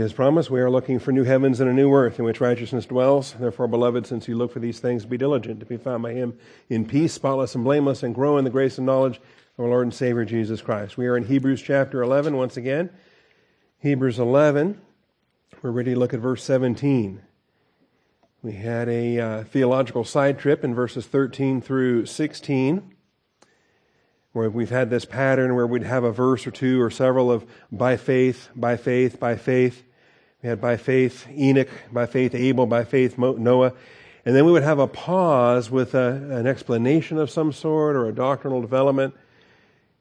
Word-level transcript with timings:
As 0.00 0.12
promised, 0.12 0.48
we 0.48 0.60
are 0.60 0.70
looking 0.70 1.00
for 1.00 1.10
new 1.10 1.24
heavens 1.24 1.58
and 1.58 1.68
a 1.68 1.72
new 1.72 1.92
earth 1.92 2.20
in 2.20 2.24
which 2.24 2.40
righteousness 2.40 2.86
dwells. 2.86 3.34
Therefore, 3.38 3.66
beloved, 3.66 4.06
since 4.06 4.28
you 4.28 4.36
look 4.36 4.52
for 4.52 4.60
these 4.60 4.78
things, 4.78 5.04
be 5.04 5.18
diligent 5.18 5.58
to 5.58 5.66
be 5.66 5.76
found 5.76 6.04
by 6.04 6.12
him 6.12 6.38
in 6.68 6.86
peace, 6.86 7.12
spotless 7.12 7.56
and 7.56 7.64
blameless, 7.64 8.04
and 8.04 8.14
grow 8.14 8.38
in 8.38 8.44
the 8.44 8.50
grace 8.50 8.78
and 8.78 8.86
knowledge 8.86 9.16
of 9.16 9.64
our 9.64 9.70
Lord 9.70 9.86
and 9.86 9.94
Savior 9.94 10.24
Jesus 10.24 10.62
Christ. 10.62 10.96
We 10.96 11.08
are 11.08 11.16
in 11.16 11.24
Hebrews 11.24 11.60
chapter 11.62 12.00
11 12.00 12.36
once 12.36 12.56
again. 12.56 12.90
Hebrews 13.80 14.20
11. 14.20 14.80
We're 15.62 15.72
ready 15.72 15.94
to 15.94 15.98
look 15.98 16.14
at 16.14 16.20
verse 16.20 16.44
17. 16.44 17.20
We 18.42 18.52
had 18.52 18.88
a 18.88 19.18
uh, 19.18 19.44
theological 19.44 20.04
side 20.04 20.38
trip 20.38 20.62
in 20.62 20.76
verses 20.76 21.06
13 21.06 21.60
through 21.60 22.06
16 22.06 22.94
where 24.32 24.50
we've 24.50 24.70
had 24.70 24.90
this 24.90 25.04
pattern 25.04 25.56
where 25.56 25.66
we'd 25.66 25.82
have 25.82 26.04
a 26.04 26.12
verse 26.12 26.46
or 26.46 26.52
two 26.52 26.80
or 26.80 26.90
several 26.90 27.32
of 27.32 27.44
by 27.72 27.96
faith, 27.96 28.48
by 28.54 28.76
faith, 28.76 29.18
by 29.18 29.34
faith. 29.34 29.82
We 30.42 30.48
had 30.48 30.60
by 30.60 30.76
faith 30.76 31.26
Enoch, 31.36 31.68
by 31.90 32.06
faith 32.06 32.32
Abel, 32.32 32.66
by 32.66 32.84
faith 32.84 33.18
Noah. 33.18 33.72
And 34.24 34.36
then 34.36 34.44
we 34.44 34.52
would 34.52 34.62
have 34.62 34.78
a 34.78 34.86
pause 34.86 35.68
with 35.68 35.96
a, 35.96 36.12
an 36.30 36.46
explanation 36.46 37.18
of 37.18 37.28
some 37.28 37.52
sort 37.52 37.96
or 37.96 38.06
a 38.06 38.14
doctrinal 38.14 38.60
development. 38.60 39.14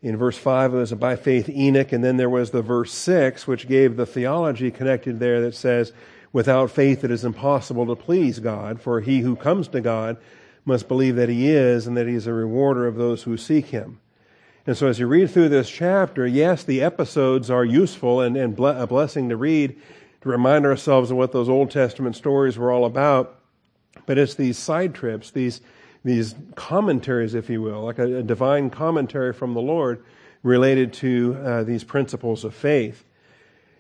In 0.03 0.15
verse 0.15 0.37
5, 0.37 0.75
it 0.75 0.77
was 0.77 0.91
a 0.91 0.95
by 0.95 1.15
faith 1.15 1.49
Enoch. 1.49 1.91
And 1.91 2.03
then 2.03 2.17
there 2.17 2.29
was 2.29 2.51
the 2.51 2.61
verse 2.61 2.93
6, 2.93 3.47
which 3.47 3.67
gave 3.67 3.95
the 3.95 4.05
theology 4.05 4.69
connected 4.69 5.19
there 5.19 5.41
that 5.41 5.55
says, 5.55 5.91
without 6.31 6.69
faith 6.69 7.03
it 7.03 7.09
is 7.09 7.25
impossible 7.25 7.87
to 7.87 7.95
please 7.95 8.37
God, 8.37 8.79
for 8.79 9.01
he 9.01 9.21
who 9.21 9.35
comes 9.35 9.67
to 9.69 9.81
God 9.81 10.17
must 10.65 10.87
believe 10.87 11.15
that 11.15 11.29
he 11.29 11.49
is 11.49 11.87
and 11.87 11.97
that 11.97 12.07
he 12.07 12.13
is 12.13 12.27
a 12.27 12.33
rewarder 12.33 12.85
of 12.85 12.95
those 12.95 13.23
who 13.23 13.37
seek 13.37 13.67
him. 13.67 13.99
And 14.67 14.77
so 14.77 14.87
as 14.87 14.99
you 14.99 15.07
read 15.07 15.31
through 15.31 15.49
this 15.49 15.69
chapter, 15.69 16.27
yes, 16.27 16.63
the 16.63 16.83
episodes 16.83 17.49
are 17.49 17.65
useful 17.65 18.21
and, 18.21 18.37
and 18.37 18.59
a 18.59 18.85
blessing 18.85 19.29
to 19.29 19.37
read 19.37 19.81
to 20.21 20.29
remind 20.29 20.65
ourselves 20.65 21.11
of 21.11 21.17
what 21.17 21.31
those 21.31 21.49
Old 21.49 21.71
Testament 21.71 22.15
stories 22.15 22.57
were 22.57 22.71
all 22.71 22.85
about. 22.85 23.39
But 24.05 24.17
it's 24.17 24.35
these 24.35 24.57
side 24.57 24.93
trips, 24.93 25.31
these, 25.31 25.61
these 26.03 26.35
commentaries, 26.55 27.33
if 27.33 27.49
you 27.49 27.61
will, 27.61 27.83
like 27.83 27.99
a, 27.99 28.17
a 28.17 28.23
divine 28.23 28.69
commentary 28.69 29.33
from 29.33 29.53
the 29.53 29.61
Lord 29.61 30.03
related 30.43 30.93
to 30.93 31.37
uh, 31.43 31.63
these 31.63 31.83
principles 31.83 32.43
of 32.43 32.53
faith. 32.53 33.03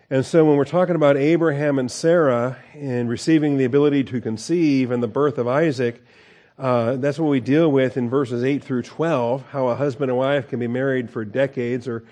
And 0.09 0.25
so 0.25 0.45
when 0.45 0.55
we're 0.55 0.65
talking 0.65 0.95
about 0.95 1.17
Abraham 1.17 1.79
and 1.79 1.91
Sarah 1.91 2.57
and 2.73 3.09
receiving 3.09 3.57
the 3.57 3.65
ability 3.65 4.05
to 4.05 4.21
conceive 4.21 4.89
and 4.89 5.03
the 5.03 5.07
birth 5.07 5.37
of 5.37 5.47
Isaac, 5.47 6.01
uh, 6.57 6.95
that's 6.95 7.19
what 7.19 7.29
we 7.29 7.39
deal 7.39 7.69
with 7.69 7.97
in 7.97 8.09
verses 8.09 8.43
8 8.43 8.63
through 8.63 8.83
12, 8.83 9.47
how 9.51 9.67
a 9.67 9.75
husband 9.75 10.09
and 10.09 10.17
wife 10.17 10.47
can 10.47 10.59
be 10.59 10.67
married 10.67 11.09
for 11.09 11.23
decades 11.25 11.87
or 11.87 12.03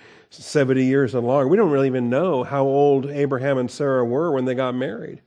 70 0.43 0.83
years 0.83 1.15
and 1.15 1.25
longer. 1.25 1.47
We 1.47 1.57
don't 1.57 1.71
really 1.71 1.87
even 1.87 2.09
know 2.09 2.43
how 2.43 2.63
old 2.63 3.07
Abraham 3.07 3.57
and 3.57 3.69
Sarah 3.69 4.05
were 4.05 4.31
when 4.31 4.45
they 4.45 4.55
got 4.55 4.75
married. 4.75 5.21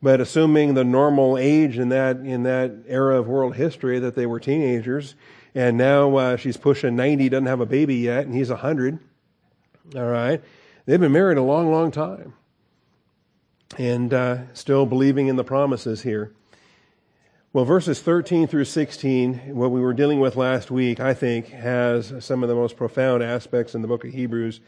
But 0.00 0.20
assuming 0.20 0.74
the 0.74 0.84
normal 0.84 1.36
age 1.38 1.78
in 1.78 1.88
that, 1.88 2.18
in 2.18 2.44
that 2.44 2.72
era 2.86 3.18
of 3.18 3.26
world 3.26 3.56
history 3.56 3.98
that 3.98 4.14
they 4.14 4.26
were 4.26 4.38
teenagers, 4.38 5.14
and 5.54 5.76
now 5.76 6.16
uh, 6.16 6.36
she's 6.36 6.56
pushing 6.56 6.94
90, 6.94 7.28
doesn't 7.28 7.46
have 7.46 7.60
a 7.60 7.66
baby 7.66 7.96
yet, 7.96 8.24
and 8.26 8.34
he's 8.34 8.50
100. 8.50 8.98
All 9.96 10.06
right. 10.06 10.42
They've 10.86 11.00
been 11.00 11.12
married 11.12 11.38
a 11.38 11.42
long, 11.42 11.70
long 11.70 11.90
time. 11.90 12.34
And 13.76 14.14
uh, 14.14 14.52
still 14.54 14.86
believing 14.86 15.28
in 15.28 15.36
the 15.36 15.44
promises 15.44 16.02
here. 16.02 16.32
Well, 17.50 17.64
verses 17.64 18.02
13 18.02 18.46
through 18.46 18.66
16, 18.66 19.54
what 19.54 19.70
we 19.70 19.80
were 19.80 19.94
dealing 19.94 20.20
with 20.20 20.36
last 20.36 20.70
week, 20.70 21.00
I 21.00 21.14
think, 21.14 21.48
has 21.48 22.12
some 22.22 22.42
of 22.42 22.50
the 22.50 22.54
most 22.54 22.76
profound 22.76 23.22
aspects 23.22 23.74
in 23.74 23.80
the 23.80 23.88
book 23.88 24.04
of 24.04 24.12
Hebrews 24.12 24.60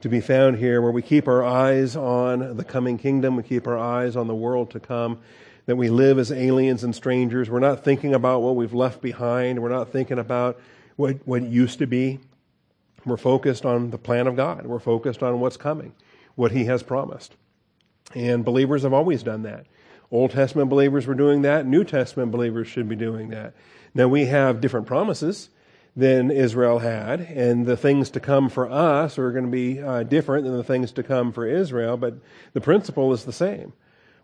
to 0.00 0.08
be 0.08 0.22
found 0.22 0.56
here, 0.56 0.80
where 0.80 0.90
we 0.90 1.02
keep 1.02 1.28
our 1.28 1.44
eyes 1.44 1.94
on 1.94 2.56
the 2.56 2.64
coming 2.64 2.96
kingdom, 2.96 3.36
we 3.36 3.42
keep 3.42 3.66
our 3.66 3.76
eyes 3.76 4.16
on 4.16 4.28
the 4.28 4.34
world 4.34 4.70
to 4.70 4.80
come, 4.80 5.18
that 5.66 5.76
we 5.76 5.90
live 5.90 6.18
as 6.18 6.32
aliens 6.32 6.82
and 6.84 6.94
strangers. 6.94 7.50
We're 7.50 7.58
not 7.58 7.84
thinking 7.84 8.14
about 8.14 8.40
what 8.40 8.56
we've 8.56 8.72
left 8.72 9.02
behind, 9.02 9.60
we're 9.60 9.68
not 9.68 9.92
thinking 9.92 10.18
about 10.18 10.58
what, 10.96 11.18
what 11.26 11.42
used 11.42 11.80
to 11.80 11.86
be. 11.86 12.18
We're 13.04 13.18
focused 13.18 13.66
on 13.66 13.90
the 13.90 13.98
plan 13.98 14.26
of 14.26 14.36
God, 14.36 14.64
we're 14.64 14.78
focused 14.78 15.22
on 15.22 15.38
what's 15.38 15.58
coming, 15.58 15.94
what 16.34 16.52
He 16.52 16.64
has 16.64 16.82
promised. 16.82 17.36
And 18.14 18.42
believers 18.42 18.84
have 18.84 18.94
always 18.94 19.22
done 19.22 19.42
that. 19.42 19.66
Old 20.12 20.30
Testament 20.30 20.68
believers 20.68 21.06
were 21.06 21.14
doing 21.14 21.40
that. 21.42 21.66
New 21.66 21.84
Testament 21.84 22.30
believers 22.30 22.68
should 22.68 22.86
be 22.86 22.96
doing 22.96 23.30
that. 23.30 23.54
Now 23.94 24.08
we 24.08 24.26
have 24.26 24.60
different 24.60 24.86
promises 24.86 25.48
than 25.96 26.30
Israel 26.30 26.78
had, 26.80 27.20
and 27.20 27.64
the 27.64 27.78
things 27.78 28.10
to 28.10 28.20
come 28.20 28.50
for 28.50 28.70
us 28.70 29.18
are 29.18 29.32
going 29.32 29.46
to 29.46 29.50
be 29.50 29.80
uh, 29.80 30.02
different 30.02 30.44
than 30.44 30.56
the 30.56 30.64
things 30.64 30.92
to 30.92 31.02
come 31.02 31.32
for 31.32 31.46
Israel, 31.46 31.96
but 31.96 32.14
the 32.52 32.60
principle 32.60 33.12
is 33.12 33.24
the 33.24 33.32
same. 33.32 33.72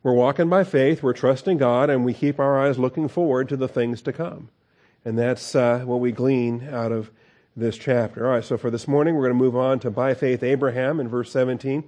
We're 0.03 0.13
walking 0.13 0.49
by 0.49 0.65
faith, 0.65 1.03
we're 1.03 1.15
trusting 1.15 1.57
God, 1.57 1.91
and 1.91 2.05
we 2.05 2.15
keep 2.15 2.39
our 2.39 2.59
eyes 2.59 2.79
looking 2.79 3.09
forward 3.09 3.49
to 3.49 3.57
the 3.57 3.69
things 3.69 4.03
to 4.03 4.13
come. 4.13 4.51
And 5.05 5.19
that's 5.19 5.55
uh, 5.55 5.81
what 5.81 6.01
we 6.01 6.13
glean 6.13 6.69
out 6.71 6.93
of 6.93 7.11
this 7.57 7.77
chapter. 7.77 8.27
All 8.27 8.35
right, 8.35 8.45
so 8.45 8.57
for 8.57 8.71
this 8.71 8.87
morning, 8.87 9.15
we're 9.15 9.29
going 9.29 9.39
to 9.39 9.45
move 9.45 9.57
on 9.57 9.81
to 9.81 9.91
by 9.91 10.15
faith 10.15 10.43
Abraham 10.43 11.01
in 11.01 11.09
verse 11.09 11.33
17. 11.33 11.85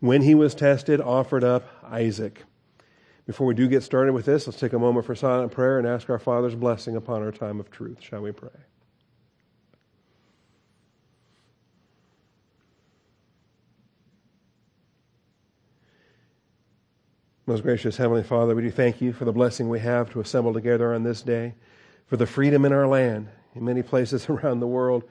When 0.00 0.22
he 0.22 0.34
was 0.34 0.54
tested, 0.54 1.00
offered 1.00 1.44
up 1.44 1.66
Isaac. 1.84 2.42
Before 3.26 3.46
we 3.46 3.54
do 3.54 3.66
get 3.68 3.82
started 3.82 4.12
with 4.12 4.26
this, 4.26 4.46
let's 4.46 4.60
take 4.60 4.74
a 4.74 4.78
moment 4.78 5.06
for 5.06 5.14
silent 5.14 5.50
prayer 5.50 5.78
and 5.78 5.86
ask 5.86 6.10
our 6.10 6.18
Father's 6.18 6.54
blessing 6.54 6.94
upon 6.94 7.22
our 7.22 7.32
time 7.32 7.58
of 7.58 7.70
truth. 7.70 8.02
Shall 8.02 8.20
we 8.20 8.32
pray? 8.32 8.50
Most 17.46 17.62
gracious 17.62 17.98
Heavenly 17.98 18.22
Father, 18.22 18.54
we 18.54 18.62
do 18.62 18.70
thank 18.70 19.02
you 19.02 19.12
for 19.12 19.26
the 19.26 19.32
blessing 19.32 19.68
we 19.68 19.80
have 19.80 20.10
to 20.12 20.20
assemble 20.20 20.54
together 20.54 20.94
on 20.94 21.02
this 21.02 21.20
day, 21.20 21.54
for 22.06 22.16
the 22.16 22.26
freedom 22.26 22.64
in 22.64 22.72
our 22.72 22.86
land. 22.86 23.28
In 23.54 23.64
many 23.64 23.82
places 23.82 24.26
around 24.30 24.60
the 24.60 24.66
world, 24.66 25.04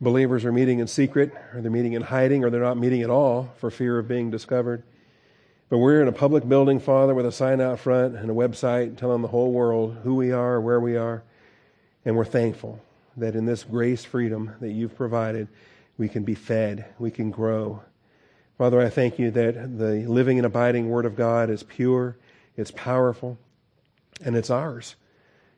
believers 0.00 0.46
are 0.46 0.52
meeting 0.52 0.78
in 0.78 0.86
secret, 0.86 1.32
or 1.54 1.60
they're 1.60 1.70
meeting 1.70 1.92
in 1.92 2.02
hiding, 2.02 2.44
or 2.44 2.50
they're 2.50 2.60
not 2.60 2.78
meeting 2.78 3.02
at 3.02 3.10
all 3.10 3.52
for 3.56 3.70
fear 3.70 3.98
of 3.98 4.08
being 4.08 4.30
discovered. 4.30 4.82
But 5.70 5.78
we're 5.78 6.02
in 6.02 6.08
a 6.08 6.12
public 6.12 6.48
building, 6.48 6.80
Father, 6.80 7.14
with 7.14 7.24
a 7.26 7.32
sign 7.32 7.60
out 7.60 7.78
front 7.78 8.16
and 8.16 8.28
a 8.28 8.34
website 8.34 8.96
telling 8.96 9.22
the 9.22 9.28
whole 9.28 9.52
world 9.52 9.98
who 10.02 10.16
we 10.16 10.32
are, 10.32 10.60
where 10.60 10.80
we 10.80 10.96
are. 10.96 11.22
And 12.04 12.16
we're 12.16 12.24
thankful 12.24 12.80
that 13.16 13.36
in 13.36 13.46
this 13.46 13.62
grace 13.62 14.04
freedom 14.04 14.52
that 14.60 14.72
you've 14.72 14.96
provided, 14.96 15.46
we 15.96 16.08
can 16.08 16.24
be 16.24 16.34
fed, 16.34 16.86
we 16.98 17.12
can 17.12 17.30
grow. 17.30 17.82
Father, 18.58 18.80
I 18.80 18.90
thank 18.90 19.20
you 19.20 19.30
that 19.30 19.78
the 19.78 20.06
living 20.08 20.38
and 20.38 20.46
abiding 20.46 20.90
Word 20.90 21.06
of 21.06 21.14
God 21.14 21.50
is 21.50 21.62
pure, 21.62 22.16
it's 22.56 22.72
powerful, 22.72 23.38
and 24.24 24.34
it's 24.34 24.50
ours. 24.50 24.96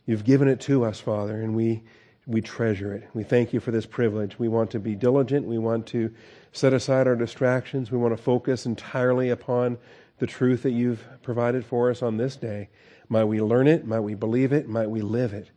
You've 0.05 0.25
given 0.25 0.47
it 0.47 0.61
to 0.63 0.85
us, 0.85 1.01
Father, 1.01 1.41
and 1.41 1.57
we, 1.57 1.85
we 2.27 2.43
treasure 2.43 2.93
it. 2.93 3.09
We 3.15 3.23
thank 3.25 3.55
you 3.55 3.61
for 3.61 3.71
this 3.71 3.87
privilege. 3.87 4.39
We 4.39 4.49
want 4.49 4.73
to 4.73 4.79
be 4.79 4.95
diligent. 4.95 5.47
We 5.47 5.59
want 5.59 5.87
to 5.87 6.13
set 6.53 6.75
aside 6.75 7.07
our 7.07 7.17
distractions. 7.17 7.91
We 7.91 7.97
want 7.97 8.15
to 8.15 8.23
focus 8.23 8.67
entirely 8.67 9.31
upon 9.31 9.79
the 10.19 10.27
truth 10.27 10.63
that 10.63 10.71
you've 10.71 11.05
provided 11.23 11.65
for 11.65 11.91
us 11.91 12.03
on 12.03 12.17
this 12.17 12.37
day. 12.37 12.69
Might 13.09 13.25
we 13.25 13.41
learn 13.41 13.67
it, 13.67 13.87
might 13.87 14.01
we 14.01 14.15
believe 14.15 14.53
it, 14.53 14.69
might 14.69 14.91
we 14.91 15.03
live 15.03 15.33
it. 15.33 15.51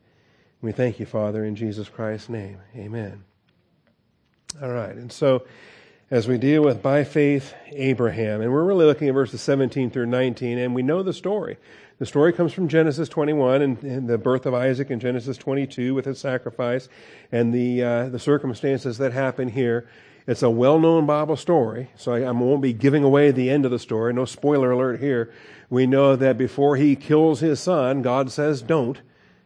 We 0.61 0.71
thank 0.71 0.99
you, 0.99 1.05
Father, 1.05 1.45
in 1.45 1.55
Jesus 1.55 1.89
Christ's 1.89 2.29
name. 2.29 2.59
Amen. 2.75 3.23
All 4.61 4.71
right, 4.71 4.95
and 4.95 5.11
so 5.11 5.45
as 6.11 6.27
we 6.27 6.37
deal 6.37 6.63
with 6.63 6.81
by 6.81 7.03
faith 7.03 7.53
Abraham, 7.71 8.41
and 8.41 8.51
we're 8.51 8.63
really 8.63 8.85
looking 8.85 9.07
at 9.07 9.13
verses 9.13 9.41
17 9.41 9.89
through 9.89 10.05
19, 10.05 10.57
and 10.57 10.75
we 10.75 10.83
know 10.83 11.03
the 11.03 11.13
story. 11.13 11.57
The 11.97 12.05
story 12.05 12.33
comes 12.33 12.51
from 12.51 12.67
Genesis 12.67 13.07
21 13.07 13.61
and, 13.61 13.83
and 13.83 14.07
the 14.07 14.17
birth 14.17 14.45
of 14.45 14.53
Isaac 14.53 14.91
in 14.91 14.99
Genesis 14.99 15.37
22 15.37 15.93
with 15.93 16.05
his 16.05 16.19
sacrifice 16.19 16.89
and 17.31 17.53
the, 17.53 17.83
uh, 17.83 18.09
the 18.09 18.19
circumstances 18.19 18.97
that 18.97 19.13
happen 19.13 19.47
here. 19.47 19.87
It's 20.27 20.41
a 20.41 20.49
well 20.49 20.79
known 20.79 21.05
Bible 21.05 21.35
story, 21.35 21.89
so 21.95 22.13
I, 22.13 22.31
won't 22.31 22.61
be 22.61 22.73
giving 22.73 23.03
away 23.03 23.29
the 23.31 23.49
end 23.49 23.63
of 23.63 23.71
the 23.71 23.77
story. 23.77 24.11
No 24.11 24.25
spoiler 24.25 24.71
alert 24.71 24.99
here. 24.99 25.31
We 25.69 25.85
know 25.85 26.15
that 26.15 26.37
before 26.37 26.77
he 26.77 26.95
kills 26.95 27.41
his 27.41 27.59
son, 27.59 28.01
God 28.01 28.31
says 28.31 28.61
don't, 28.63 28.99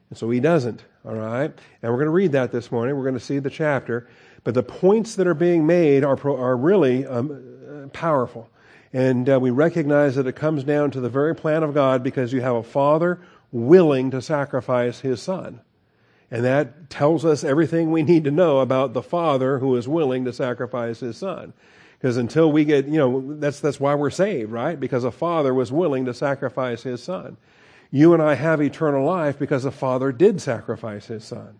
and 0.10 0.18
so 0.18 0.30
he 0.30 0.40
doesn't. 0.40 0.84
All 1.06 1.16
right? 1.16 1.52
And 1.82 1.92
we're 1.92 1.98
going 1.98 2.06
to 2.06 2.12
read 2.12 2.32
that 2.32 2.52
this 2.52 2.72
morning. 2.72 2.96
We're 2.96 3.04
going 3.04 3.14
to 3.14 3.20
see 3.20 3.40
the 3.40 3.50
chapter. 3.50 4.08
But 4.44 4.54
the 4.54 4.64
points 4.64 5.16
that 5.16 5.28
are 5.28 5.34
being 5.34 5.66
made 5.66 6.04
are, 6.04 6.18
are 6.30 6.56
really 6.56 7.06
um, 7.06 7.90
powerful. 7.92 8.50
And 8.94 9.30
uh, 9.30 9.40
we 9.40 9.52
recognize 9.52 10.16
that 10.16 10.28
it 10.28 10.36
comes 10.36 10.64
down 10.64 10.92
to 10.92 11.02
the 11.02 11.10
very 11.10 11.36
plan 11.36 11.64
of 11.64 11.74
God 11.74 12.04
because 12.04 12.34
you 12.34 12.42
have 12.42 12.56
a 12.56 12.64
father 12.64 13.22
willing 13.52 14.12
to 14.12 14.22
sacrifice 14.22 15.02
his 15.02 15.22
son. 15.22 15.62
And 16.32 16.46
that 16.46 16.90
tells 16.90 17.26
us 17.26 17.44
everything 17.44 17.92
we 17.92 18.04
need 18.04 18.24
to 18.26 18.32
know 18.32 18.60
about 18.60 18.94
the 18.94 19.02
father 19.02 19.60
who 19.60 19.76
is 19.76 19.88
willing 19.88 20.26
to 20.26 20.34
sacrifice 20.34 21.00
his 21.00 21.18
son. 21.18 21.54
Because 21.98 22.18
until 22.18 22.52
we 22.52 22.66
get, 22.66 22.88
you 22.88 22.98
know, 22.98 23.36
that's, 23.40 23.60
that's 23.60 23.80
why 23.80 23.96
we're 23.96 24.10
saved, 24.10 24.52
right? 24.52 24.80
Because 24.80 25.04
a 25.04 25.12
father 25.12 25.54
was 25.54 25.72
willing 25.72 26.06
to 26.06 26.14
sacrifice 26.14 26.84
his 26.84 27.04
son. 27.04 27.38
You 27.92 28.14
and 28.14 28.22
I 28.22 28.36
have 28.36 28.62
eternal 28.62 29.06
life 29.06 29.40
because 29.40 29.64
the 29.64 29.72
father 29.72 30.12
did 30.12 30.40
sacrifice 30.40 31.08
his 31.08 31.26
son. 31.26 31.60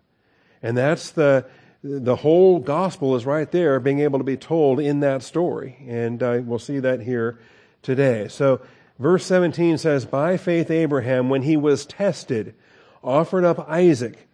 And 0.62 0.76
that's 0.76 1.10
the, 1.10 1.46
the 1.82 2.16
whole 2.16 2.58
gospel 2.58 3.16
is 3.16 3.26
right 3.26 3.50
there 3.50 3.80
being 3.80 4.00
able 4.00 4.18
to 4.18 4.24
be 4.24 4.36
told 4.36 4.80
in 4.80 5.00
that 5.00 5.22
story. 5.22 5.76
And 5.86 6.22
uh, 6.22 6.40
we'll 6.42 6.58
see 6.58 6.78
that 6.78 7.00
here 7.00 7.38
today. 7.82 8.28
So, 8.28 8.60
verse 8.98 9.26
17 9.26 9.78
says, 9.78 10.06
By 10.06 10.36
faith, 10.36 10.70
Abraham, 10.70 11.28
when 11.28 11.42
he 11.42 11.56
was 11.56 11.84
tested, 11.84 12.54
offered 13.02 13.44
up 13.44 13.68
Isaac, 13.68 14.28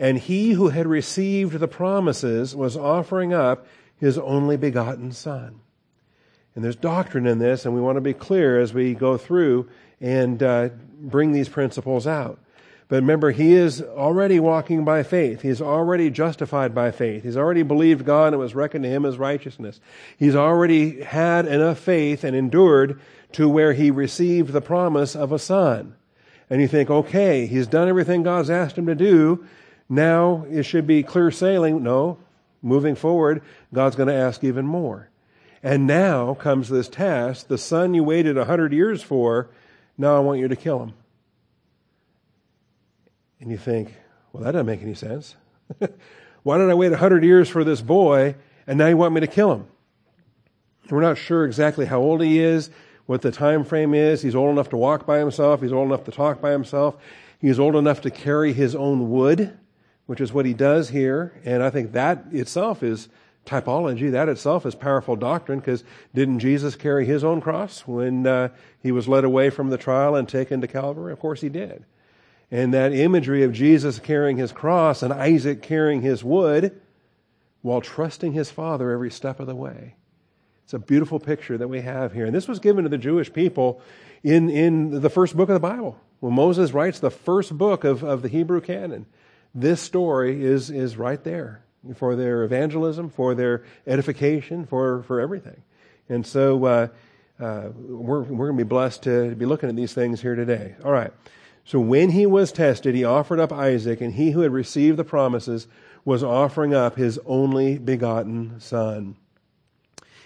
and 0.00 0.18
he 0.18 0.52
who 0.52 0.70
had 0.70 0.86
received 0.86 1.52
the 1.52 1.68
promises 1.68 2.56
was 2.56 2.74
offering 2.74 3.34
up 3.34 3.66
his 3.98 4.16
only 4.16 4.56
begotten 4.56 5.12
son. 5.12 5.60
And 6.54 6.64
there's 6.64 6.74
doctrine 6.74 7.26
in 7.26 7.38
this, 7.38 7.66
and 7.66 7.74
we 7.74 7.82
want 7.82 7.96
to 7.96 8.00
be 8.00 8.14
clear 8.14 8.58
as 8.58 8.72
we 8.72 8.94
go 8.94 9.18
through 9.18 9.68
and 10.00 10.42
uh, 10.42 10.70
bring 10.98 11.32
these 11.32 11.50
principles 11.50 12.06
out. 12.06 12.40
But 12.88 12.96
remember, 12.96 13.30
he 13.30 13.52
is 13.52 13.82
already 13.82 14.40
walking 14.40 14.84
by 14.86 15.02
faith. 15.02 15.42
He's 15.42 15.60
already 15.60 16.10
justified 16.10 16.74
by 16.74 16.90
faith. 16.90 17.22
He's 17.22 17.36
already 17.36 17.62
believed 17.62 18.04
God 18.04 18.28
and 18.28 18.34
it 18.34 18.38
was 18.38 18.54
reckoned 18.54 18.84
to 18.84 18.90
him 18.90 19.04
as 19.04 19.16
righteousness. 19.16 19.80
He's 20.16 20.34
already 20.34 21.02
had 21.02 21.46
enough 21.46 21.78
faith 21.78 22.24
and 22.24 22.34
endured 22.34 23.00
to 23.32 23.48
where 23.48 23.74
he 23.74 23.92
received 23.92 24.52
the 24.52 24.60
promise 24.60 25.14
of 25.14 25.30
a 25.30 25.38
son. 25.38 25.94
And 26.48 26.60
you 26.60 26.66
think, 26.66 26.90
okay, 26.90 27.46
he's 27.46 27.68
done 27.68 27.88
everything 27.88 28.24
God's 28.24 28.50
asked 28.50 28.76
him 28.76 28.86
to 28.86 28.96
do. 28.96 29.46
Now 29.90 30.46
it 30.48 30.62
should 30.62 30.86
be 30.86 31.02
clear 31.02 31.32
sailing. 31.32 31.82
No, 31.82 32.16
moving 32.62 32.94
forward, 32.94 33.42
God's 33.74 33.96
going 33.96 34.08
to 34.08 34.14
ask 34.14 34.44
even 34.44 34.64
more. 34.64 35.10
And 35.62 35.86
now 35.86 36.34
comes 36.34 36.68
this 36.68 36.88
task 36.88 37.48
the 37.48 37.58
son 37.58 37.92
you 37.92 38.04
waited 38.04 38.38
a 38.38 38.46
hundred 38.46 38.72
years 38.72 39.02
for, 39.02 39.50
now 39.98 40.16
I 40.16 40.20
want 40.20 40.38
you 40.38 40.48
to 40.48 40.56
kill 40.56 40.82
him. 40.82 40.94
And 43.40 43.50
you 43.50 43.58
think, 43.58 43.94
well, 44.32 44.44
that 44.44 44.52
doesn't 44.52 44.66
make 44.66 44.80
any 44.80 44.94
sense. 44.94 45.34
Why 46.42 46.56
did 46.56 46.70
I 46.70 46.74
wait 46.74 46.92
a 46.92 46.96
hundred 46.96 47.24
years 47.24 47.48
for 47.48 47.64
this 47.64 47.80
boy, 47.80 48.36
and 48.66 48.78
now 48.78 48.86
you 48.86 48.96
want 48.96 49.12
me 49.12 49.20
to 49.20 49.26
kill 49.26 49.52
him? 49.52 49.66
We're 50.88 51.00
not 51.00 51.18
sure 51.18 51.44
exactly 51.44 51.84
how 51.84 52.00
old 52.00 52.22
he 52.22 52.38
is, 52.38 52.70
what 53.06 53.22
the 53.22 53.30
time 53.30 53.64
frame 53.64 53.92
is. 53.92 54.22
He's 54.22 54.34
old 54.34 54.50
enough 54.50 54.70
to 54.70 54.76
walk 54.76 55.04
by 55.04 55.18
himself. 55.18 55.60
He's 55.60 55.72
old 55.72 55.88
enough 55.88 56.04
to 56.04 56.12
talk 56.12 56.40
by 56.40 56.52
himself. 56.52 56.96
He's 57.40 57.58
old 57.58 57.76
enough 57.76 58.02
to 58.02 58.10
carry 58.10 58.52
his 58.52 58.74
own 58.74 59.10
wood, 59.10 59.58
which 60.10 60.20
is 60.20 60.32
what 60.32 60.44
he 60.44 60.52
does 60.52 60.88
here. 60.88 61.40
And 61.44 61.62
I 61.62 61.70
think 61.70 61.92
that 61.92 62.24
itself 62.32 62.82
is 62.82 63.08
typology. 63.46 64.10
That 64.10 64.28
itself 64.28 64.66
is 64.66 64.74
powerful 64.74 65.14
doctrine 65.14 65.60
because 65.60 65.84
didn't 66.12 66.40
Jesus 66.40 66.74
carry 66.74 67.06
his 67.06 67.22
own 67.22 67.40
cross 67.40 67.86
when 67.86 68.26
uh, 68.26 68.48
he 68.82 68.90
was 68.90 69.06
led 69.06 69.22
away 69.22 69.50
from 69.50 69.70
the 69.70 69.78
trial 69.78 70.16
and 70.16 70.28
taken 70.28 70.60
to 70.62 70.66
Calvary? 70.66 71.12
Of 71.12 71.20
course 71.20 71.42
he 71.42 71.48
did. 71.48 71.84
And 72.50 72.74
that 72.74 72.92
imagery 72.92 73.44
of 73.44 73.52
Jesus 73.52 74.00
carrying 74.00 74.36
his 74.36 74.50
cross 74.50 75.04
and 75.04 75.12
Isaac 75.12 75.62
carrying 75.62 76.02
his 76.02 76.24
wood 76.24 76.80
while 77.62 77.80
trusting 77.80 78.32
his 78.32 78.50
father 78.50 78.90
every 78.90 79.12
step 79.12 79.38
of 79.38 79.46
the 79.46 79.54
way. 79.54 79.94
It's 80.64 80.74
a 80.74 80.80
beautiful 80.80 81.20
picture 81.20 81.56
that 81.56 81.68
we 81.68 81.82
have 81.82 82.14
here. 82.14 82.26
And 82.26 82.34
this 82.34 82.48
was 82.48 82.58
given 82.58 82.82
to 82.82 82.90
the 82.90 82.98
Jewish 82.98 83.32
people 83.32 83.80
in, 84.24 84.50
in 84.50 85.02
the 85.02 85.08
first 85.08 85.36
book 85.36 85.50
of 85.50 85.54
the 85.54 85.60
Bible. 85.60 86.00
When 86.18 86.34
Moses 86.34 86.72
writes 86.72 86.98
the 86.98 87.12
first 87.12 87.56
book 87.56 87.84
of, 87.84 88.02
of 88.02 88.22
the 88.22 88.28
Hebrew 88.28 88.60
canon, 88.60 89.06
this 89.54 89.80
story 89.80 90.44
is, 90.44 90.70
is 90.70 90.96
right 90.96 91.22
there 91.24 91.62
for 91.96 92.14
their 92.14 92.44
evangelism, 92.44 93.10
for 93.10 93.34
their 93.34 93.64
edification, 93.86 94.66
for, 94.66 95.02
for 95.04 95.20
everything. 95.20 95.62
And 96.08 96.26
so 96.26 96.64
uh, 96.64 96.88
uh, 97.40 97.68
we're, 97.74 98.22
we're 98.22 98.46
going 98.46 98.58
to 98.58 98.64
be 98.64 98.68
blessed 98.68 99.02
to 99.04 99.34
be 99.34 99.46
looking 99.46 99.68
at 99.68 99.76
these 99.76 99.94
things 99.94 100.20
here 100.20 100.34
today. 100.34 100.74
All 100.84 100.92
right. 100.92 101.12
So 101.64 101.78
when 101.78 102.10
he 102.10 102.26
was 102.26 102.52
tested, 102.52 102.94
he 102.94 103.04
offered 103.04 103.38
up 103.38 103.52
Isaac, 103.52 104.00
and 104.00 104.14
he 104.14 104.32
who 104.32 104.40
had 104.40 104.52
received 104.52 104.96
the 104.96 105.04
promises 105.04 105.66
was 106.04 106.22
offering 106.22 106.74
up 106.74 106.96
his 106.96 107.18
only 107.26 107.78
begotten 107.78 108.58
son. 108.60 109.16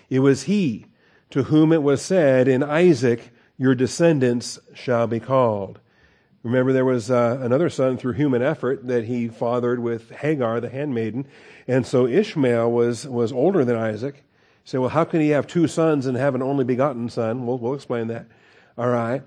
It 0.08 0.20
was 0.20 0.44
he 0.44 0.86
to 1.30 1.44
whom 1.44 1.72
it 1.72 1.82
was 1.82 2.00
said, 2.00 2.48
In 2.48 2.62
Isaac 2.62 3.30
your 3.56 3.74
descendants 3.74 4.58
shall 4.74 5.06
be 5.06 5.20
called. 5.20 5.80
Remember, 6.44 6.74
there 6.74 6.84
was 6.84 7.10
uh, 7.10 7.38
another 7.40 7.70
son 7.70 7.96
through 7.96 8.12
human 8.12 8.42
effort 8.42 8.86
that 8.86 9.04
he 9.04 9.28
fathered 9.28 9.80
with 9.80 10.10
Hagar, 10.10 10.60
the 10.60 10.68
handmaiden. 10.68 11.26
And 11.66 11.86
so 11.86 12.06
Ishmael 12.06 12.70
was, 12.70 13.08
was 13.08 13.32
older 13.32 13.64
than 13.64 13.76
Isaac. 13.76 14.22
Say, 14.66 14.76
well, 14.76 14.90
how 14.90 15.04
can 15.04 15.22
he 15.22 15.30
have 15.30 15.46
two 15.46 15.66
sons 15.66 16.04
and 16.04 16.18
have 16.18 16.34
an 16.34 16.42
only 16.42 16.64
begotten 16.64 17.08
son? 17.08 17.46
We'll, 17.46 17.56
we'll 17.56 17.74
explain 17.74 18.08
that. 18.08 18.26
All 18.76 18.88
right. 18.88 19.22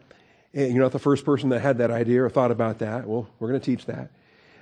Eh, 0.54 0.68
you're 0.68 0.84
not 0.84 0.92
the 0.92 1.00
first 1.00 1.26
person 1.26 1.50
that 1.50 1.60
had 1.60 1.80
that 1.80 1.90
idea 1.90 2.24
or 2.24 2.30
thought 2.30 2.52
about 2.52 2.80
that. 2.80 3.08
Well, 3.08 3.28
we're 3.40 3.50
going 3.50 3.60
to 3.60 3.66
teach 3.66 3.88
that. 3.88 4.12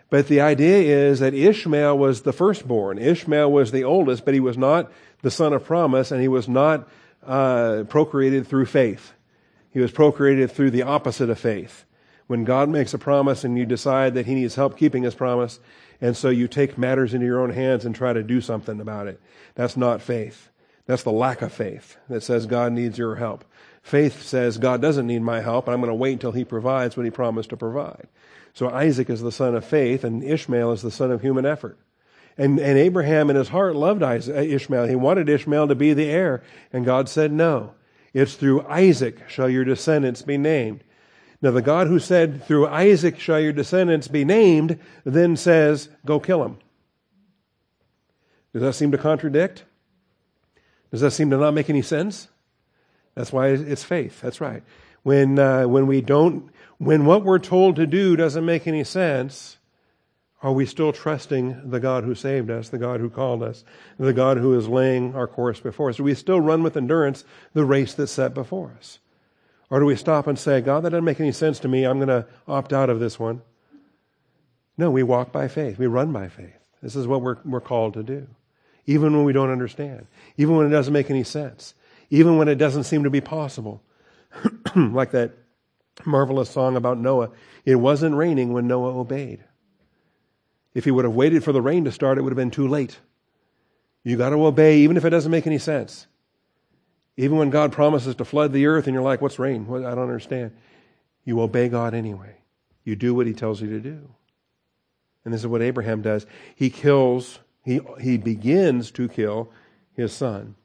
But 0.09 0.29
the 0.29 0.39
idea 0.39 1.09
is 1.09 1.19
that 1.19 1.33
Ishmael 1.33 1.97
was 1.97 2.21
the 2.21 2.31
firstborn. 2.31 2.99
Ishmael 2.99 3.51
was 3.51 3.71
the 3.71 3.83
oldest, 3.83 4.23
but 4.23 4.33
he 4.33 4.39
was 4.39 4.57
not 4.57 4.89
the 5.23 5.31
son 5.31 5.51
of 5.51 5.65
promise, 5.65 6.09
and 6.09 6.21
he 6.21 6.29
was 6.29 6.47
not 6.47 6.87
uh, 7.25 7.83
procreated 7.89 8.47
through 8.47 8.67
faith. 8.67 9.11
He 9.71 9.81
was 9.81 9.91
procreated 9.91 10.51
through 10.51 10.71
the 10.71 10.83
opposite 10.83 11.29
of 11.29 11.37
faith. 11.37 11.83
When 12.27 12.43
God 12.43 12.69
makes 12.69 12.93
a 12.93 12.97
promise 12.97 13.43
and 13.43 13.57
you 13.57 13.65
decide 13.65 14.15
that 14.15 14.25
he 14.25 14.35
needs 14.35 14.55
help 14.55 14.77
keeping 14.77 15.03
his 15.03 15.15
promise, 15.15 15.59
and 16.01 16.17
so 16.17 16.29
you 16.29 16.47
take 16.47 16.77
matters 16.77 17.13
into 17.13 17.25
your 17.25 17.41
own 17.41 17.51
hands 17.51 17.85
and 17.85 17.95
try 17.95 18.13
to 18.13 18.23
do 18.23 18.41
something 18.41 18.81
about 18.81 19.07
it, 19.07 19.21
that's 19.53 19.77
not 19.77 20.01
faith. 20.01 20.49
That's 20.87 21.03
the 21.03 21.11
lack 21.11 21.41
of 21.41 21.51
faith 21.51 21.97
that 22.09 22.21
says 22.21 22.45
God 22.45 22.71
needs 22.71 22.97
your 22.97 23.15
help. 23.15 23.45
Faith 23.81 24.23
says 24.23 24.57
God 24.57 24.81
doesn't 24.81 25.07
need 25.07 25.21
my 25.21 25.41
help, 25.41 25.67
and 25.67 25.73
I'm 25.73 25.81
going 25.81 25.89
to 25.89 25.95
wait 25.95 26.13
until 26.13 26.31
he 26.31 26.43
provides 26.43 26.97
what 26.97 27.05
he 27.05 27.11
promised 27.11 27.49
to 27.49 27.57
provide. 27.57 28.07
So 28.53 28.69
Isaac 28.69 29.09
is 29.09 29.21
the 29.21 29.31
son 29.31 29.55
of 29.55 29.65
faith, 29.65 30.03
and 30.03 30.23
Ishmael 30.23 30.71
is 30.71 30.81
the 30.81 30.91
son 30.91 31.11
of 31.11 31.21
human 31.21 31.45
effort. 31.45 31.77
And, 32.37 32.59
and 32.59 32.77
Abraham 32.77 33.29
in 33.29 33.35
his 33.35 33.49
heart 33.49 33.75
loved 33.75 34.03
Isaac, 34.03 34.35
uh, 34.35 34.41
Ishmael. 34.41 34.87
He 34.87 34.95
wanted 34.95 35.29
Ishmael 35.29 35.67
to 35.67 35.75
be 35.75 35.93
the 35.93 36.09
heir, 36.09 36.43
and 36.73 36.85
God 36.85 37.07
said 37.07 37.31
no. 37.31 37.75
It's 38.13 38.35
through 38.35 38.65
Isaac 38.67 39.29
shall 39.29 39.49
your 39.49 39.65
descendants 39.65 40.21
be 40.21 40.37
named. 40.37 40.83
Now, 41.41 41.51
the 41.51 41.61
God 41.61 41.87
who 41.87 41.99
said, 41.99 42.43
Through 42.45 42.67
Isaac 42.67 43.19
shall 43.19 43.39
your 43.39 43.53
descendants 43.53 44.07
be 44.07 44.25
named, 44.25 44.79
then 45.03 45.35
says, 45.35 45.89
Go 46.05 46.19
kill 46.19 46.43
him. 46.43 46.57
Does 48.53 48.61
that 48.61 48.73
seem 48.73 48.91
to 48.91 48.97
contradict? 48.97 49.65
Does 50.91 51.01
that 51.01 51.11
seem 51.11 51.29
to 51.31 51.37
not 51.37 51.53
make 51.53 51.69
any 51.69 51.81
sense? 51.81 52.29
That's 53.15 53.33
why 53.33 53.49
it's 53.49 53.83
faith. 53.83 54.21
That's 54.21 54.39
right. 54.39 54.63
When, 55.03 55.37
uh, 55.37 55.67
when 55.67 55.87
we 55.87 56.01
don't, 56.01 56.49
when 56.77 57.05
what 57.05 57.23
we're 57.23 57.39
told 57.39 57.75
to 57.77 57.85
do 57.85 58.15
doesn't 58.15 58.45
make 58.45 58.65
any 58.65 58.83
sense, 58.83 59.57
are 60.41 60.51
we 60.51 60.65
still 60.65 60.93
trusting 60.93 61.69
the 61.69 61.79
God 61.79 62.03
who 62.03 62.13
saved 62.13 62.49
us, 62.49 62.69
the 62.69 62.77
God 62.77 62.99
who 62.99 63.09
called 63.09 63.41
us, 63.41 63.63
the 63.97 64.13
God 64.13 64.37
who 64.37 64.57
is 64.57 64.67
laying 64.67 65.15
our 65.15 65.27
course 65.27 65.59
before 65.59 65.89
us? 65.89 65.97
Do 65.97 66.03
we 66.03 66.13
still 66.13 66.39
run 66.39 66.63
with 66.63 66.77
endurance 66.77 67.23
the 67.53 67.65
race 67.65 67.93
that's 67.93 68.11
set 68.11 68.33
before 68.33 68.75
us? 68.77 68.99
Or 69.69 69.79
do 69.79 69.85
we 69.85 69.95
stop 69.95 70.27
and 70.27 70.37
say, 70.37 70.61
God, 70.61 70.83
that 70.83 70.91
doesn't 70.91 71.05
make 71.05 71.19
any 71.19 71.31
sense 71.31 71.59
to 71.59 71.67
me. 71.67 71.85
I'm 71.85 71.97
going 71.97 72.07
to 72.07 72.27
opt 72.47 72.71
out 72.71 72.89
of 72.89 72.99
this 72.99 73.19
one. 73.19 73.41
No, 74.77 74.91
we 74.91 75.03
walk 75.03 75.31
by 75.31 75.47
faith. 75.47 75.77
We 75.79 75.87
run 75.87 76.11
by 76.11 76.27
faith. 76.27 76.53
This 76.81 76.95
is 76.95 77.07
what 77.07 77.21
we're, 77.21 77.37
we're 77.45 77.61
called 77.61 77.93
to 77.95 78.03
do. 78.03 78.27
Even 78.85 79.15
when 79.15 79.23
we 79.23 79.33
don't 79.33 79.49
understand. 79.49 80.05
Even 80.37 80.55
when 80.55 80.67
it 80.67 80.71
doesn't 80.71 80.93
make 80.93 81.09
any 81.09 81.23
sense 81.23 81.73
even 82.09 82.37
when 82.37 82.47
it 82.47 82.55
doesn't 82.55 82.83
seem 82.83 83.03
to 83.03 83.09
be 83.09 83.21
possible. 83.21 83.81
like 84.75 85.11
that 85.11 85.31
marvelous 86.05 86.49
song 86.49 86.75
about 86.75 86.97
Noah. 86.97 87.31
It 87.63 87.75
wasn't 87.75 88.15
raining 88.15 88.53
when 88.53 88.67
Noah 88.67 88.97
obeyed. 88.97 89.43
If 90.73 90.85
he 90.85 90.91
would 90.91 91.05
have 91.05 91.15
waited 91.15 91.43
for 91.43 91.51
the 91.51 91.61
rain 91.61 91.85
to 91.85 91.91
start, 91.91 92.17
it 92.17 92.21
would 92.21 92.31
have 92.31 92.37
been 92.37 92.51
too 92.51 92.67
late. 92.67 92.99
You 94.03 94.17
got 94.17 94.29
to 94.29 94.45
obey 94.45 94.79
even 94.79 94.97
if 94.97 95.05
it 95.05 95.09
doesn't 95.09 95.31
make 95.31 95.47
any 95.47 95.57
sense. 95.57 96.07
Even 97.17 97.37
when 97.37 97.49
God 97.49 97.71
promises 97.71 98.15
to 98.15 98.25
flood 98.25 98.51
the 98.51 98.65
earth 98.65 98.87
and 98.87 98.93
you're 98.93 99.03
like, 99.03 99.21
what's 99.21 99.39
rain? 99.39 99.65
I 99.69 99.95
don't 99.95 99.99
understand. 99.99 100.51
You 101.23 101.41
obey 101.41 101.69
God 101.69 101.93
anyway. 101.93 102.35
You 102.83 102.95
do 102.95 103.15
what 103.15 103.27
he 103.27 103.33
tells 103.33 103.61
you 103.61 103.69
to 103.69 103.79
do. 103.79 104.09
And 105.23 105.33
this 105.33 105.41
is 105.41 105.47
what 105.47 105.61
Abraham 105.61 106.01
does. 106.01 106.25
He 106.55 106.69
kills, 106.69 107.39
he, 107.63 107.79
he 107.99 108.17
begins 108.17 108.91
to 108.91 109.07
kill 109.07 109.49
his 109.93 110.13
son. 110.13 110.55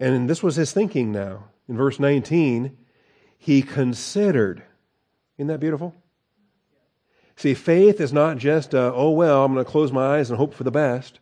And 0.00 0.28
this 0.28 0.42
was 0.42 0.56
his 0.56 0.72
thinking 0.72 1.12
now. 1.12 1.44
In 1.68 1.76
verse 1.76 2.00
19, 2.00 2.76
he 3.38 3.62
considered. 3.62 4.62
Isn't 5.38 5.48
that 5.48 5.60
beautiful? 5.60 5.94
See, 7.36 7.54
faith 7.54 8.00
is 8.00 8.12
not 8.12 8.38
just, 8.38 8.72
a, 8.72 8.92
oh, 8.92 9.10
well, 9.10 9.44
I'm 9.44 9.52
going 9.52 9.64
to 9.64 9.70
close 9.70 9.92
my 9.92 10.16
eyes 10.16 10.30
and 10.30 10.38
hope 10.38 10.54
for 10.54 10.64
the 10.64 10.70
best. 10.70 11.20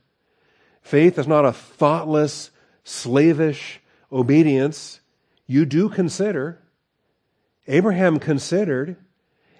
Faith 0.80 1.18
is 1.18 1.26
not 1.26 1.44
a 1.44 1.52
thoughtless, 1.52 2.50
slavish 2.84 3.80
obedience. 4.12 5.00
You 5.46 5.64
do 5.64 5.88
consider. 5.88 6.60
Abraham 7.66 8.18
considered. 8.18 8.96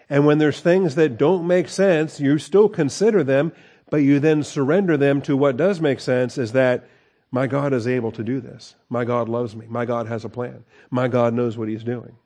And 0.09 0.27
when 0.27 0.39
there's 0.39 0.61
things 0.61 0.95
that 0.95 1.19
don't 1.19 1.47
make 1.47 1.69
sense, 1.69 2.21
you 2.21 2.39
still 2.39 2.69
consider 2.69 3.25
them, 3.25 3.53
but 3.91 3.99
you 3.99 4.21
then 4.21 4.43
surrender 4.43 4.97
them 4.97 5.21
to 5.23 5.37
what 5.37 5.57
does 5.57 5.81
make 5.81 5.99
sense 5.99 6.39
is 6.39 6.53
that 6.53 6.87
my 7.31 7.47
God 7.49 7.73
is 7.73 7.89
able 7.89 8.13
to 8.13 8.23
do 8.23 8.41
this. 8.41 8.77
My 8.89 9.05
God 9.05 9.29
loves 9.29 9.57
me. 9.57 9.67
My 9.69 9.85
God 9.85 10.07
has 10.07 10.25
a 10.25 10.29
plan. 10.29 10.65
My 10.91 11.09
God 11.09 11.35
knows 11.35 11.59
what 11.59 11.69
He's 11.69 11.83
doing. 11.83 12.17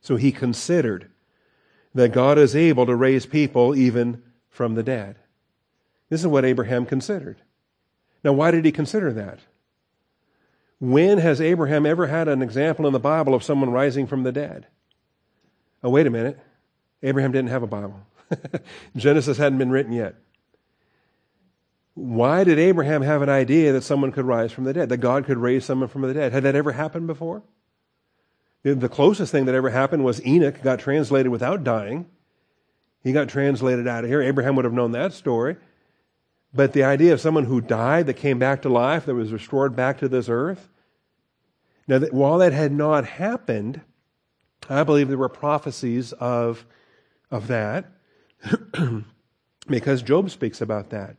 So 0.00 0.16
he 0.16 0.32
considered 0.32 1.10
that 1.94 2.12
God 2.12 2.38
is 2.38 2.56
able 2.56 2.86
to 2.86 2.94
raise 2.94 3.26
people 3.26 3.74
even 3.74 4.22
from 4.48 4.74
the 4.74 4.82
dead. 4.82 5.16
This 6.08 6.20
is 6.20 6.26
what 6.26 6.44
Abraham 6.44 6.86
considered. 6.86 7.40
Now, 8.24 8.32
why 8.32 8.50
did 8.50 8.64
he 8.64 8.72
consider 8.72 9.12
that? 9.12 9.40
When 10.80 11.18
has 11.18 11.40
Abraham 11.40 11.84
ever 11.84 12.06
had 12.06 12.26
an 12.26 12.42
example 12.42 12.86
in 12.86 12.92
the 12.92 12.98
Bible 12.98 13.34
of 13.34 13.44
someone 13.44 13.70
rising 13.70 14.06
from 14.06 14.22
the 14.22 14.32
dead? 14.32 14.66
Oh, 15.84 15.90
wait 15.90 16.06
a 16.06 16.10
minute. 16.10 16.38
Abraham 17.02 17.32
didn't 17.32 17.50
have 17.50 17.62
a 17.62 17.66
Bible. 17.66 18.00
Genesis 18.96 19.36
hadn't 19.36 19.58
been 19.58 19.70
written 19.70 19.92
yet. 19.92 20.14
Why 21.94 22.44
did 22.44 22.58
Abraham 22.58 23.02
have 23.02 23.20
an 23.20 23.28
idea 23.28 23.72
that 23.72 23.84
someone 23.84 24.10
could 24.10 24.24
rise 24.24 24.52
from 24.52 24.64
the 24.64 24.72
dead, 24.72 24.88
that 24.88 24.98
God 24.98 25.26
could 25.26 25.36
raise 25.36 25.66
someone 25.66 25.88
from 25.88 26.00
the 26.00 26.14
dead? 26.14 26.32
Had 26.32 26.44
that 26.44 26.54
ever 26.54 26.72
happened 26.72 27.06
before? 27.06 27.42
The 28.62 28.88
closest 28.88 29.32
thing 29.32 29.44
that 29.46 29.54
ever 29.54 29.68
happened 29.68 30.04
was 30.04 30.24
Enoch 30.24 30.62
got 30.62 30.78
translated 30.78 31.30
without 31.30 31.62
dying. 31.62 32.06
He 33.02 33.12
got 33.12 33.28
translated 33.28 33.86
out 33.86 34.04
of 34.04 34.10
here. 34.10 34.22
Abraham 34.22 34.56
would 34.56 34.64
have 34.64 34.74
known 34.74 34.92
that 34.92 35.12
story. 35.12 35.56
But 36.54 36.72
the 36.72 36.84
idea 36.84 37.12
of 37.12 37.20
someone 37.20 37.44
who 37.44 37.60
died 37.60 38.06
that 38.06 38.14
came 38.14 38.38
back 38.38 38.62
to 38.62 38.70
life, 38.70 39.04
that 39.06 39.14
was 39.14 39.32
restored 39.32 39.76
back 39.76 39.98
to 39.98 40.08
this 40.08 40.28
earth. 40.30 40.69
Now, 41.90 41.98
that, 41.98 42.14
while 42.14 42.38
that 42.38 42.52
had 42.52 42.70
not 42.70 43.04
happened, 43.04 43.80
I 44.68 44.84
believe 44.84 45.08
there 45.08 45.18
were 45.18 45.28
prophecies 45.28 46.12
of, 46.12 46.64
of 47.32 47.48
that 47.48 47.84
because 49.66 50.00
Job 50.00 50.30
speaks 50.30 50.60
about 50.60 50.90
that. 50.90 51.16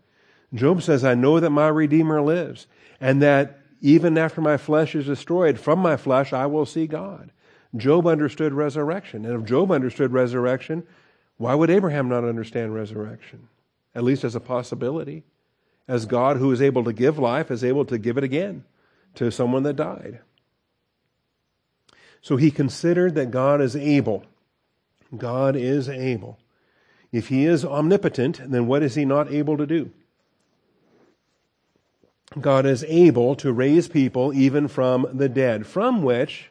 Job 0.54 0.82
says, 0.82 1.04
I 1.04 1.14
know 1.14 1.42
that 1.42 1.50
my 1.50 1.68
Redeemer 1.68 2.22
lives, 2.22 2.68
and 3.02 3.22
that 3.22 3.60
even 3.82 4.18
after 4.18 4.40
my 4.40 4.56
flesh 4.56 4.96
is 4.96 5.08
destroyed, 5.08 5.60
from 5.60 5.80
my 5.80 5.98
flesh 5.98 6.32
I 6.32 6.46
will 6.46 6.66
see 6.66 6.88
God. 6.88 7.34
Job 7.76 8.08
understood 8.08 8.54
resurrection. 8.54 9.26
And 9.26 9.42
if 9.42 9.46
Job 9.46 9.72
understood 9.72 10.14
resurrection, 10.14 10.88
why 11.36 11.54
would 11.54 11.70
Abraham 11.70 12.08
not 12.08 12.24
understand 12.24 12.74
resurrection? 12.74 13.50
At 13.94 14.06
least 14.06 14.24
as 14.24 14.36
a 14.36 14.40
possibility. 14.40 15.26
As 15.90 16.06
God, 16.06 16.38
who 16.38 16.50
is 16.54 16.62
able 16.62 16.86
to 16.86 16.94
give 16.94 17.20
life, 17.20 17.52
is 17.52 17.62
able 17.62 17.84
to 17.84 17.98
give 17.98 18.18
it 18.18 18.24
again 18.24 18.64
to 19.16 19.32
someone 19.32 19.64
that 19.64 19.76
died. 19.76 20.22
So 22.22 22.38
he 22.38 22.52
considered 22.52 23.16
that 23.16 23.32
God 23.32 23.62
is 23.62 23.76
able. 23.76 24.24
God 25.18 25.56
is 25.56 25.90
able. 25.90 26.38
If 27.12 27.28
he 27.28 27.46
is 27.46 27.66
omnipotent, 27.66 28.52
then 28.52 28.68
what 28.68 28.84
is 28.84 28.96
he 28.96 29.06
not 29.06 29.32
able 29.32 29.58
to 29.58 29.66
do? 29.66 29.92
God 32.40 32.66
is 32.66 32.86
able 32.86 33.36
to 33.36 33.52
raise 33.52 33.90
people 33.90 34.34
even 34.34 34.70
from 34.70 35.08
the 35.12 35.28
dead, 35.28 35.68
from 35.68 36.02
which, 36.02 36.50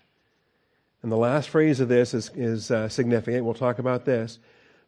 and 1.02 1.10
the 1.10 1.16
last 1.16 1.48
phrase 1.48 1.80
of 1.80 1.88
this 1.88 2.12
is, 2.12 2.30
is 2.34 2.70
uh, 2.70 2.88
significant, 2.90 3.46
we'll 3.46 3.54
talk 3.54 3.78
about 3.78 4.04
this, 4.04 4.38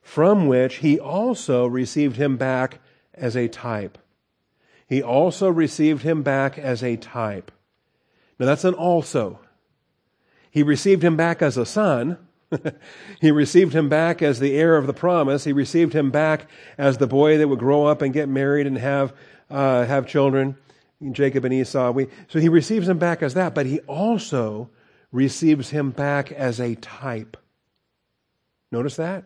from 0.02 0.46
which 0.46 0.76
he 0.76 0.98
also 1.00 1.64
received 1.66 2.16
him 2.16 2.36
back 2.36 2.80
as 3.14 3.36
a 3.36 3.48
type. 3.48 3.96
He 4.86 5.02
also 5.02 5.48
received 5.48 6.02
him 6.02 6.22
back 6.22 6.58
as 6.58 6.82
a 6.82 6.96
type. 6.96 7.50
Now 8.38 8.44
that's 8.44 8.64
an 8.64 8.74
also. 8.74 9.38
He 10.52 10.62
received 10.62 11.02
him 11.02 11.16
back 11.16 11.40
as 11.40 11.56
a 11.56 11.64
son. 11.64 12.18
he 13.20 13.30
received 13.30 13.72
him 13.72 13.88
back 13.88 14.20
as 14.20 14.38
the 14.38 14.54
heir 14.54 14.76
of 14.76 14.86
the 14.86 14.92
promise. 14.92 15.44
He 15.44 15.52
received 15.52 15.94
him 15.94 16.10
back 16.10 16.46
as 16.76 16.98
the 16.98 17.06
boy 17.06 17.38
that 17.38 17.48
would 17.48 17.58
grow 17.58 17.86
up 17.86 18.02
and 18.02 18.12
get 18.12 18.28
married 18.28 18.66
and 18.66 18.76
have, 18.76 19.14
uh, 19.50 19.86
have 19.86 20.06
children. 20.06 20.56
Jacob 21.10 21.46
and 21.46 21.54
Esau. 21.54 21.90
We, 21.90 22.08
so 22.28 22.38
he 22.38 22.48
receives 22.48 22.86
him 22.86 22.98
back 22.98 23.22
as 23.22 23.34
that, 23.34 23.54
but 23.54 23.66
he 23.66 23.80
also 23.80 24.70
receives 25.10 25.70
him 25.70 25.90
back 25.90 26.30
as 26.30 26.60
a 26.60 26.76
type. 26.76 27.36
Notice 28.70 28.96
that? 28.96 29.24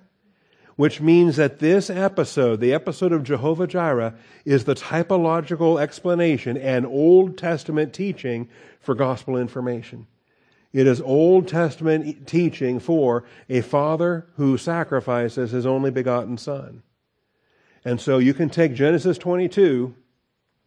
Which 0.76 1.00
means 1.00 1.36
that 1.36 1.58
this 1.58 1.90
episode, 1.90 2.60
the 2.60 2.72
episode 2.72 3.12
of 3.12 3.24
Jehovah 3.24 3.66
Jireh, 3.66 4.14
is 4.44 4.64
the 4.64 4.74
typological 4.74 5.80
explanation 5.80 6.56
and 6.56 6.86
Old 6.86 7.36
Testament 7.36 7.92
teaching 7.92 8.48
for 8.80 8.94
gospel 8.94 9.36
information. 9.36 10.06
It 10.76 10.86
is 10.86 11.00
Old 11.00 11.48
Testament 11.48 12.26
teaching 12.26 12.80
for 12.80 13.24
a 13.48 13.62
father 13.62 14.26
who 14.36 14.58
sacrifices 14.58 15.50
his 15.50 15.64
only 15.64 15.90
begotten 15.90 16.36
son. 16.36 16.82
And 17.82 17.98
so 17.98 18.18
you 18.18 18.34
can 18.34 18.50
take 18.50 18.74
Genesis 18.74 19.16
22 19.16 19.94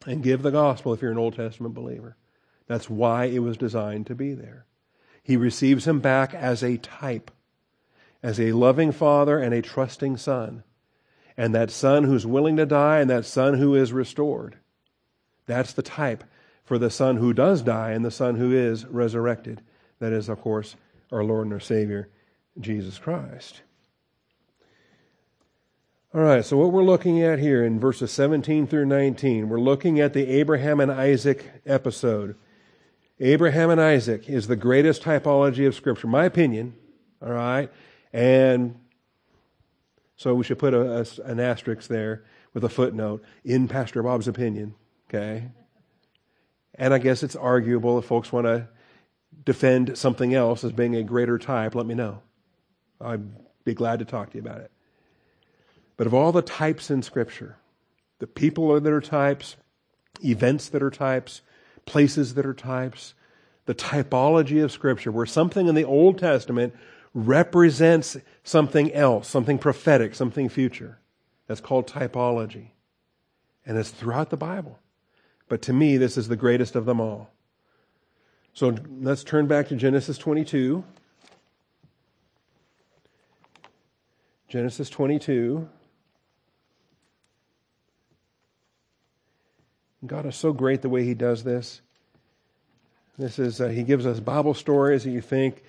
and 0.08 0.24
give 0.24 0.42
the 0.42 0.50
gospel 0.50 0.96
if 0.96 1.02
you're 1.04 1.12
an 1.12 1.20
Old 1.20 1.36
Testament 1.36 1.76
believer. 1.76 2.18
That's 2.66 2.90
why 2.90 3.26
it 3.26 3.44
was 3.44 3.56
designed 3.56 4.08
to 4.08 4.16
be 4.16 4.34
there. 4.34 4.66
He 5.22 5.38
receives 5.38 5.86
him 5.86 6.00
back 6.00 6.34
as 6.34 6.64
a 6.64 6.78
type, 6.78 7.30
as 8.24 8.40
a 8.40 8.54
loving 8.54 8.92
father 8.92 9.38
and 9.38 9.54
a 9.54 9.62
trusting 9.62 10.18
son. 10.18 10.64
And 11.38 11.54
that 11.54 11.70
son 11.70 12.06
who's 12.06 12.26
willing 12.26 12.58
to 12.58 12.66
die 12.66 12.98
and 12.98 13.12
that 13.12 13.26
son 13.26 13.60
who 13.60 13.76
is 13.76 13.94
restored. 13.94 14.58
That's 15.46 15.74
the 15.74 15.84
type 15.84 16.24
for 16.66 16.80
the 16.80 16.90
son 16.90 17.18
who 17.18 17.32
does 17.32 17.62
die 17.62 17.92
and 17.92 18.04
the 18.04 18.10
son 18.10 18.38
who 18.38 18.52
is 18.52 18.88
resurrected. 18.88 19.62
That 20.00 20.14
is, 20.14 20.30
of 20.30 20.42
course, 20.42 20.76
our 21.12 21.24
Lord 21.24 21.46
and 21.46 21.54
our 21.54 21.60
Savior, 21.60 22.10
Jesus 22.60 22.98
Christ. 22.98 23.62
All 26.12 26.22
right, 26.22 26.44
so 26.44 26.58
what 26.58 26.72
we're 26.72 26.84
looking 26.84 27.22
at 27.22 27.38
here 27.38 27.64
in 27.64 27.80
verses 27.80 28.12
17 28.12 28.66
through 28.66 28.86
19, 28.86 29.48
we're 29.48 29.60
looking 29.60 30.00
at 30.00 30.14
the 30.14 30.26
Abraham 30.28 30.80
and 30.80 30.92
Isaac 30.92 31.62
episode. 31.68 32.36
Abraham 33.20 33.70
and 33.70 33.80
Isaac 33.80 34.28
is 34.28 34.48
the 34.48 34.56
greatest 34.56 35.04
typology 35.04 35.68
of 35.68 35.76
Scripture, 35.76 36.08
my 36.08 36.26
opinion. 36.26 36.74
All 37.22 37.32
right, 37.32 37.70
and 38.12 38.80
so 40.16 40.34
we 40.34 40.44
should 40.44 40.58
put 40.58 40.74
a, 40.74 41.02
a, 41.02 41.06
an 41.26 41.40
asterisk 41.40 41.90
there 41.90 42.24
with 42.54 42.64
a 42.64 42.70
footnote 42.70 43.24
in 43.44 43.68
Pastor 43.68 44.02
Bob's 44.02 44.28
opinion. 44.28 44.74
Okay, 45.10 45.44
and 46.74 46.92
I 46.92 46.98
guess 46.98 47.22
it's 47.22 47.36
arguable 47.36 48.00
if 48.00 48.06
folks 48.06 48.32
want 48.32 48.48
to 48.48 48.68
defend 49.46 49.98
something 49.98 50.34
else 50.34 50.64
as 50.64 50.72
being 50.72 50.96
a 50.96 51.04
greater 51.04 51.38
type. 51.38 51.76
Let 51.76 51.86
me 51.86 51.96
know. 51.96 52.22
I'd 53.02 53.24
be 53.64 53.74
glad 53.74 54.00
to 54.00 54.06
talk 54.06 54.32
to 54.32 54.38
you 54.38 54.44
about 54.44 54.62
it. 54.62 54.72
But 55.98 56.08
of 56.08 56.14
all 56.14 56.32
the 56.32 56.42
types 56.42 56.90
in 56.90 57.02
Scripture, 57.02 57.58
the 58.20 58.28
people 58.28 58.80
that 58.80 58.92
are 58.92 59.02
types, 59.02 59.56
events 60.24 60.70
that 60.70 60.84
are 60.84 60.90
types, 60.90 61.42
places 61.86 62.34
that 62.36 62.46
are 62.46 62.54
types, 62.54 63.14
the 63.66 63.76
typology 63.76 64.64
of 64.64 64.72
Scripture, 64.72 65.12
where 65.12 65.26
something 65.26 65.68
in 65.68 65.76
the 65.76 65.84
Old 65.84 66.18
Testament 66.18 66.74
represents 67.14 68.18
something 68.44 68.94
else, 68.94 69.28
something 69.28 69.58
prophetic, 69.58 70.16
something 70.16 70.50
future. 70.50 71.00
That's 71.48 71.62
called 71.62 71.88
typology. 71.88 72.72
And 73.66 73.78
it's 73.78 73.90
throughout 73.90 74.30
the 74.30 74.38
Bible. 74.38 74.80
But 75.48 75.62
to 75.64 75.74
me, 75.74 75.98
this 75.98 76.18
is 76.18 76.28
the 76.28 76.36
greatest 76.36 76.76
of 76.76 76.86
them 76.86 77.02
all. 77.02 77.32
So 78.60 78.76
let's 79.00 79.24
turn 79.24 79.48
back 79.48 79.70
to 79.70 79.78
Genesis 79.78 80.18
22. 80.18 80.84
Genesis 84.50 84.90
22. 84.90 85.70
God 90.06 90.26
is 90.26 90.36
so 90.36 90.52
great 90.52 90.82
the 90.82 90.90
way 90.90 91.06
He 91.06 91.14
does 91.14 91.46
this. 91.46 91.80
This 93.18 93.40
is, 93.40 93.62
uh, 93.62 93.70
He 93.70 93.84
gives 93.84 94.06
us 94.06 94.20
Bible 94.20 94.54
stories 94.54 95.06
that 95.06 95.12
you 95.12 95.22
think, 95.22 95.64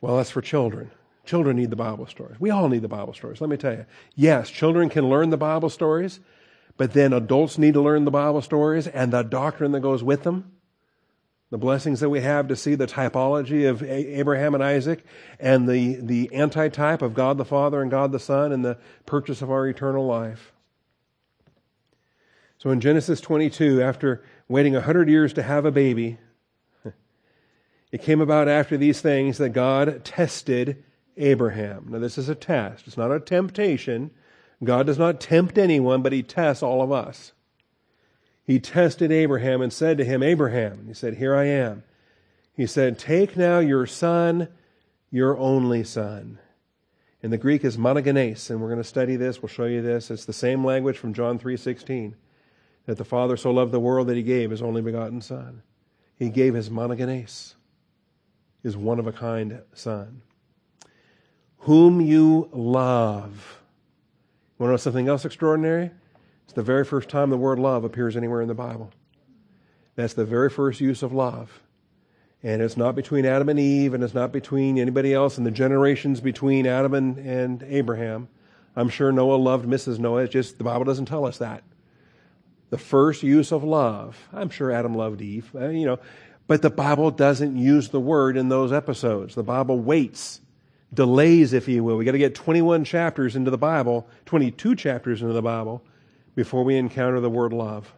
well, 0.00 0.16
that's 0.16 0.30
for 0.30 0.40
children. 0.40 0.90
Children 1.26 1.56
need 1.56 1.68
the 1.68 1.76
Bible 1.76 2.06
stories. 2.06 2.40
We 2.40 2.48
all 2.48 2.70
need 2.70 2.80
the 2.80 2.88
Bible 2.88 3.12
stories. 3.12 3.42
Let 3.42 3.50
me 3.50 3.58
tell 3.58 3.74
you. 3.74 3.84
Yes, 4.14 4.48
children 4.48 4.88
can 4.88 5.10
learn 5.10 5.28
the 5.28 5.36
Bible 5.36 5.68
stories, 5.68 6.18
but 6.78 6.94
then 6.94 7.12
adults 7.12 7.58
need 7.58 7.74
to 7.74 7.82
learn 7.82 8.06
the 8.06 8.10
Bible 8.10 8.40
stories 8.40 8.86
and 8.86 9.12
the 9.12 9.22
doctrine 9.22 9.72
that 9.72 9.80
goes 9.80 10.02
with 10.02 10.22
them. 10.22 10.50
The 11.52 11.58
blessings 11.58 12.00
that 12.00 12.08
we 12.08 12.22
have 12.22 12.48
to 12.48 12.56
see 12.56 12.76
the 12.76 12.86
typology 12.86 13.68
of 13.68 13.82
Abraham 13.82 14.54
and 14.54 14.64
Isaac 14.64 15.04
and 15.38 15.68
the, 15.68 15.96
the 15.96 16.34
antitype 16.34 17.02
of 17.02 17.12
God 17.12 17.36
the 17.36 17.44
Father 17.44 17.82
and 17.82 17.90
God 17.90 18.10
the 18.10 18.18
Son 18.18 18.52
and 18.52 18.64
the 18.64 18.78
purchase 19.04 19.42
of 19.42 19.50
our 19.50 19.68
eternal 19.68 20.06
life. 20.06 20.54
So 22.56 22.70
in 22.70 22.80
Genesis 22.80 23.20
22, 23.20 23.82
after 23.82 24.24
waiting 24.48 24.72
100 24.72 25.10
years 25.10 25.34
to 25.34 25.42
have 25.42 25.66
a 25.66 25.70
baby, 25.70 26.16
it 27.92 28.00
came 28.00 28.22
about 28.22 28.48
after 28.48 28.78
these 28.78 29.02
things 29.02 29.36
that 29.36 29.50
God 29.50 30.06
tested 30.06 30.82
Abraham. 31.18 31.88
Now, 31.90 31.98
this 31.98 32.16
is 32.16 32.30
a 32.30 32.34
test, 32.34 32.86
it's 32.86 32.96
not 32.96 33.12
a 33.12 33.20
temptation. 33.20 34.10
God 34.64 34.86
does 34.86 34.98
not 34.98 35.20
tempt 35.20 35.58
anyone, 35.58 36.00
but 36.00 36.12
He 36.12 36.22
tests 36.22 36.62
all 36.62 36.80
of 36.80 36.90
us. 36.90 37.32
He 38.44 38.58
tested 38.58 39.12
Abraham 39.12 39.62
and 39.62 39.72
said 39.72 39.98
to 39.98 40.04
him, 40.04 40.22
Abraham, 40.22 40.86
he 40.88 40.94
said, 40.94 41.14
Here 41.14 41.34
I 41.34 41.44
am. 41.44 41.84
He 42.54 42.66
said, 42.66 42.98
Take 42.98 43.36
now 43.36 43.60
your 43.60 43.86
son, 43.86 44.48
your 45.10 45.38
only 45.38 45.84
son. 45.84 46.38
In 47.22 47.30
the 47.30 47.38
Greek 47.38 47.64
is 47.64 47.76
monogenes, 47.76 48.50
and 48.50 48.60
we're 48.60 48.68
going 48.68 48.82
to 48.82 48.84
study 48.84 49.14
this. 49.14 49.40
We'll 49.40 49.48
show 49.48 49.66
you 49.66 49.80
this. 49.80 50.10
It's 50.10 50.24
the 50.24 50.32
same 50.32 50.64
language 50.64 50.98
from 50.98 51.14
John 51.14 51.38
3.16 51.38 52.14
that 52.86 52.98
the 52.98 53.04
Father 53.04 53.36
so 53.36 53.52
loved 53.52 53.70
the 53.70 53.78
world 53.78 54.08
that 54.08 54.16
he 54.16 54.24
gave 54.24 54.50
his 54.50 54.60
only 54.60 54.82
begotten 54.82 55.20
Son. 55.20 55.62
He 56.18 56.30
gave 56.30 56.54
his 56.54 56.68
monogenes, 56.68 57.54
his 58.62 58.76
one 58.76 58.98
of 58.98 59.06
a 59.06 59.12
kind 59.12 59.60
Son, 59.72 60.22
whom 61.58 62.00
you 62.00 62.48
love. 62.52 63.60
You 64.58 64.64
want 64.64 64.70
to 64.70 64.72
know 64.72 64.76
something 64.78 65.08
else 65.08 65.24
extraordinary? 65.24 65.92
It's 66.52 66.56
the 66.56 66.62
very 66.62 66.84
first 66.84 67.08
time 67.08 67.30
the 67.30 67.38
word 67.38 67.58
love 67.58 67.82
appears 67.82 68.14
anywhere 68.14 68.42
in 68.42 68.48
the 68.48 68.52
Bible. 68.52 68.90
That's 69.94 70.12
the 70.12 70.26
very 70.26 70.50
first 70.50 70.82
use 70.82 71.02
of 71.02 71.10
love. 71.10 71.62
And 72.42 72.60
it's 72.60 72.76
not 72.76 72.94
between 72.94 73.24
Adam 73.24 73.48
and 73.48 73.58
Eve, 73.58 73.94
and 73.94 74.04
it's 74.04 74.12
not 74.12 74.32
between 74.32 74.76
anybody 74.76 75.14
else 75.14 75.38
in 75.38 75.44
the 75.44 75.50
generations 75.50 76.20
between 76.20 76.66
Adam 76.66 76.92
and, 76.92 77.16
and 77.16 77.62
Abraham. 77.62 78.28
I'm 78.76 78.90
sure 78.90 79.10
Noah 79.10 79.36
loved 79.36 79.66
Mrs. 79.66 79.98
Noah. 79.98 80.24
It's 80.24 80.32
just 80.34 80.58
the 80.58 80.64
Bible 80.64 80.84
doesn't 80.84 81.06
tell 81.06 81.24
us 81.24 81.38
that. 81.38 81.62
The 82.68 82.76
first 82.76 83.22
use 83.22 83.50
of 83.50 83.64
love. 83.64 84.18
I'm 84.30 84.50
sure 84.50 84.70
Adam 84.70 84.92
loved 84.92 85.22
Eve, 85.22 85.50
uh, 85.54 85.68
you 85.68 85.86
know, 85.86 86.00
but 86.48 86.60
the 86.60 86.68
Bible 86.68 87.10
doesn't 87.10 87.56
use 87.56 87.88
the 87.88 87.98
word 87.98 88.36
in 88.36 88.50
those 88.50 88.74
episodes. 88.74 89.34
The 89.34 89.42
Bible 89.42 89.80
waits, 89.80 90.42
delays, 90.92 91.54
if 91.54 91.66
you 91.66 91.82
will. 91.82 91.96
We 91.96 92.04
got 92.04 92.12
to 92.12 92.18
get 92.18 92.34
21 92.34 92.84
chapters 92.84 93.36
into 93.36 93.50
the 93.50 93.56
Bible, 93.56 94.06
22 94.26 94.76
chapters 94.76 95.22
into 95.22 95.32
the 95.32 95.40
Bible 95.40 95.82
before 96.34 96.64
we 96.64 96.76
encounter 96.76 97.20
the 97.20 97.30
word 97.30 97.52
love. 97.52 97.92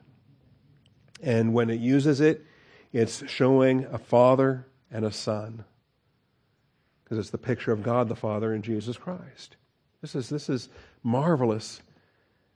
And 1.23 1.55
when 1.55 1.71
it 1.71 1.81
uses 1.81 2.21
it, 2.21 2.45
it's 2.93 3.29
showing 3.29 3.87
a 3.87 3.99
father 3.99 4.67
and 4.91 5.05
a 5.05 5.13
son. 5.13 5.65
Because 7.03 7.19
it's 7.19 7.31
the 7.31 7.39
picture 7.39 7.73
of 7.73 7.83
God 7.83 8.09
the 8.09 8.17
Father 8.17 8.53
and 8.53 8.65
Jesus 8.65 8.97
Christ. 8.97 9.57
This 10.01 10.15
is, 10.15 10.29
this 10.29 10.49
is 10.49 10.69
marvelous, 11.03 11.83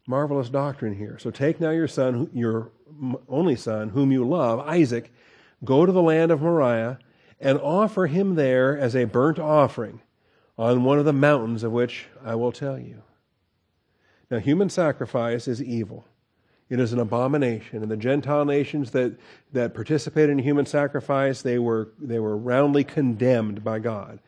marvelous 0.07 0.49
doctrine 0.49 0.95
here. 0.95 1.19
So 1.19 1.31
take 1.31 1.61
now 1.61 1.71
your 1.71 1.89
son, 1.89 2.31
your 2.33 2.71
only 3.29 3.57
son, 3.57 3.91
whom 3.91 4.13
you 4.13 4.27
love, 4.27 4.61
Isaac, 4.61 5.13
go 5.65 5.87
to 5.87 5.93
the 5.93 6.03
land 6.03 6.31
of 6.31 6.41
Moriah 6.41 6.99
and 7.41 7.59
offer 7.59 8.07
him 8.07 8.35
there 8.35 8.77
as 8.77 8.95
a 8.97 9.05
burnt 9.05 9.39
offering 9.39 10.01
on 10.57 10.85
one 10.85 10.99
of 10.99 11.05
the 11.05 11.13
mountains 11.13 11.63
of 11.63 11.73
which 11.73 12.07
I 12.25 12.35
will 12.35 12.53
tell 12.53 12.79
you. 12.79 13.03
Now, 14.31 14.39
human 14.39 14.69
sacrifice 14.69 15.49
is 15.49 15.63
evil. 15.63 16.05
It 16.69 16.81
is 16.81 16.93
an 16.93 16.99
abomination. 16.99 17.83
And 17.83 17.91
the 17.91 17.97
Gentile 17.97 18.45
nations 18.45 18.91
that, 18.91 19.17
that 19.53 19.75
participated 19.75 20.31
in 20.31 20.39
human 20.39 20.67
sacrifice, 20.67 21.41
they 21.41 21.59
were, 21.59 21.89
they 21.99 22.19
were 22.19 22.37
roundly 22.37 22.85
condemned 22.85 23.65
by 23.65 23.79
God. 23.79 24.19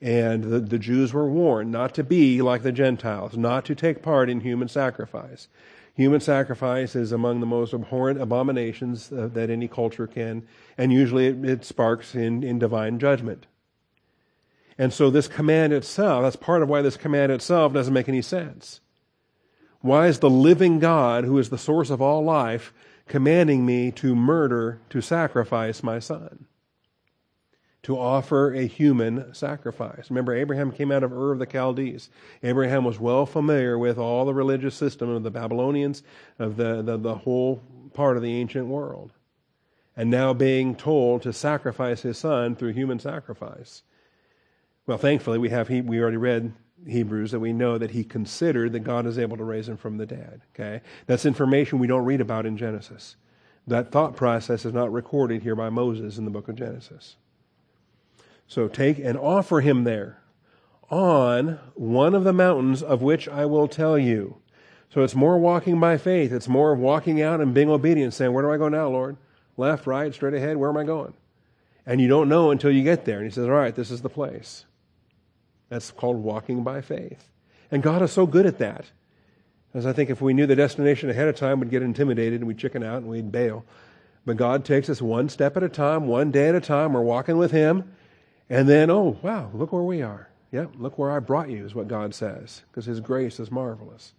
And 0.00 0.44
the, 0.44 0.60
the 0.60 0.78
Jews 0.78 1.12
were 1.12 1.30
warned 1.30 1.70
not 1.70 1.94
to 1.94 2.04
be 2.04 2.42
like 2.42 2.62
the 2.62 2.72
Gentiles, 2.72 3.36
not 3.36 3.64
to 3.66 3.74
take 3.74 4.02
part 4.02 4.28
in 4.28 4.40
human 4.40 4.68
sacrifice. 4.68 5.48
Human 5.94 6.20
sacrifice 6.20 6.96
is 6.96 7.12
among 7.12 7.38
the 7.38 7.46
most 7.46 7.72
abhorrent 7.72 8.20
abominations 8.20 9.12
uh, 9.12 9.28
that 9.32 9.48
any 9.48 9.68
culture 9.68 10.08
can, 10.08 10.44
and 10.76 10.92
usually 10.92 11.28
it, 11.28 11.44
it 11.44 11.64
sparks 11.64 12.16
in, 12.16 12.42
in 12.42 12.58
divine 12.58 12.98
judgment. 12.98 13.46
And 14.76 14.92
so 14.92 15.08
this 15.08 15.28
command 15.28 15.72
itself, 15.72 16.24
that's 16.24 16.34
part 16.34 16.62
of 16.62 16.68
why 16.68 16.82
this 16.82 16.96
command 16.96 17.30
itself 17.30 17.72
doesn't 17.72 17.94
make 17.94 18.08
any 18.08 18.22
sense. 18.22 18.80
Why 19.84 20.06
is 20.06 20.20
the 20.20 20.30
living 20.30 20.78
God, 20.78 21.24
who 21.24 21.36
is 21.36 21.50
the 21.50 21.58
source 21.58 21.90
of 21.90 22.00
all 22.00 22.24
life, 22.24 22.72
commanding 23.06 23.66
me 23.66 23.90
to 23.90 24.16
murder, 24.16 24.80
to 24.88 25.02
sacrifice 25.02 25.82
my 25.82 25.98
son? 25.98 26.46
To 27.82 27.98
offer 27.98 28.54
a 28.54 28.66
human 28.66 29.34
sacrifice. 29.34 30.08
Remember, 30.08 30.34
Abraham 30.34 30.72
came 30.72 30.90
out 30.90 31.02
of 31.02 31.12
Ur 31.12 31.32
of 31.32 31.38
the 31.38 31.46
Chaldees. 31.46 32.08
Abraham 32.42 32.84
was 32.84 32.98
well 32.98 33.26
familiar 33.26 33.76
with 33.76 33.98
all 33.98 34.24
the 34.24 34.32
religious 34.32 34.74
system 34.74 35.10
of 35.10 35.22
the 35.22 35.30
Babylonians, 35.30 36.02
of 36.38 36.56
the, 36.56 36.80
the, 36.80 36.96
the 36.96 37.16
whole 37.16 37.62
part 37.92 38.16
of 38.16 38.22
the 38.22 38.40
ancient 38.40 38.68
world. 38.68 39.10
And 39.94 40.10
now 40.10 40.32
being 40.32 40.76
told 40.76 41.20
to 41.24 41.32
sacrifice 41.34 42.00
his 42.00 42.16
son 42.16 42.56
through 42.56 42.72
human 42.72 43.00
sacrifice. 43.00 43.82
Well, 44.86 44.96
thankfully, 44.96 45.36
we 45.36 45.50
have 45.50 45.68
we 45.68 46.00
already 46.00 46.16
read 46.16 46.54
Hebrews 46.86 47.30
that 47.30 47.40
we 47.40 47.52
know 47.52 47.78
that 47.78 47.92
he 47.92 48.04
considered 48.04 48.72
that 48.72 48.80
God 48.80 49.06
is 49.06 49.18
able 49.18 49.36
to 49.36 49.44
raise 49.44 49.68
him 49.68 49.76
from 49.76 49.96
the 49.96 50.06
dead. 50.06 50.42
Okay? 50.54 50.82
That's 51.06 51.24
information 51.24 51.78
we 51.78 51.86
don't 51.86 52.04
read 52.04 52.20
about 52.20 52.46
in 52.46 52.56
Genesis. 52.56 53.16
That 53.66 53.90
thought 53.90 54.16
process 54.16 54.64
is 54.64 54.74
not 54.74 54.92
recorded 54.92 55.42
here 55.42 55.56
by 55.56 55.70
Moses 55.70 56.18
in 56.18 56.24
the 56.24 56.30
book 56.30 56.48
of 56.48 56.56
Genesis. 56.56 57.16
So 58.46 58.68
take 58.68 58.98
and 58.98 59.16
offer 59.16 59.60
him 59.60 59.84
there 59.84 60.18
on 60.90 61.58
one 61.74 62.14
of 62.14 62.24
the 62.24 62.32
mountains 62.32 62.82
of 62.82 63.00
which 63.00 63.26
I 63.28 63.46
will 63.46 63.68
tell 63.68 63.98
you. 63.98 64.36
So 64.90 65.02
it's 65.02 65.14
more 65.14 65.38
walking 65.38 65.80
by 65.80 65.96
faith. 65.96 66.30
It's 66.30 66.46
more 66.46 66.74
walking 66.74 67.22
out 67.22 67.40
and 67.40 67.54
being 67.54 67.70
obedient, 67.70 68.14
saying, 68.14 68.32
Where 68.32 68.44
do 68.44 68.52
I 68.52 68.58
go 68.58 68.68
now, 68.68 68.88
Lord? 68.88 69.16
Left, 69.56 69.86
right, 69.86 70.12
straight 70.12 70.34
ahead? 70.34 70.56
Where 70.56 70.70
am 70.70 70.76
I 70.76 70.84
going? 70.84 71.14
And 71.86 72.00
you 72.00 72.08
don't 72.08 72.28
know 72.28 72.50
until 72.50 72.70
you 72.70 72.82
get 72.82 73.04
there. 73.04 73.18
And 73.18 73.26
he 73.26 73.32
says, 73.32 73.46
All 73.46 73.52
right, 73.52 73.74
this 73.74 73.90
is 73.90 74.02
the 74.02 74.08
place. 74.08 74.66
That's 75.68 75.90
called 75.90 76.16
walking 76.16 76.62
by 76.62 76.80
faith. 76.80 77.28
And 77.70 77.82
God 77.82 78.02
is 78.02 78.12
so 78.12 78.26
good 78.26 78.46
at 78.46 78.58
that. 78.58 78.86
As 79.72 79.86
I 79.86 79.92
think 79.92 80.10
if 80.10 80.20
we 80.20 80.34
knew 80.34 80.46
the 80.46 80.54
destination 80.54 81.10
ahead 81.10 81.28
of 81.28 81.36
time, 81.36 81.60
we'd 81.60 81.70
get 81.70 81.82
intimidated 81.82 82.40
and 82.40 82.46
we'd 82.46 82.58
chicken 82.58 82.82
out 82.82 82.98
and 82.98 83.08
we'd 83.08 83.32
bail. 83.32 83.64
But 84.24 84.36
God 84.36 84.64
takes 84.64 84.88
us 84.88 85.02
one 85.02 85.28
step 85.28 85.56
at 85.56 85.62
a 85.62 85.68
time, 85.68 86.06
one 86.06 86.30
day 86.30 86.48
at 86.48 86.54
a 86.54 86.60
time. 86.60 86.92
We're 86.92 87.02
walking 87.02 87.36
with 87.36 87.50
Him. 87.50 87.92
And 88.48 88.68
then, 88.68 88.90
oh, 88.90 89.18
wow, 89.22 89.50
look 89.52 89.72
where 89.72 89.82
we 89.82 90.02
are. 90.02 90.28
Yeah, 90.52 90.66
look 90.76 90.98
where 90.98 91.10
I 91.10 91.18
brought 91.18 91.50
you, 91.50 91.64
is 91.64 91.74
what 91.74 91.88
God 91.88 92.14
says, 92.14 92.62
because 92.70 92.84
His 92.84 93.00
grace 93.00 93.40
is 93.40 93.50
marvelous. 93.50 94.12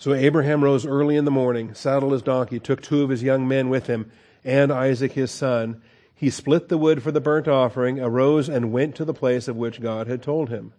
So 0.00 0.14
Abraham 0.14 0.64
rose 0.64 0.86
early 0.86 1.16
in 1.16 1.26
the 1.26 1.30
morning, 1.30 1.74
saddled 1.74 2.12
his 2.12 2.22
donkey, 2.22 2.58
took 2.58 2.80
two 2.80 3.02
of 3.02 3.10
his 3.10 3.22
young 3.22 3.46
men 3.46 3.68
with 3.68 3.86
him, 3.86 4.10
and 4.42 4.72
Isaac 4.72 5.12
his 5.12 5.30
son, 5.30 5.82
he 6.20 6.28
split 6.28 6.68
the 6.68 6.76
wood 6.76 7.02
for 7.02 7.10
the 7.10 7.18
burnt 7.18 7.48
offering, 7.48 7.98
arose, 7.98 8.46
and 8.46 8.70
went 8.70 8.94
to 8.94 9.06
the 9.06 9.14
place 9.14 9.48
of 9.48 9.56
which 9.56 9.80
God 9.80 10.06
had 10.06 10.22
told 10.22 10.50
him. 10.50 10.74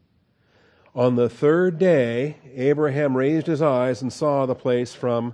On 0.93 1.15
the 1.15 1.29
third 1.29 1.79
day, 1.79 2.37
Abraham 2.53 3.17
raised 3.17 3.47
his 3.47 3.59
eyes 3.59 4.03
and 4.03 4.13
saw 4.13 4.45
the 4.45 4.53
place 4.53 4.93
from 4.93 5.33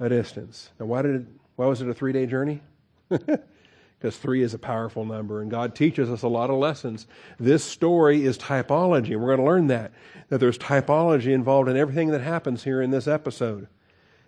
a 0.00 0.08
distance. 0.08 0.70
Now, 0.80 0.86
why 0.86 1.02
did 1.02 1.14
it, 1.14 1.26
why 1.54 1.66
was 1.66 1.80
it 1.80 1.88
a 1.88 1.94
three 1.94 2.12
day 2.12 2.26
journey? 2.26 2.62
because 3.08 4.16
three 4.16 4.42
is 4.42 4.54
a 4.54 4.58
powerful 4.58 5.04
number, 5.04 5.40
and 5.40 5.52
God 5.52 5.76
teaches 5.76 6.10
us 6.10 6.22
a 6.22 6.28
lot 6.28 6.50
of 6.50 6.56
lessons. 6.56 7.06
This 7.38 7.62
story 7.62 8.24
is 8.24 8.36
typology, 8.36 9.12
and 9.12 9.20
we're 9.20 9.36
going 9.36 9.38
to 9.38 9.44
learn 9.44 9.66
that 9.68 9.92
that 10.30 10.38
there's 10.38 10.58
typology 10.58 11.32
involved 11.32 11.68
in 11.68 11.76
everything 11.76 12.10
that 12.10 12.22
happens 12.22 12.64
here 12.64 12.82
in 12.82 12.90
this 12.90 13.06
episode. 13.06 13.68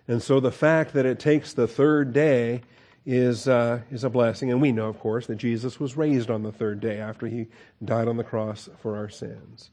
And 0.07 0.23
so 0.23 0.39
the 0.39 0.53
fact 0.53 0.93
that 0.93 1.05
it 1.05 1.19
takes 1.19 1.51
the 1.51 1.67
third 1.67 2.13
day 2.13 2.61
is, 3.07 3.47
uh, 3.47 3.79
is 3.89 4.03
a 4.03 4.09
blessing. 4.09 4.51
And 4.51 4.61
we 4.61 4.73
know, 4.73 4.89
of 4.89 4.99
course, 4.99 5.27
that 5.27 5.37
Jesus 5.37 5.79
was 5.79 5.95
raised 5.95 6.29
on 6.29 6.43
the 6.43 6.51
third 6.51 6.81
day 6.81 6.97
after 6.97 7.25
he 7.25 7.47
died 7.83 8.09
on 8.09 8.17
the 8.17 8.23
cross 8.23 8.67
for 8.81 8.97
our 8.97 9.07
sins. 9.07 9.71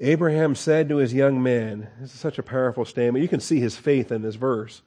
Abraham 0.00 0.54
said 0.54 0.88
to 0.88 0.96
his 0.96 1.12
young 1.12 1.42
men, 1.42 1.86
this 2.00 2.14
is 2.14 2.18
such 2.18 2.38
a 2.38 2.42
powerful 2.42 2.86
statement. 2.86 3.22
You 3.22 3.28
can 3.28 3.40
see 3.40 3.60
his 3.60 3.76
faith 3.76 4.10
in 4.10 4.22
this 4.22 4.36
verse. 4.36 4.80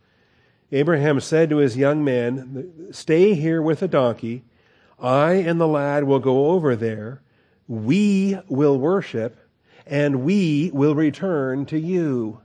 Abraham 0.72 1.20
said 1.20 1.52
to 1.52 1.58
his 1.58 1.78
young 1.78 2.04
men, 2.04 2.90
Stay 2.92 3.36
here 3.36 3.62
with 3.62 3.80
the 3.80 3.88
donkey. 3.88 4.44
I 5.00 5.34
and 5.34 5.62
the 5.62 5.68
lad 5.68 6.06
will 6.06 6.20
go 6.20 6.48
over 6.48 6.76
there. 6.76 7.22
We 7.68 8.40
will 8.50 8.80
worship, 8.80 9.38
and 9.86 10.24
we 10.24 10.72
will 10.74 10.96
return 10.96 11.68
to 11.68 11.80
you. 11.80 12.42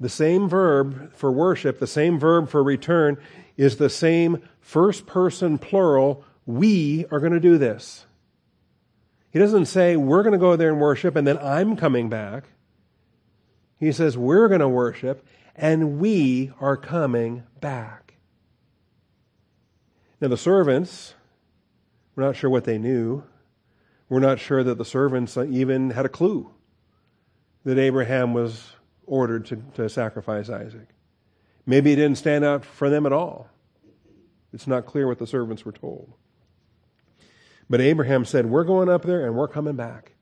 The 0.00 0.08
same 0.08 0.48
verb 0.48 1.12
for 1.14 1.32
worship, 1.32 1.80
the 1.80 1.86
same 1.86 2.18
verb 2.18 2.48
for 2.48 2.62
return, 2.62 3.18
is 3.56 3.76
the 3.76 3.90
same 3.90 4.42
first 4.60 5.06
person 5.06 5.58
plural. 5.58 6.24
We 6.46 7.04
are 7.10 7.20
going 7.20 7.32
to 7.32 7.40
do 7.40 7.58
this. 7.58 8.06
He 9.30 9.38
doesn't 9.38 9.66
say, 9.66 9.96
we're 9.96 10.22
going 10.22 10.32
to 10.32 10.38
go 10.38 10.56
there 10.56 10.70
and 10.70 10.80
worship 10.80 11.16
and 11.16 11.26
then 11.26 11.38
I'm 11.38 11.76
coming 11.76 12.08
back. 12.08 12.44
He 13.78 13.92
says, 13.92 14.16
we're 14.16 14.48
going 14.48 14.60
to 14.60 14.68
worship 14.68 15.26
and 15.54 15.98
we 15.98 16.52
are 16.60 16.76
coming 16.76 17.42
back. 17.60 18.14
Now, 20.20 20.28
the 20.28 20.36
servants, 20.36 21.14
we're 22.14 22.24
not 22.24 22.36
sure 22.36 22.50
what 22.50 22.64
they 22.64 22.78
knew. 22.78 23.24
We're 24.08 24.20
not 24.20 24.40
sure 24.40 24.64
that 24.64 24.78
the 24.78 24.84
servants 24.84 25.36
even 25.36 25.90
had 25.90 26.06
a 26.06 26.08
clue 26.08 26.50
that 27.64 27.78
Abraham 27.78 28.32
was 28.32 28.72
ordered 29.08 29.46
to, 29.46 29.56
to 29.74 29.88
sacrifice 29.88 30.48
Isaac. 30.48 30.88
Maybe 31.66 31.92
it 31.92 31.96
didn't 31.96 32.18
stand 32.18 32.44
out 32.44 32.64
for 32.64 32.88
them 32.88 33.04
at 33.06 33.12
all. 33.12 33.48
It's 34.52 34.66
not 34.66 34.86
clear 34.86 35.06
what 35.06 35.18
the 35.18 35.26
servants 35.26 35.64
were 35.64 35.72
told. 35.72 36.12
But 37.68 37.80
Abraham 37.80 38.24
said, 38.24 38.46
We're 38.46 38.64
going 38.64 38.88
up 38.88 39.02
there 39.02 39.26
and 39.26 39.34
we're 39.34 39.48
coming 39.48 39.76
back. 39.76 40.12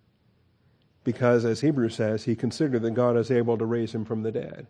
Because, 1.05 1.45
as 1.45 1.61
Hebrews 1.61 1.95
says, 1.95 2.25
he 2.25 2.35
considered 2.35 2.83
that 2.83 2.91
God 2.95 3.17
is 3.17 3.31
able 3.31 3.57
to 3.59 3.65
raise 3.65 3.95
him 3.95 4.05
from 4.05 4.25
the 4.25 4.33
dead. 4.33 4.67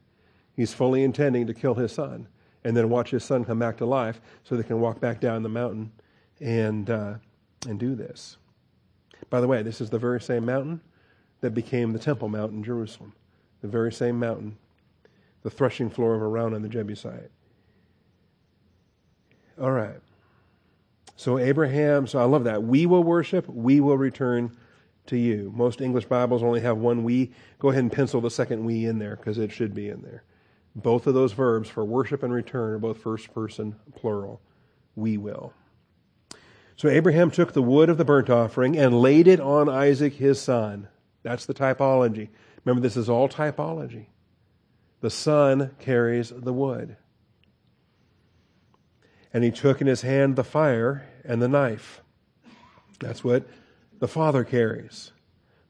He's 0.54 0.74
fully 0.74 1.02
intending 1.02 1.46
to 1.46 1.54
kill 1.54 1.74
his 1.74 1.92
son 1.92 2.28
and 2.62 2.76
then 2.76 2.90
watch 2.90 3.10
his 3.10 3.24
son 3.24 3.44
come 3.44 3.58
back 3.58 3.78
to 3.78 3.86
life 3.86 4.20
so 4.44 4.54
they 4.54 4.62
can 4.62 4.80
walk 4.80 5.00
back 5.00 5.18
down 5.18 5.42
the 5.42 5.48
mountain 5.48 5.92
and, 6.40 6.90
uh, 6.90 7.14
and 7.66 7.80
do 7.80 7.94
this. 7.94 8.36
By 9.30 9.40
the 9.40 9.48
way, 9.48 9.62
this 9.62 9.80
is 9.80 9.88
the 9.88 9.98
very 9.98 10.20
same 10.20 10.44
mountain 10.44 10.82
that 11.40 11.52
became 11.52 11.92
the 11.92 11.98
Temple 11.98 12.28
Mount 12.28 12.52
in 12.52 12.62
Jerusalem 12.62 13.14
the 13.66 13.72
very 13.72 13.92
same 13.92 14.18
mountain, 14.18 14.56
the 15.42 15.50
threshing 15.50 15.90
floor 15.90 16.14
of 16.14 16.22
Araunah 16.22 16.62
the 16.62 16.68
Jebusite. 16.68 17.30
All 19.60 19.72
right. 19.72 20.00
So 21.16 21.38
Abraham, 21.38 22.06
so 22.06 22.18
I 22.18 22.24
love 22.24 22.44
that. 22.44 22.62
We 22.62 22.86
will 22.86 23.02
worship, 23.02 23.48
we 23.48 23.80
will 23.80 23.98
return 23.98 24.56
to 25.06 25.16
you. 25.16 25.52
Most 25.54 25.80
English 25.80 26.06
Bibles 26.06 26.42
only 26.42 26.60
have 26.60 26.78
one 26.78 27.04
we. 27.04 27.32
Go 27.58 27.70
ahead 27.70 27.82
and 27.82 27.92
pencil 27.92 28.20
the 28.20 28.30
second 28.30 28.64
we 28.64 28.86
in 28.86 28.98
there 28.98 29.16
because 29.16 29.38
it 29.38 29.52
should 29.52 29.74
be 29.74 29.88
in 29.88 30.02
there. 30.02 30.24
Both 30.74 31.06
of 31.06 31.14
those 31.14 31.32
verbs 31.32 31.70
for 31.70 31.84
worship 31.84 32.22
and 32.22 32.32
return 32.32 32.74
are 32.74 32.78
both 32.78 32.98
first 32.98 33.32
person 33.32 33.76
plural. 33.94 34.42
We 34.94 35.16
will. 35.16 35.54
So 36.76 36.88
Abraham 36.88 37.30
took 37.30 37.54
the 37.54 37.62
wood 37.62 37.88
of 37.88 37.96
the 37.96 38.04
burnt 38.04 38.28
offering 38.28 38.76
and 38.76 39.00
laid 39.00 39.26
it 39.26 39.40
on 39.40 39.70
Isaac 39.70 40.14
his 40.14 40.38
son. 40.38 40.88
That's 41.22 41.46
the 41.46 41.54
typology. 41.54 42.28
Remember, 42.66 42.82
this 42.82 42.96
is 42.96 43.08
all 43.08 43.28
typology. 43.28 44.06
The 45.00 45.08
son 45.08 45.70
carries 45.78 46.30
the 46.30 46.52
wood. 46.52 46.96
And 49.32 49.44
he 49.44 49.52
took 49.52 49.80
in 49.80 49.86
his 49.86 50.02
hand 50.02 50.34
the 50.34 50.42
fire 50.42 51.06
and 51.24 51.40
the 51.40 51.48
knife. 51.48 52.02
That's 52.98 53.22
what 53.22 53.46
the 54.00 54.08
father 54.08 54.42
carries. 54.42 55.12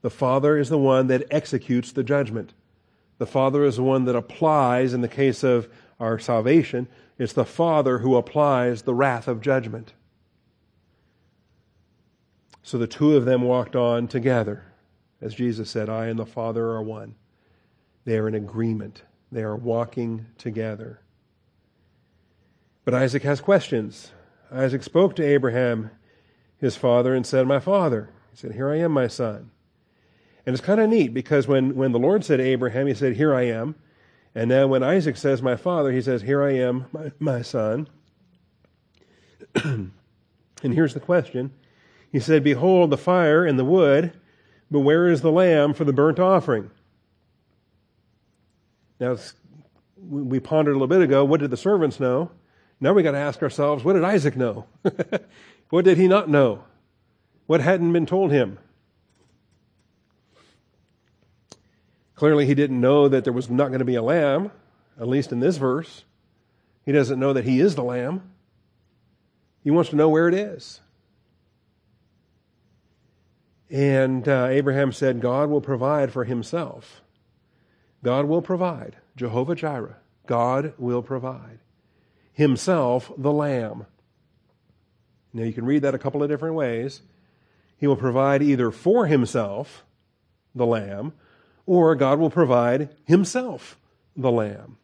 The 0.01 0.09
father 0.09 0.57
is 0.57 0.69
the 0.69 0.77
one 0.79 1.05
that 1.07 1.27
executes 1.29 1.91
the 1.91 2.03
judgment. 2.03 2.53
The 3.19 3.27
father 3.27 3.63
is 3.63 3.75
the 3.75 3.83
one 3.83 4.05
that 4.05 4.15
applies, 4.15 4.93
in 4.93 5.01
the 5.01 5.07
case 5.07 5.43
of 5.43 5.67
our 5.99 6.17
salvation, 6.17 6.87
it's 7.19 7.33
the 7.33 7.45
father 7.45 7.99
who 7.99 8.15
applies 8.15 8.83
the 8.83 8.95
wrath 8.95 9.27
of 9.27 9.41
judgment. 9.41 9.93
So 12.63 12.79
the 12.79 12.87
two 12.87 13.15
of 13.15 13.25
them 13.25 13.43
walked 13.43 13.75
on 13.75 14.07
together. 14.07 14.66
As 15.21 15.33
Jesus 15.33 15.69
said, 15.69 15.89
I 15.89 16.07
and 16.07 16.19
the 16.19 16.25
Father 16.25 16.69
are 16.71 16.81
one. 16.81 17.15
They 18.05 18.17
are 18.17 18.27
in 18.27 18.35
agreement. 18.35 19.03
They 19.31 19.43
are 19.43 19.55
walking 19.55 20.27
together. 20.37 21.01
But 22.85 22.93
Isaac 22.93 23.23
has 23.23 23.41
questions. 23.41 24.11
Isaac 24.51 24.83
spoke 24.83 25.15
to 25.17 25.23
Abraham, 25.23 25.91
his 26.57 26.77
father, 26.77 27.13
and 27.13 27.25
said, 27.25 27.47
My 27.47 27.59
father. 27.59 28.09
He 28.31 28.37
said, 28.37 28.53
Here 28.53 28.69
I 28.69 28.77
am, 28.77 28.93
my 28.93 29.07
son. 29.07 29.51
And 30.45 30.53
it's 30.53 30.63
kind 30.63 30.79
of 30.79 30.89
neat 30.89 31.13
because 31.13 31.47
when, 31.47 31.75
when 31.75 31.91
the 31.91 31.99
Lord 31.99 32.23
said 32.23 32.39
Abraham, 32.39 32.87
he 32.87 32.93
said, 32.93 33.17
Here 33.17 33.35
I 33.35 33.43
am. 33.43 33.75
And 34.33 34.49
now 34.49 34.67
when 34.67 34.83
Isaac 34.83 35.17
says, 35.17 35.41
My 35.41 35.57
father, 35.57 35.91
he 35.91 36.01
says, 36.01 36.21
Here 36.21 36.41
I 36.41 36.53
am, 36.53 36.85
my, 36.93 37.11
my 37.19 37.41
son. 37.41 37.89
and 39.55 39.91
here's 40.61 40.93
the 40.93 41.01
question 41.01 41.51
he 42.09 42.19
said, 42.19 42.43
Behold 42.43 42.89
the 42.89 42.97
fire 42.97 43.45
and 43.45 43.59
the 43.59 43.65
wood, 43.65 44.13
but 44.69 44.79
where 44.79 45.07
is 45.07 45.21
the 45.21 45.31
lamb 45.31 45.73
for 45.73 45.83
the 45.83 45.93
burnt 45.93 46.19
offering? 46.19 46.71
Now, 48.99 49.17
we 50.09 50.39
pondered 50.39 50.75
a 50.75 50.77
little 50.77 50.87
bit 50.87 51.01
ago, 51.01 51.23
what 51.23 51.39
did 51.39 51.51
the 51.51 51.57
servants 51.57 51.99
know? 51.99 52.31
Now 52.79 52.93
we 52.93 53.03
got 53.03 53.11
to 53.11 53.17
ask 53.17 53.41
ourselves, 53.41 53.83
what 53.83 53.93
did 53.93 54.03
Isaac 54.03 54.35
know? 54.35 54.65
what 55.69 55.85
did 55.85 55.97
he 55.97 56.07
not 56.07 56.29
know? 56.29 56.63
What 57.45 57.61
hadn't 57.61 57.93
been 57.93 58.05
told 58.05 58.31
him? 58.31 58.59
Clearly, 62.15 62.45
he 62.45 62.55
didn't 62.55 62.81
know 62.81 63.07
that 63.07 63.23
there 63.23 63.33
was 63.33 63.49
not 63.49 63.67
going 63.67 63.79
to 63.79 63.85
be 63.85 63.95
a 63.95 64.01
lamb, 64.01 64.51
at 64.99 65.07
least 65.07 65.31
in 65.31 65.39
this 65.39 65.57
verse. 65.57 66.03
He 66.83 66.91
doesn't 66.91 67.19
know 67.19 67.31
that 67.33 67.45
he 67.45 67.59
is 67.59 67.75
the 67.75 67.83
lamb. 67.83 68.31
He 69.63 69.69
wants 69.69 69.91
to 69.91 69.95
know 69.95 70.09
where 70.09 70.27
it 70.27 70.33
is. 70.33 70.81
And 73.69 74.27
uh, 74.27 74.47
Abraham 74.49 74.91
said, 74.91 75.21
God 75.21 75.49
will 75.49 75.61
provide 75.61 76.11
for 76.11 76.23
himself. 76.23 77.01
God 78.03 78.25
will 78.25 78.41
provide. 78.41 78.97
Jehovah 79.15 79.55
Jireh. 79.55 79.97
God 80.25 80.73
will 80.77 81.01
provide. 81.01 81.59
Himself, 82.31 83.11
the 83.17 83.31
Lamb. 83.31 83.85
Now 85.33 85.43
you 85.43 85.53
can 85.53 85.65
read 85.65 85.81
that 85.81 85.95
a 85.95 85.99
couple 85.99 86.23
of 86.23 86.29
different 86.29 86.55
ways. 86.55 87.01
He 87.77 87.87
will 87.87 87.95
provide 87.95 88.41
either 88.41 88.71
for 88.71 89.05
himself, 89.05 89.85
the 90.55 90.65
Lamb, 90.65 91.13
or 91.65 91.95
God 91.95 92.19
will 92.19 92.29
provide 92.29 92.89
himself, 93.05 93.77
the 94.15 94.31
Lamb. 94.31 94.77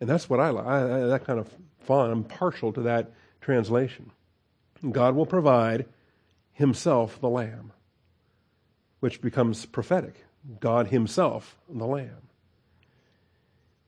And 0.00 0.08
that's 0.08 0.28
what 0.28 0.40
I 0.40 0.50
like. 0.50 0.66
I, 0.66 0.82
I, 0.82 1.06
that 1.06 1.24
kind 1.24 1.38
of 1.38 1.48
fun. 1.80 2.10
I'm 2.10 2.24
partial 2.24 2.72
to 2.74 2.82
that 2.82 3.12
translation. 3.40 4.10
God 4.90 5.14
will 5.14 5.26
provide 5.26 5.86
himself 6.56 7.20
the 7.20 7.28
Lamb, 7.28 7.70
which 9.00 9.20
becomes 9.20 9.66
prophetic. 9.66 10.24
God 10.58 10.88
himself 10.88 11.58
the 11.68 11.84
Lamb, 11.84 12.28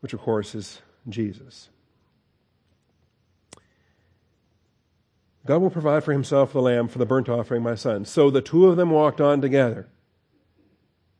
which 0.00 0.12
of 0.12 0.20
course 0.20 0.54
is 0.54 0.82
Jesus. 1.08 1.70
God 5.46 5.62
will 5.62 5.70
provide 5.70 6.04
for 6.04 6.12
himself 6.12 6.52
the 6.52 6.60
lamb 6.60 6.88
for 6.88 6.98
the 6.98 7.06
burnt 7.06 7.30
offering, 7.30 7.62
my 7.62 7.74
son. 7.74 8.04
So 8.04 8.28
the 8.28 8.42
two 8.42 8.66
of 8.66 8.76
them 8.76 8.90
walked 8.90 9.18
on 9.18 9.40
together. 9.40 9.88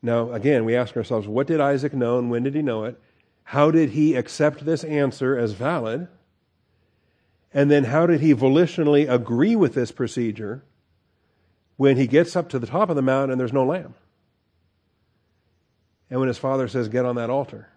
Now, 0.02 0.32
again, 0.32 0.66
we 0.66 0.76
ask 0.76 0.98
ourselves, 0.98 1.26
what 1.26 1.46
did 1.46 1.62
Isaac 1.62 1.94
know 1.94 2.18
and 2.18 2.30
when 2.30 2.42
did 2.42 2.54
he 2.54 2.60
know 2.60 2.84
it? 2.84 3.00
How 3.44 3.70
did 3.70 3.90
he 3.90 4.14
accept 4.14 4.66
this 4.66 4.84
answer 4.84 5.38
as 5.38 5.52
valid? 5.52 6.08
And 7.54 7.70
then 7.70 7.84
how 7.84 8.04
did 8.04 8.20
he 8.20 8.34
volitionally 8.34 9.10
agree 9.10 9.56
with 9.56 9.72
this 9.72 9.90
procedure 9.90 10.62
when 11.78 11.96
he 11.96 12.06
gets 12.08 12.36
up 12.36 12.48
to 12.50 12.58
the 12.58 12.66
top 12.66 12.90
of 12.90 12.96
the 12.96 13.02
mountain 13.02 13.30
and 13.30 13.40
there's 13.40 13.52
no 13.52 13.64
lamb. 13.64 13.94
And 16.10 16.18
when 16.18 16.26
his 16.26 16.36
father 16.36 16.68
says, 16.68 16.88
Get 16.88 17.06
on 17.06 17.14
that 17.16 17.30
altar, 17.30 17.68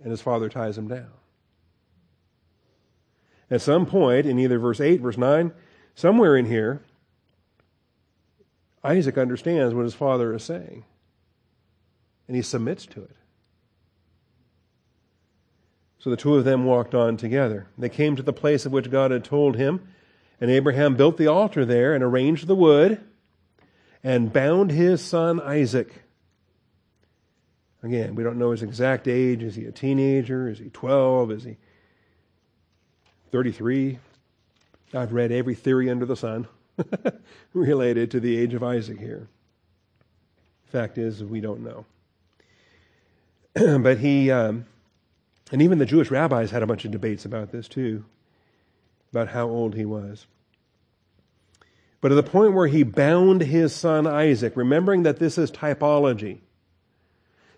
and 0.00 0.10
his 0.10 0.20
father 0.20 0.48
ties 0.48 0.78
him 0.78 0.86
down. 0.86 1.10
At 3.50 3.62
some 3.62 3.86
point, 3.86 4.26
in 4.26 4.38
either 4.38 4.58
verse 4.58 4.80
8, 4.80 5.00
verse 5.00 5.16
9, 5.16 5.52
somewhere 5.94 6.36
in 6.36 6.46
here, 6.46 6.82
Isaac 8.82 9.16
understands 9.16 9.74
what 9.74 9.84
his 9.84 9.94
father 9.94 10.34
is 10.34 10.42
saying, 10.42 10.84
and 12.28 12.36
he 12.36 12.42
submits 12.42 12.84
to 12.86 13.02
it. 13.02 13.16
So 15.98 16.10
the 16.10 16.16
two 16.16 16.34
of 16.34 16.44
them 16.44 16.66
walked 16.66 16.94
on 16.94 17.16
together. 17.16 17.68
They 17.78 17.88
came 17.88 18.16
to 18.16 18.22
the 18.22 18.34
place 18.34 18.66
of 18.66 18.72
which 18.72 18.90
God 18.90 19.10
had 19.10 19.24
told 19.24 19.56
him, 19.56 19.80
and 20.38 20.50
Abraham 20.50 20.96
built 20.96 21.16
the 21.16 21.28
altar 21.28 21.64
there 21.64 21.94
and 21.94 22.04
arranged 22.04 22.46
the 22.46 22.54
wood 22.54 23.02
and 24.04 24.30
bound 24.30 24.70
his 24.70 25.02
son 25.02 25.40
Isaac. 25.40 25.90
Again, 27.82 28.14
we 28.14 28.22
don't 28.22 28.38
know 28.38 28.50
his 28.50 28.62
exact 28.62 29.08
age. 29.08 29.42
Is 29.42 29.54
he 29.54 29.64
a 29.64 29.72
teenager? 29.72 30.48
Is 30.48 30.58
he 30.58 30.68
12? 30.68 31.30
Is 31.32 31.44
he 31.44 31.56
33? 33.32 33.98
I've 34.92 35.12
read 35.12 35.32
every 35.32 35.54
theory 35.54 35.90
under 35.90 36.06
the 36.06 36.16
sun 36.16 36.46
related 37.54 38.10
to 38.12 38.20
the 38.20 38.36
age 38.36 38.54
of 38.54 38.62
Isaac 38.62 39.00
here. 39.00 39.28
Fact 40.66 40.98
is, 40.98 41.24
we 41.24 41.40
don't 41.40 41.60
know. 41.60 41.84
but 43.82 43.98
he, 43.98 44.30
um, 44.30 44.66
and 45.50 45.62
even 45.62 45.78
the 45.78 45.86
Jewish 45.86 46.10
rabbis 46.10 46.50
had 46.50 46.62
a 46.62 46.66
bunch 46.66 46.84
of 46.84 46.90
debates 46.90 47.24
about 47.24 47.52
this 47.52 47.68
too, 47.68 48.04
about 49.12 49.28
how 49.28 49.48
old 49.48 49.74
he 49.74 49.84
was. 49.84 50.26
But 52.04 52.12
at 52.12 52.16
the 52.16 52.30
point 52.30 52.52
where 52.52 52.66
he 52.66 52.82
bound 52.82 53.40
his 53.40 53.74
son 53.74 54.06
Isaac, 54.06 54.58
remembering 54.58 55.04
that 55.04 55.18
this 55.18 55.38
is 55.38 55.50
typology, 55.50 56.40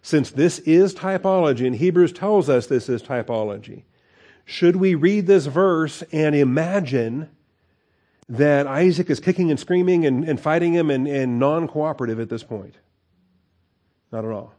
since 0.03 0.31
this 0.31 0.61
is 0.61 0.95
typology, 0.95 1.67
and 1.67 1.75
Hebrews 1.75 2.13
tells 2.13 2.49
us 2.49 2.69
this 2.69 2.89
is 2.89 3.03
typology, 3.03 3.83
should 4.45 4.77
we 4.77 4.95
read 4.95 5.27
this 5.27 5.47
verse 5.47 6.05
and 6.13 6.37
imagine 6.37 7.29
that 8.29 8.69
Isaac 8.69 9.11
is 9.11 9.19
kicking 9.19 9.51
and 9.51 9.59
screaming 9.59 10.07
and, 10.07 10.23
and 10.23 10.39
fighting 10.39 10.75
him 10.75 10.91
and, 10.93 11.09
and 11.09 11.41
non 11.41 11.67
cooperative 11.67 12.21
at 12.21 12.29
this 12.29 12.45
point? 12.45 12.77
Not 14.13 14.25
at 14.25 14.31
all. 14.31 14.55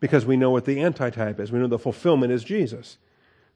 Because 0.00 0.24
we 0.24 0.38
know 0.38 0.50
what 0.50 0.64
the 0.64 0.80
antitype 0.80 1.38
is. 1.38 1.52
We 1.52 1.58
know 1.58 1.66
the 1.66 1.78
fulfillment 1.78 2.32
is 2.32 2.42
Jesus 2.42 2.96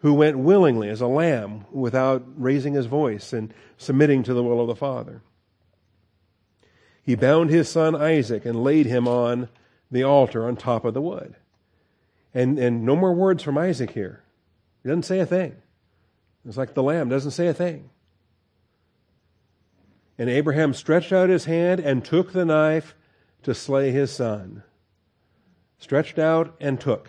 who 0.00 0.14
went 0.14 0.38
willingly 0.38 0.88
as 0.88 1.00
a 1.00 1.06
lamb 1.06 1.64
without 1.72 2.24
raising 2.36 2.74
his 2.74 2.86
voice 2.86 3.32
and 3.32 3.52
submitting 3.76 4.22
to 4.22 4.34
the 4.34 4.42
will 4.42 4.60
of 4.60 4.68
the 4.68 4.76
Father. 4.76 5.22
He 7.02 7.14
bound 7.14 7.50
his 7.50 7.68
son 7.68 7.96
Isaac 7.96 8.44
and 8.44 8.62
laid 8.62 8.86
him 8.86 9.08
on 9.08 9.48
the 9.90 10.04
altar 10.04 10.46
on 10.46 10.56
top 10.56 10.84
of 10.84 10.94
the 10.94 11.00
wood. 11.00 11.36
And, 12.34 12.58
and 12.58 12.84
no 12.84 12.94
more 12.94 13.14
words 13.14 13.42
from 13.42 13.58
Isaac 13.58 13.90
here. 13.90 14.22
He 14.82 14.88
doesn't 14.88 15.04
say 15.04 15.18
a 15.18 15.26
thing. 15.26 15.56
It's 16.46 16.56
like 16.56 16.74
the 16.74 16.82
lamb 16.82 17.08
doesn't 17.08 17.32
say 17.32 17.48
a 17.48 17.54
thing. 17.54 17.90
And 20.18 20.28
Abraham 20.28 20.74
stretched 20.74 21.12
out 21.12 21.28
his 21.28 21.46
hand 21.46 21.80
and 21.80 22.04
took 22.04 22.32
the 22.32 22.44
knife 22.44 22.94
to 23.42 23.54
slay 23.54 23.90
his 23.90 24.10
son. 24.10 24.62
Stretched 25.78 26.18
out 26.18 26.56
and 26.60 26.80
took 26.80 27.08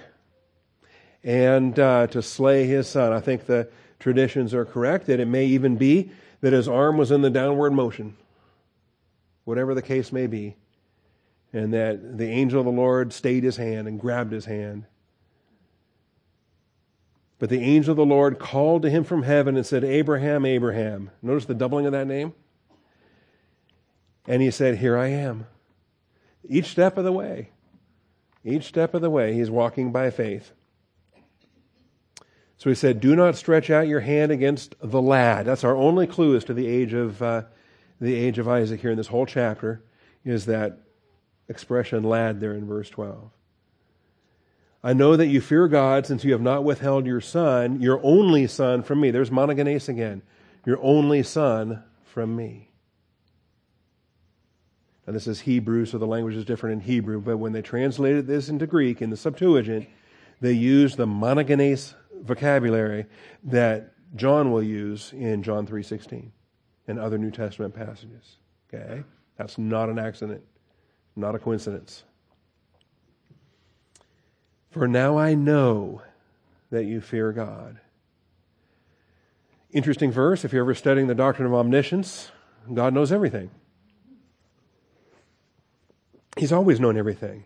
and 1.24 1.78
uh, 1.80 2.08
to 2.08 2.22
slay 2.22 2.66
his 2.66 2.88
son. 2.88 3.12
I 3.12 3.20
think 3.20 3.46
the 3.46 3.70
traditions 4.00 4.54
are 4.54 4.66
correct 4.66 5.08
that 5.08 5.20
it 5.20 5.28
may 5.28 5.46
even 5.46 5.76
be 5.76 6.12
that 6.42 6.54
his 6.54 6.68
arm 6.68 6.98
was 6.98 7.12
in 7.12 7.22
the 7.22 7.30
downward 7.30 7.74
motion, 7.74 8.16
whatever 9.44 9.74
the 9.74 9.82
case 9.82 10.12
may 10.12 10.28
be, 10.28 10.56
and 11.52 11.74
that 11.74 12.18
the 12.18 12.28
angel 12.28 12.60
of 12.60 12.66
the 12.66 12.72
Lord 12.72 13.12
stayed 13.12 13.44
his 13.44 13.58
hand 13.58 13.88
and 13.88 14.00
grabbed 14.00 14.32
his 14.32 14.46
hand. 14.46 14.86
But 17.40 17.50
the 17.50 17.62
angel 17.62 17.92
of 17.92 17.98
the 17.98 18.06
Lord 18.06 18.38
called 18.38 18.82
to 18.82 18.90
him 18.90 19.04
from 19.06 19.24
heaven 19.24 19.56
and 19.56 19.66
said, 19.66 19.84
Abraham, 19.84 20.46
Abraham. 20.46 21.10
Notice 21.22 21.46
the 21.46 21.54
doubling 21.54 21.86
of 21.86 21.94
that 21.94 22.08
name? 22.08 22.34
And 24.28 24.42
he 24.42 24.52
said, 24.52 24.78
Here 24.78 24.98
I 24.98 25.08
am. 25.08 25.48
Each 26.48 26.68
step 26.68 26.98
of 26.98 27.06
the 27.06 27.12
way, 27.12 27.50
each 28.44 28.66
step 28.66 28.94
of 28.94 29.02
the 29.02 29.10
way, 29.10 29.34
he's 29.34 29.50
walking 29.50 29.92
by 29.92 30.10
faith. 30.10 30.52
So 32.60 32.70
he 32.70 32.76
said, 32.76 33.00
Do 33.00 33.16
not 33.16 33.38
stretch 33.38 33.70
out 33.70 33.88
your 33.88 34.02
hand 34.02 34.34
against 34.34 34.76
the 34.82 35.02
lad. 35.02 35.46
That's 35.46 35.64
our 35.64 35.76
only 35.76 36.06
clue 36.06 36.36
as 36.36 36.44
to 36.44 36.54
the 36.54 36.68
age 36.68 36.94
of, 36.94 37.22
uh, 37.22 37.44
the 38.02 38.14
age 38.14 38.38
of 38.38 38.50
Isaac 38.50 38.82
here 38.82 38.92
in 38.92 38.98
this 38.98 39.08
whole 39.08 39.26
chapter, 39.26 39.82
is 40.26 40.46
that 40.46 40.80
expression 41.48 42.04
lad 42.04 42.42
there 42.42 42.54
in 42.54 42.68
verse 42.68 42.90
12. 42.90 43.32
I 44.84 44.92
know 44.94 45.16
that 45.16 45.28
you 45.28 45.40
fear 45.40 45.70
God 45.70 46.06
since 46.06 46.26
you 46.26 46.34
have 46.34 46.42
not 46.42 46.66
withheld 46.66 47.06
your 47.06 47.22
son, 47.22 47.82
your 47.82 48.02
only 48.04 48.46
son, 48.46 48.84
from 48.84 49.00
me. 49.00 49.12
There's 49.12 49.30
monogenes 49.30 49.88
again. 49.88 50.22
Your 50.66 50.80
only 50.82 51.24
son 51.24 51.84
from 52.04 52.36
me. 52.36 52.70
Now, 55.08 55.14
this 55.14 55.28
is 55.28 55.42
Hebrew, 55.42 55.86
so 55.86 55.98
the 55.98 56.06
language 56.06 56.36
is 56.36 56.46
different 56.46 56.82
in 56.82 56.88
Hebrew, 56.88 57.22
but 57.22 57.38
when 57.38 57.54
they 57.54 57.62
translated 57.62 58.28
this 58.28 58.50
into 58.50 58.68
Greek 58.68 59.02
in 59.02 59.10
the 59.10 59.18
Septuagint, 59.18 59.88
they 60.42 60.54
used 60.54 60.98
the 60.98 61.08
monogenes 61.08 61.94
vocabulary 62.22 63.06
that 63.44 63.94
John 64.16 64.52
will 64.52 64.64
use 64.64 65.14
in 65.14 65.44
John 65.44 65.66
3:16 65.66 66.32
and 66.88 67.00
other 67.00 67.18
New 67.18 67.32
Testament 67.32 67.74
passages. 67.74 68.38
Okay? 68.68 69.04
That's 69.38 69.58
not 69.58 69.90
an 69.90 70.00
accident, 70.00 70.44
not 71.16 71.36
a 71.36 71.40
coincidence. 71.40 72.04
For 74.72 74.88
now 74.88 75.18
I 75.18 75.34
know 75.34 76.02
that 76.70 76.86
you 76.86 77.02
fear 77.02 77.32
God. 77.32 77.80
Interesting 79.72 80.12
verse 80.12 80.44
if 80.44 80.52
you're 80.52 80.64
ever 80.64 80.76
studying 80.76 81.08
the 81.08 81.16
doctrine 81.16 81.46
of 81.46 81.54
omniscience, 81.54 82.32
God 82.74 82.94
knows 82.94 83.12
everything. 83.12 83.52
He's 86.38 86.52
always 86.52 86.80
known 86.80 86.98
everything. 86.98 87.44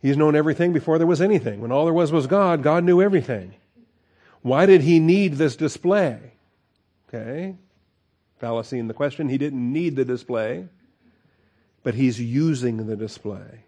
He's 0.00 0.16
known 0.16 0.36
everything 0.36 0.72
before 0.72 0.98
there 0.98 1.06
was 1.06 1.20
anything. 1.20 1.60
When 1.60 1.72
all 1.72 1.84
there 1.84 1.94
was 1.94 2.12
was 2.12 2.26
God, 2.26 2.62
God 2.62 2.84
knew 2.84 3.00
everything. 3.00 3.54
Why 4.44 4.66
did 4.66 4.82
he 4.82 5.00
need 5.00 5.36
this 5.36 5.56
display? 5.56 6.18
Okay. 7.08 7.56
Fallacy 8.38 8.78
in 8.78 8.88
the 8.88 8.94
question. 8.94 9.30
He 9.30 9.38
didn't 9.38 9.72
need 9.72 9.96
the 9.96 10.04
display, 10.04 10.68
but 11.82 11.94
he's 11.94 12.20
using 12.20 12.86
the 12.86 12.94
display. 12.94 13.64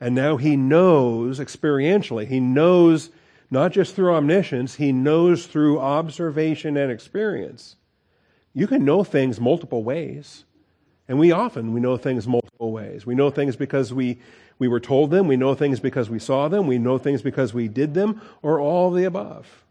And 0.00 0.14
now 0.14 0.36
he 0.36 0.56
knows 0.56 1.40
experientially, 1.40 2.28
he 2.28 2.38
knows 2.38 3.10
not 3.50 3.72
just 3.72 3.96
through 3.96 4.14
omniscience, 4.14 4.76
he 4.76 4.92
knows 4.92 5.46
through 5.46 5.80
observation 5.80 6.76
and 6.76 6.92
experience. 6.92 7.74
You 8.52 8.68
can 8.68 8.84
know 8.84 9.02
things 9.02 9.40
multiple 9.40 9.82
ways. 9.82 10.44
And 11.08 11.18
we 11.18 11.32
often 11.32 11.72
we 11.72 11.80
know 11.80 11.96
things 11.96 12.28
multiple 12.28 12.70
ways. 12.70 13.04
We 13.04 13.16
know 13.16 13.30
things 13.30 13.56
because 13.56 13.92
we, 13.92 14.20
we 14.60 14.68
were 14.68 14.78
told 14.78 15.10
them, 15.10 15.26
we 15.26 15.36
know 15.36 15.56
things 15.56 15.80
because 15.80 16.08
we 16.08 16.20
saw 16.20 16.46
them, 16.46 16.68
we 16.68 16.78
know 16.78 16.98
things 16.98 17.20
because 17.20 17.52
we 17.52 17.66
did 17.66 17.94
them, 17.94 18.22
or 18.42 18.60
all 18.60 18.92
the 18.92 19.02
above. 19.02 19.63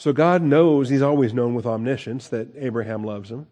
So 0.00 0.14
God 0.14 0.40
knows, 0.40 0.88
He's 0.88 1.02
always 1.02 1.34
known 1.34 1.54
with 1.54 1.66
omniscience 1.66 2.26
that 2.28 2.48
Abraham 2.56 3.04
loves 3.04 3.30
him. 3.30 3.48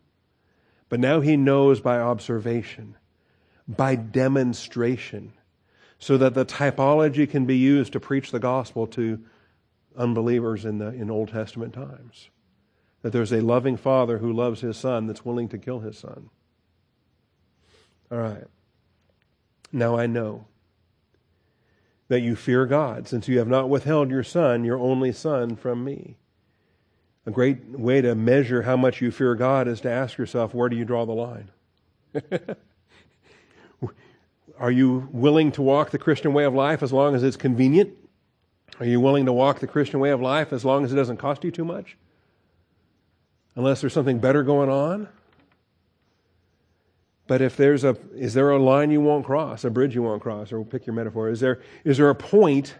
But 0.88 0.98
now 0.98 1.20
He 1.20 1.36
knows 1.36 1.82
by 1.82 2.00
observation, 2.00 2.96
by 3.68 3.96
demonstration, 3.96 5.34
so 5.98 6.16
that 6.16 6.32
the 6.32 6.46
typology 6.46 7.28
can 7.28 7.44
be 7.44 7.58
used 7.58 7.92
to 7.92 8.00
preach 8.00 8.30
the 8.30 8.38
gospel 8.38 8.86
to 8.86 9.22
unbelievers 9.94 10.64
in, 10.64 10.78
the, 10.78 10.86
in 10.86 11.10
Old 11.10 11.28
Testament 11.28 11.74
times. 11.74 12.30
That 13.02 13.12
there's 13.12 13.32
a 13.32 13.42
loving 13.42 13.76
father 13.76 14.16
who 14.16 14.32
loves 14.32 14.62
his 14.62 14.78
son 14.78 15.06
that's 15.06 15.26
willing 15.26 15.50
to 15.50 15.58
kill 15.58 15.80
his 15.80 15.98
son. 15.98 16.30
All 18.10 18.20
right. 18.20 18.46
Now 19.70 19.98
I 19.98 20.06
know 20.06 20.46
that 22.08 22.22
you 22.22 22.34
fear 22.34 22.64
God, 22.64 23.06
since 23.06 23.28
you 23.28 23.38
have 23.38 23.48
not 23.48 23.68
withheld 23.68 24.08
your 24.08 24.24
son, 24.24 24.64
your 24.64 24.78
only 24.78 25.12
son, 25.12 25.54
from 25.54 25.84
me. 25.84 26.16
A 27.28 27.30
great 27.30 27.68
way 27.68 28.00
to 28.00 28.14
measure 28.14 28.62
how 28.62 28.78
much 28.78 29.02
you 29.02 29.10
fear 29.10 29.34
God 29.34 29.68
is 29.68 29.82
to 29.82 29.90
ask 29.90 30.16
yourself, 30.16 30.54
where 30.54 30.70
do 30.70 30.76
you 30.76 30.86
draw 30.86 31.04
the 31.04 31.12
line? 31.12 31.50
Are 34.58 34.70
you 34.70 35.10
willing 35.12 35.52
to 35.52 35.60
walk 35.60 35.90
the 35.90 35.98
Christian 35.98 36.32
way 36.32 36.44
of 36.44 36.54
life 36.54 36.82
as 36.82 36.90
long 36.90 37.14
as 37.14 37.22
it's 37.22 37.36
convenient? 37.36 37.90
Are 38.80 38.86
you 38.86 38.98
willing 38.98 39.26
to 39.26 39.32
walk 39.34 39.60
the 39.60 39.66
Christian 39.66 40.00
way 40.00 40.08
of 40.08 40.22
life 40.22 40.54
as 40.54 40.64
long 40.64 40.86
as 40.86 40.92
it 40.94 40.96
doesn't 40.96 41.18
cost 41.18 41.44
you 41.44 41.50
too 41.50 41.66
much? 41.66 41.98
Unless 43.56 43.82
there's 43.82 43.92
something 43.92 44.20
better 44.20 44.42
going 44.42 44.70
on? 44.70 45.06
But 47.26 47.42
if 47.42 47.58
there's 47.58 47.84
a, 47.84 47.98
is 48.14 48.32
there 48.32 48.48
a 48.52 48.58
line 48.58 48.90
you 48.90 49.02
won't 49.02 49.26
cross, 49.26 49.64
a 49.64 49.70
bridge 49.70 49.94
you 49.94 50.02
won't 50.02 50.22
cross, 50.22 50.50
or 50.50 50.64
pick 50.64 50.86
your 50.86 50.94
metaphor? 50.94 51.28
Is 51.28 51.40
there, 51.40 51.60
is 51.84 51.98
there 51.98 52.08
a 52.08 52.14
point 52.14 52.76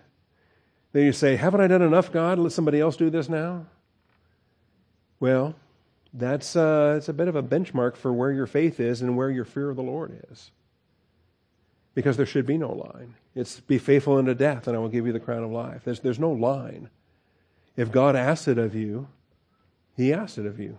that 0.93 1.05
you 1.05 1.13
say, 1.13 1.37
haven't 1.37 1.61
I 1.61 1.67
done 1.67 1.83
enough, 1.83 2.11
God? 2.11 2.39
Let 2.39 2.53
somebody 2.53 2.81
else 2.81 2.97
do 2.97 3.11
this 3.11 3.29
now? 3.29 3.67
Well, 5.21 5.55
that's, 6.13 6.57
uh, 6.57 6.95
it's 6.97 7.09
a 7.09 7.13
bit 7.13 7.29
of 7.29 7.37
a 7.37 7.43
benchmark 7.43 7.97
for 7.97 8.13
where 8.13 8.33
your 8.33 8.47
faith 8.47 8.81
is 8.81 9.03
and 9.03 9.17
where 9.17 9.31
your 9.31 9.45
fear 9.45 9.71
of 9.71 9.77
the 9.77 9.83
Lord 9.83 10.25
is. 10.31 10.51
Because 11.95 12.17
there 12.17 12.27
should 12.27 12.47
be 12.47 12.57
no 12.57 12.73
line. 12.73 13.15
It's 13.35 13.61
be 13.61 13.79
faithful 13.79 14.17
unto 14.17 14.35
death, 14.35 14.67
and 14.67 14.77
I 14.77 14.81
will 14.81 14.89
give 14.89 15.07
you 15.07 15.13
the 15.13 15.21
crown 15.21 15.43
of 15.43 15.51
life. 15.51 15.83
There's, 15.85 16.01
there's 16.01 16.19
no 16.19 16.31
line. 16.31 16.91
If 17.77 17.91
God 17.93 18.17
asks 18.17 18.49
it 18.49 18.59
of 18.59 18.75
you, 18.75 19.09
He 19.97 20.13
asks 20.13 20.39
it 20.39 20.47
of 20.47 20.59
you. 20.59 20.79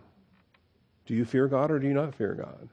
Do 1.06 1.14
you 1.14 1.26
fear 1.26 1.48
God 1.48 1.72
or 1.72 1.80
do 1.80 1.88
you 1.88 1.94
not 1.94 2.16
fear 2.16 2.34
God? 2.34 2.70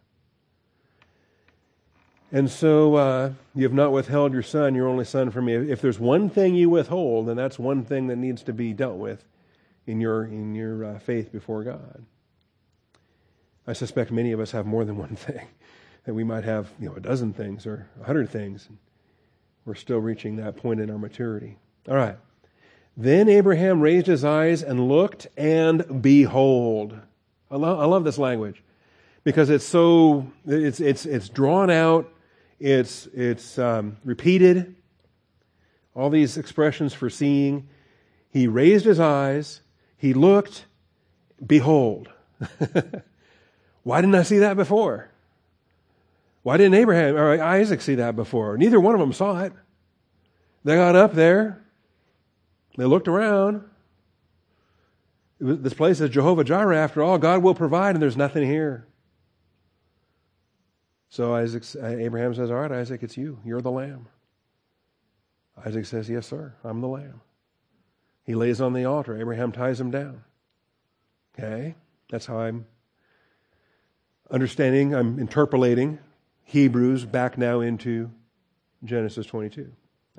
And 2.32 2.50
so 2.50 2.96
uh, 2.96 3.32
you 3.54 3.62
have 3.62 3.72
not 3.72 3.92
withheld 3.92 4.32
your 4.32 4.42
son, 4.42 4.74
your 4.74 4.88
only 4.88 5.04
son, 5.04 5.30
from 5.30 5.46
me. 5.46 5.54
If 5.54 5.80
there's 5.80 5.98
one 5.98 6.28
thing 6.28 6.54
you 6.54 6.68
withhold, 6.68 7.28
then 7.28 7.36
that's 7.36 7.58
one 7.58 7.84
thing 7.84 8.08
that 8.08 8.16
needs 8.16 8.42
to 8.44 8.52
be 8.52 8.72
dealt 8.72 8.96
with 8.96 9.24
in 9.86 10.00
your, 10.00 10.24
in 10.24 10.54
your 10.54 10.84
uh, 10.84 10.98
faith 10.98 11.32
before 11.32 11.64
God. 11.64 12.04
I 13.66 13.72
suspect 13.72 14.10
many 14.10 14.32
of 14.32 14.40
us 14.40 14.52
have 14.52 14.66
more 14.66 14.84
than 14.84 14.96
one 14.98 15.16
thing. 15.16 15.46
That 16.04 16.14
we 16.14 16.22
might 16.22 16.44
have, 16.44 16.70
you 16.78 16.88
know, 16.88 16.94
a 16.94 17.00
dozen 17.00 17.32
things 17.32 17.66
or 17.66 17.88
a 18.00 18.04
hundred 18.04 18.30
things. 18.30 18.68
We're 19.64 19.74
still 19.74 19.98
reaching 19.98 20.36
that 20.36 20.56
point 20.56 20.78
in 20.78 20.88
our 20.88 20.98
maturity. 20.98 21.58
All 21.88 21.96
right. 21.96 22.16
Then 22.96 23.28
Abraham 23.28 23.80
raised 23.80 24.06
his 24.06 24.24
eyes 24.24 24.62
and 24.62 24.88
looked, 24.88 25.26
and 25.36 26.00
behold. 26.00 26.98
I 27.50 27.56
love, 27.56 27.80
I 27.80 27.84
love 27.84 28.04
this 28.04 28.18
language 28.18 28.62
because 29.24 29.50
it's 29.50 29.64
so 29.64 30.30
it's 30.46 30.78
it's 30.78 31.04
it's 31.04 31.28
drawn 31.28 31.68
out, 31.68 32.08
it's 32.60 33.06
it's 33.12 33.58
um, 33.58 33.96
repeated. 34.04 34.76
All 35.94 36.08
these 36.08 36.36
expressions 36.36 36.94
for 36.94 37.10
seeing. 37.10 37.68
He 38.30 38.46
raised 38.46 38.84
his 38.84 39.00
eyes 39.00 39.62
he 39.96 40.14
looked, 40.14 40.66
behold. 41.44 42.08
Why 43.82 44.00
didn't 44.00 44.14
I 44.16 44.22
see 44.22 44.38
that 44.38 44.56
before? 44.56 45.10
Why 46.42 46.56
didn't 46.56 46.74
Abraham 46.74 47.16
or 47.16 47.42
Isaac 47.42 47.80
see 47.80 47.96
that 47.96 48.14
before? 48.14 48.56
Neither 48.56 48.78
one 48.78 48.94
of 48.94 49.00
them 49.00 49.12
saw 49.12 49.40
it. 49.40 49.52
They 50.64 50.76
got 50.76 50.96
up 50.96 51.14
there. 51.14 51.64
They 52.76 52.84
looked 52.84 53.08
around. 53.08 53.62
This 55.38 55.74
place 55.74 56.00
is 56.00 56.10
Jehovah 56.10 56.44
Jireh. 56.44 56.76
After 56.76 57.02
all, 57.02 57.18
God 57.18 57.42
will 57.42 57.54
provide, 57.54 57.94
and 57.94 58.02
there's 58.02 58.16
nothing 58.16 58.44
here. 58.44 58.86
So 61.08 61.34
Isaac, 61.34 61.64
Abraham 61.82 62.34
says, 62.34 62.50
"All 62.50 62.58
right, 62.58 62.72
Isaac, 62.72 63.02
it's 63.02 63.16
you. 63.16 63.38
You're 63.44 63.60
the 63.60 63.70
lamb." 63.70 64.08
Isaac 65.64 65.86
says, 65.86 66.10
"Yes, 66.10 66.26
sir. 66.26 66.54
I'm 66.64 66.80
the 66.80 66.88
lamb." 66.88 67.20
He 68.26 68.34
lays 68.34 68.60
on 68.60 68.72
the 68.72 68.84
altar. 68.84 69.18
Abraham 69.18 69.52
ties 69.52 69.80
him 69.80 69.92
down. 69.92 70.24
Okay? 71.38 71.76
That's 72.10 72.26
how 72.26 72.40
I'm 72.40 72.66
understanding, 74.30 74.94
I'm 74.94 75.18
interpolating 75.18 76.00
Hebrews 76.42 77.04
back 77.04 77.38
now 77.38 77.60
into 77.60 78.10
Genesis 78.84 79.26
22. 79.26 79.70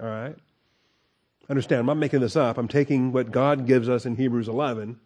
All 0.01 0.07
right? 0.07 0.35
Understand, 1.49 1.81
I'm 1.81 1.85
not 1.85 1.97
making 1.97 2.21
this 2.21 2.35
up. 2.35 2.57
I'm 2.57 2.67
taking 2.67 3.11
what 3.11 3.31
God 3.31 3.65
gives 3.65 3.89
us 3.89 4.05
in 4.05 4.15
Hebrews 4.15 4.47
11 4.47 4.99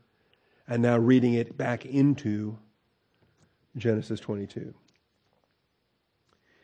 and 0.68 0.82
now 0.82 0.98
reading 0.98 1.34
it 1.34 1.58
back 1.58 1.86
into 1.86 2.58
Genesis 3.76 4.20
22. 4.20 4.74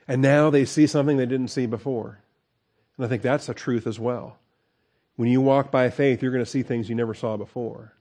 And 0.07 0.21
now 0.21 0.49
they 0.49 0.65
see 0.65 0.87
something 0.87 1.17
they 1.17 1.25
didn't 1.25 1.49
see 1.49 1.65
before. 1.65 2.19
And 2.95 3.05
I 3.05 3.09
think 3.09 3.21
that's 3.21 3.49
a 3.49 3.53
truth 3.53 3.85
as 3.85 3.99
well. 3.99 4.37
When 5.17 5.29
you 5.29 5.41
walk 5.41 5.71
by 5.71 5.89
faith, 5.89 6.21
you're 6.21 6.31
going 6.31 6.45
to 6.45 6.49
see 6.49 6.63
things 6.63 6.87
you 6.87 6.95
never 6.95 7.13
saw 7.13 7.35
before. 7.35 7.93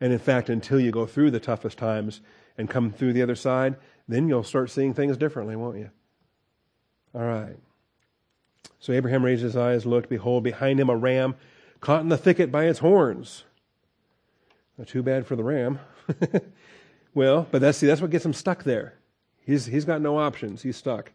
And 0.00 0.12
in 0.12 0.18
fact, 0.18 0.50
until 0.50 0.78
you 0.78 0.90
go 0.90 1.06
through 1.06 1.30
the 1.30 1.40
toughest 1.40 1.78
times 1.78 2.20
and 2.58 2.68
come 2.68 2.92
through 2.92 3.14
the 3.14 3.22
other 3.22 3.34
side, 3.34 3.76
then 4.06 4.28
you'll 4.28 4.44
start 4.44 4.70
seeing 4.70 4.92
things 4.92 5.16
differently, 5.16 5.56
won't 5.56 5.78
you? 5.78 5.90
All 7.14 7.22
right. 7.22 7.56
So 8.78 8.92
Abraham 8.92 9.24
raised 9.24 9.42
his 9.42 9.56
eyes, 9.56 9.86
looked, 9.86 10.10
behold, 10.10 10.42
behind 10.42 10.78
him 10.78 10.90
a 10.90 10.96
ram 10.96 11.34
caught 11.80 12.02
in 12.02 12.08
the 12.08 12.18
thicket 12.18 12.50
by 12.50 12.64
its 12.64 12.80
horns. 12.80 13.44
Not 14.76 14.88
too 14.88 15.02
bad 15.02 15.26
for 15.26 15.36
the 15.36 15.44
ram. 15.44 15.78
well, 17.14 17.46
but 17.50 17.60
that's 17.60 17.78
see, 17.78 17.86
that's 17.86 18.00
what 18.00 18.10
gets 18.10 18.24
him 18.24 18.32
stuck 18.32 18.64
there. 18.64 18.94
He's 19.40 19.66
he's 19.66 19.84
got 19.84 20.00
no 20.00 20.18
options. 20.18 20.62
He's 20.62 20.76
stuck. 20.76 21.12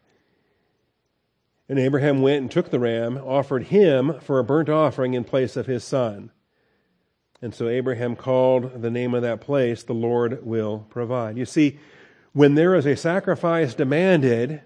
And 1.72 1.80
Abraham 1.80 2.22
went 2.22 2.42
and 2.42 2.52
took 2.52 2.70
the 2.70 2.82
ram, 2.82 3.18
offered 3.18 3.68
him 3.68 4.20
for 4.20 4.40
a 4.40 4.44
burnt 4.44 4.68
offering 4.68 5.14
in 5.14 5.24
place 5.24 5.56
of 5.56 5.68
his 5.68 5.86
son. 5.86 6.30
And 7.42 7.56
so 7.56 7.70
Abraham 7.70 8.18
called 8.18 8.82
the 8.82 8.92
name 8.92 9.14
of 9.14 9.22
that 9.22 9.40
place, 9.40 9.82
the 9.82 9.94
Lord 9.94 10.46
will 10.46 10.86
provide. 10.90 11.38
You 11.38 11.46
see, 11.46 11.80
when 12.34 12.56
there 12.56 12.76
is 12.76 12.86
a 12.86 12.98
sacrifice 12.98 13.74
demanded, 13.74 14.64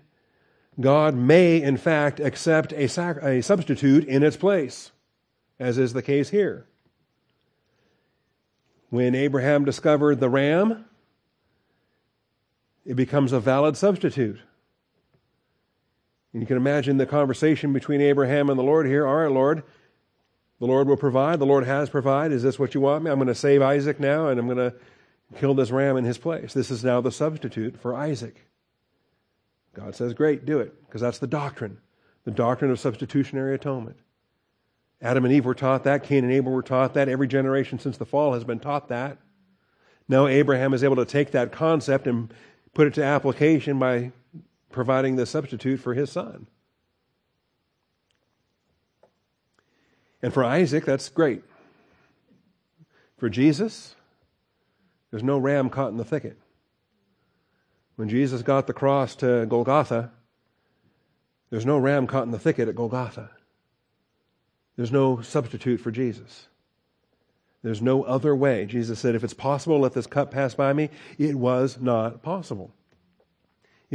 God 0.80 1.14
may, 1.14 1.62
in 1.62 1.78
fact, 1.78 2.20
accept 2.20 2.74
a, 2.74 2.88
sac- 2.88 3.22
a 3.22 3.44
substitute 3.44 4.06
in 4.06 4.24
its 4.24 4.36
place, 4.36 4.90
as 5.60 5.78
is 5.78 5.94
the 5.94 6.02
case 6.02 6.32
here. 6.32 6.66
When 8.90 9.14
Abraham 9.14 9.64
discovered 9.64 10.20
the 10.20 10.30
ram, 10.30 10.86
it 12.84 12.96
becomes 12.96 13.32
a 13.32 13.40
valid 13.40 13.78
substitute. 13.78 14.40
And 16.36 16.42
you 16.42 16.48
can 16.48 16.58
imagine 16.58 16.98
the 16.98 17.06
conversation 17.06 17.72
between 17.72 18.02
Abraham 18.02 18.50
and 18.50 18.60
the 18.60 18.64
Lord 18.64 18.88
here. 18.88 19.08
All 19.08 19.16
right, 19.16 19.32
Lord, 19.32 19.64
the 20.60 20.66
Lord 20.66 20.86
will 20.86 20.98
provide. 20.98 21.40
The 21.40 21.46
Lord 21.46 21.64
has 21.64 21.90
provided. 21.90 22.36
Is 22.36 22.44
this 22.44 22.60
what 22.60 22.76
you 22.76 22.82
want 22.82 23.06
me? 23.06 23.10
I'm 23.10 23.20
going 23.20 23.30
to 23.30 23.34
save 23.34 23.62
Isaac 23.62 24.02
now, 24.02 24.28
and 24.28 24.38
I'm 24.38 24.46
going 24.46 24.58
to 24.58 24.76
kill 25.38 25.54
this 25.54 25.72
ram 25.72 25.96
in 25.96 26.04
his 26.04 26.18
place. 26.18 26.54
This 26.54 26.70
is 26.70 26.84
now 26.84 27.00
the 27.00 27.10
substitute 27.10 27.80
for 27.80 27.96
Isaac. 27.96 28.46
God 29.74 29.96
says, 29.96 30.14
Great, 30.14 30.44
do 30.44 30.60
it, 30.60 30.86
because 30.86 31.00
that's 31.00 31.20
the 31.20 31.26
doctrine, 31.26 31.78
the 32.26 32.32
doctrine 32.32 32.70
of 32.70 32.82
substitutionary 32.82 33.56
atonement. 33.56 33.96
Adam 35.02 35.24
and 35.24 35.34
Eve 35.34 35.46
were 35.46 35.56
taught 35.56 35.86
that. 35.86 36.04
Cain 36.04 36.26
and 36.26 36.34
Abel 36.34 36.52
were 36.52 36.62
taught 36.62 36.96
that. 36.96 37.08
Every 37.08 37.30
generation 37.30 37.80
since 37.80 37.96
the 37.96 38.06
fall 38.06 38.34
has 38.34 38.44
been 38.44 38.60
taught 38.60 38.90
that. 38.90 39.20
Now 40.10 40.28
Abraham 40.28 40.74
is 40.74 40.84
able 40.84 40.98
to 40.98 41.06
take 41.06 41.32
that 41.32 41.54
concept 41.54 42.08
and 42.08 42.34
put 42.74 42.88
it 42.88 42.94
to 42.96 43.06
application 43.06 43.80
by 43.80 44.12
providing 44.76 45.16
the 45.16 45.26
substitute 45.26 45.80
for 45.80 45.96
his 45.96 46.12
son. 46.12 46.46
And 50.22 50.34
for 50.34 50.44
Isaac, 50.44 50.86
that's 50.86 51.10
great. 51.10 51.44
For 53.18 53.30
Jesus, 53.30 53.96
there's 55.10 55.24
no 55.24 55.38
ram 55.38 55.70
caught 55.70 55.92
in 55.92 55.98
the 55.98 56.04
thicket. 56.04 56.38
When 57.96 58.10
Jesus 58.10 58.42
got 58.42 58.68
the 58.68 58.74
cross 58.74 59.16
to 59.16 59.46
Golgotha, 59.46 60.12
there's 61.50 61.66
no 61.66 61.78
ram 61.78 62.06
caught 62.06 62.26
in 62.26 62.32
the 62.32 62.40
thicket 62.40 62.68
at 62.68 62.76
Golgotha. 62.76 63.32
There's 64.76 64.92
no 64.92 65.22
substitute 65.22 65.80
for 65.80 65.92
Jesus. 65.92 66.48
There's 67.64 67.82
no 67.82 68.04
other 68.04 68.36
way. 68.36 68.66
Jesus 68.66 69.00
said, 69.00 69.16
If 69.16 69.24
it's 69.24 69.34
possible, 69.34 69.80
let 69.80 69.94
this 69.94 70.06
cup 70.06 70.32
pass 70.32 70.54
by 70.54 70.74
me. 70.74 70.90
It 71.18 71.36
was 71.36 71.80
not 71.80 72.22
possible. 72.22 72.74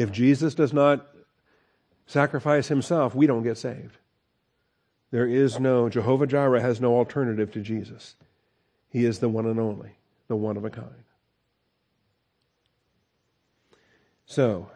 If 0.00 0.12
Jesus 0.12 0.54
does 0.54 0.72
not 0.72 1.06
sacrifice 2.06 2.68
himself, 2.68 3.14
we 3.14 3.26
don't 3.26 3.42
get 3.42 3.58
saved. 3.58 3.98
There 5.10 5.26
is 5.26 5.60
no, 5.60 5.90
Jehovah 5.90 6.26
Jireh 6.26 6.62
has 6.62 6.80
no 6.80 6.96
alternative 6.96 7.52
to 7.52 7.60
Jesus. 7.60 8.14
He 8.88 9.04
is 9.04 9.18
the 9.18 9.28
one 9.28 9.44
and 9.44 9.60
only, 9.60 9.90
the 10.26 10.36
one 10.36 10.56
of 10.56 10.64
a 10.64 10.70
kind. 10.70 11.04
So, 14.24 14.70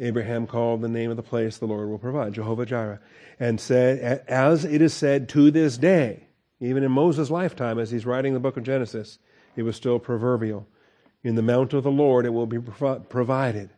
Abraham 0.00 0.48
called 0.48 0.80
the 0.80 0.88
name 0.88 1.12
of 1.12 1.16
the 1.16 1.22
place 1.22 1.58
the 1.58 1.66
Lord 1.66 1.88
will 1.88 1.98
provide, 1.98 2.32
Jehovah 2.32 2.66
Jireh, 2.66 2.98
and 3.38 3.60
said, 3.60 4.24
as 4.26 4.64
it 4.64 4.82
is 4.82 4.94
said 4.94 5.28
to 5.28 5.52
this 5.52 5.78
day, 5.78 6.24
even 6.58 6.82
in 6.82 6.90
Moses' 6.90 7.30
lifetime, 7.30 7.78
as 7.78 7.92
he's 7.92 8.04
writing 8.04 8.34
the 8.34 8.40
book 8.40 8.56
of 8.56 8.64
Genesis, 8.64 9.20
it 9.54 9.62
was 9.62 9.76
still 9.76 10.00
proverbial. 10.00 10.66
In 11.22 11.34
the 11.34 11.42
mount 11.42 11.72
of 11.72 11.82
the 11.82 11.90
Lord 11.90 12.24
it 12.26 12.30
will 12.30 12.46
be 12.46 12.58
provided. 12.58 13.70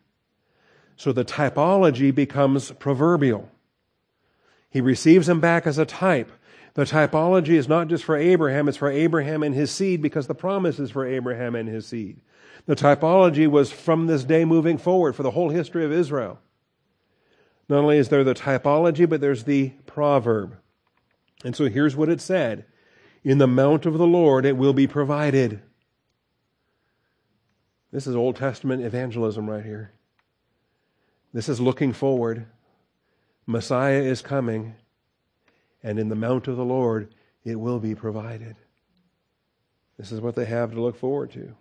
So 0.97 1.13
the 1.13 1.25
typology 1.25 2.15
becomes 2.15 2.73
proverbial. 2.73 3.51
He 4.69 4.81
receives 4.81 5.29
him 5.29 5.41
back 5.41 5.67
as 5.67 5.79
a 5.79 5.87
type. 5.87 6.31
The 6.75 6.85
typology 6.85 7.55
is 7.55 7.69
not 7.69 7.89
just 7.89 8.05
for 8.05 8.17
Abraham, 8.17 8.69
it's 8.69 8.77
for 8.77 8.91
Abraham 8.91 9.43
and 9.43 9.55
his 9.55 9.71
seed 9.71 10.03
because 10.03 10.27
the 10.27 10.35
promise 10.35 10.79
is 10.79 10.91
for 10.91 11.07
Abraham 11.07 11.55
and 11.55 11.69
his 11.69 11.87
seed. 11.87 12.21
The 12.67 12.77
typology 12.77 13.49
was 13.49 13.73
from 13.73 14.07
this 14.07 14.25
day 14.25 14.45
moving 14.45 14.79
forward 14.79 15.17
for 15.17 15.23
the 15.23 15.33
whole 15.33 15.49
history 15.49 15.85
of 15.85 15.93
Israel. 15.93 16.39
Not 17.69 17.79
only 17.79 17.99
is 17.99 18.09
there 18.09 18.25
the 18.25 18.35
typology, 18.35 19.09
but 19.09 19.21
there's 19.21 19.45
the 19.45 19.71
proverb. 19.87 20.57
And 21.45 21.57
so 21.57 21.69
here's 21.69 21.97
what 21.97 22.09
it 22.09 22.21
said 22.21 22.67
In 23.25 23.39
the 23.39 23.47
mount 23.47 23.87
of 23.87 23.97
the 23.97 24.07
Lord 24.07 24.45
it 24.45 24.57
will 24.57 24.75
be 24.75 24.87
provided. 24.87 25.63
This 27.93 28.07
is 28.07 28.15
Old 28.15 28.37
Testament 28.37 28.85
evangelism 28.85 29.51
right 29.51 29.65
here. 29.65 29.93
This 31.33 31.49
is 31.49 31.61
looking 31.61 31.93
forward. 31.93 32.47
Messiah 33.47 34.03
is 34.03 34.23
coming, 34.23 34.75
and 35.83 35.99
in 35.99 36.09
the 36.09 36.15
mount 36.15 36.49
of 36.49 36.57
the 36.57 36.65
Lord 36.65 37.15
it 37.45 37.59
will 37.59 37.81
be 37.81 37.95
provided. 37.95 38.57
This 39.99 40.13
is 40.13 40.21
what 40.21 40.37
they 40.37 40.45
have 40.45 40.73
to 40.73 40.81
look 40.81 40.97
forward 40.97 41.31
to. 41.33 41.55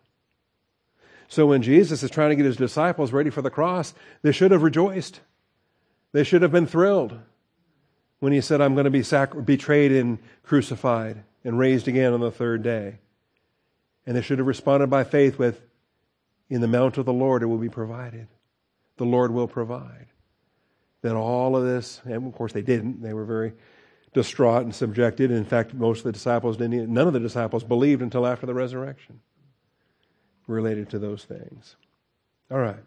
So 1.27 1.45
when 1.45 1.61
Jesus 1.61 2.03
is 2.03 2.09
trying 2.09 2.29
to 2.29 2.35
get 2.35 2.45
his 2.45 2.57
disciples 2.57 3.11
ready 3.11 3.29
for 3.29 3.41
the 3.41 3.49
cross, 3.49 3.93
they 4.21 4.31
should 4.31 4.51
have 4.51 4.63
rejoiced. 4.63 5.19
They 6.11 6.23
should 6.23 6.41
have 6.41 6.51
been 6.51 6.65
thrilled 6.65 7.19
when 8.19 8.33
he 8.33 8.41
said, 8.41 8.61
I'm 8.61 8.73
going 8.73 8.85
to 8.85 8.91
be 8.91 9.03
sac- 9.03 9.45
betrayed 9.45 9.91
and 9.91 10.19
crucified 10.43 11.23
and 11.43 11.59
raised 11.59 11.87
again 11.87 12.13
on 12.13 12.19
the 12.19 12.31
third 12.31 12.63
day. 12.63 12.99
And 14.05 14.17
they 14.17 14.21
should 14.21 14.39
have 14.39 14.47
responded 14.47 14.89
by 14.89 15.03
faith 15.03 15.37
with, 15.37 15.61
In 16.49 16.61
the 16.61 16.67
mount 16.67 16.97
of 16.97 17.05
the 17.05 17.13
Lord 17.13 17.43
it 17.43 17.47
will 17.47 17.57
be 17.57 17.69
provided. 17.69 18.27
The 18.97 19.05
Lord 19.05 19.31
will 19.31 19.47
provide 19.47 20.07
Then 21.01 21.15
all 21.15 21.55
of 21.55 21.63
this, 21.63 22.01
and 22.03 22.27
of 22.27 22.33
course 22.33 22.51
they 22.51 22.61
didn't, 22.61 23.01
they 23.01 23.13
were 23.13 23.25
very 23.25 23.53
distraught 24.13 24.63
and 24.63 24.75
subjected. 24.75 25.31
In 25.31 25.45
fact, 25.45 25.73
most 25.73 25.99
of 25.99 26.03
the 26.05 26.11
disciples 26.11 26.57
didn't, 26.57 26.91
none 26.91 27.07
of 27.07 27.13
the 27.13 27.19
disciples 27.19 27.63
believed 27.63 28.01
until 28.01 28.25
after 28.25 28.45
the 28.45 28.53
resurrection 28.53 29.21
related 30.47 30.89
to 30.89 30.99
those 30.99 31.23
things. 31.23 31.75
All 32.51 32.57
right. 32.57 32.83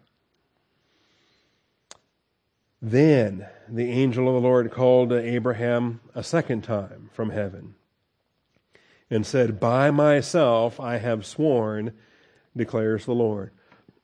Then 2.81 3.47
the 3.69 3.89
angel 3.89 4.27
of 4.27 4.33
the 4.33 4.47
Lord 4.47 4.69
called 4.69 5.09
to 5.09 5.17
Abraham 5.17 6.01
a 6.13 6.21
second 6.21 6.63
time 6.63 7.09
from 7.13 7.29
heaven 7.29 7.75
and 9.09 9.25
said, 9.25 9.59
By 9.59 9.89
myself 9.89 10.81
I 10.81 10.97
have 10.97 11.25
sworn, 11.25 11.93
declares 12.55 13.05
the 13.05 13.13
Lord. 13.13 13.51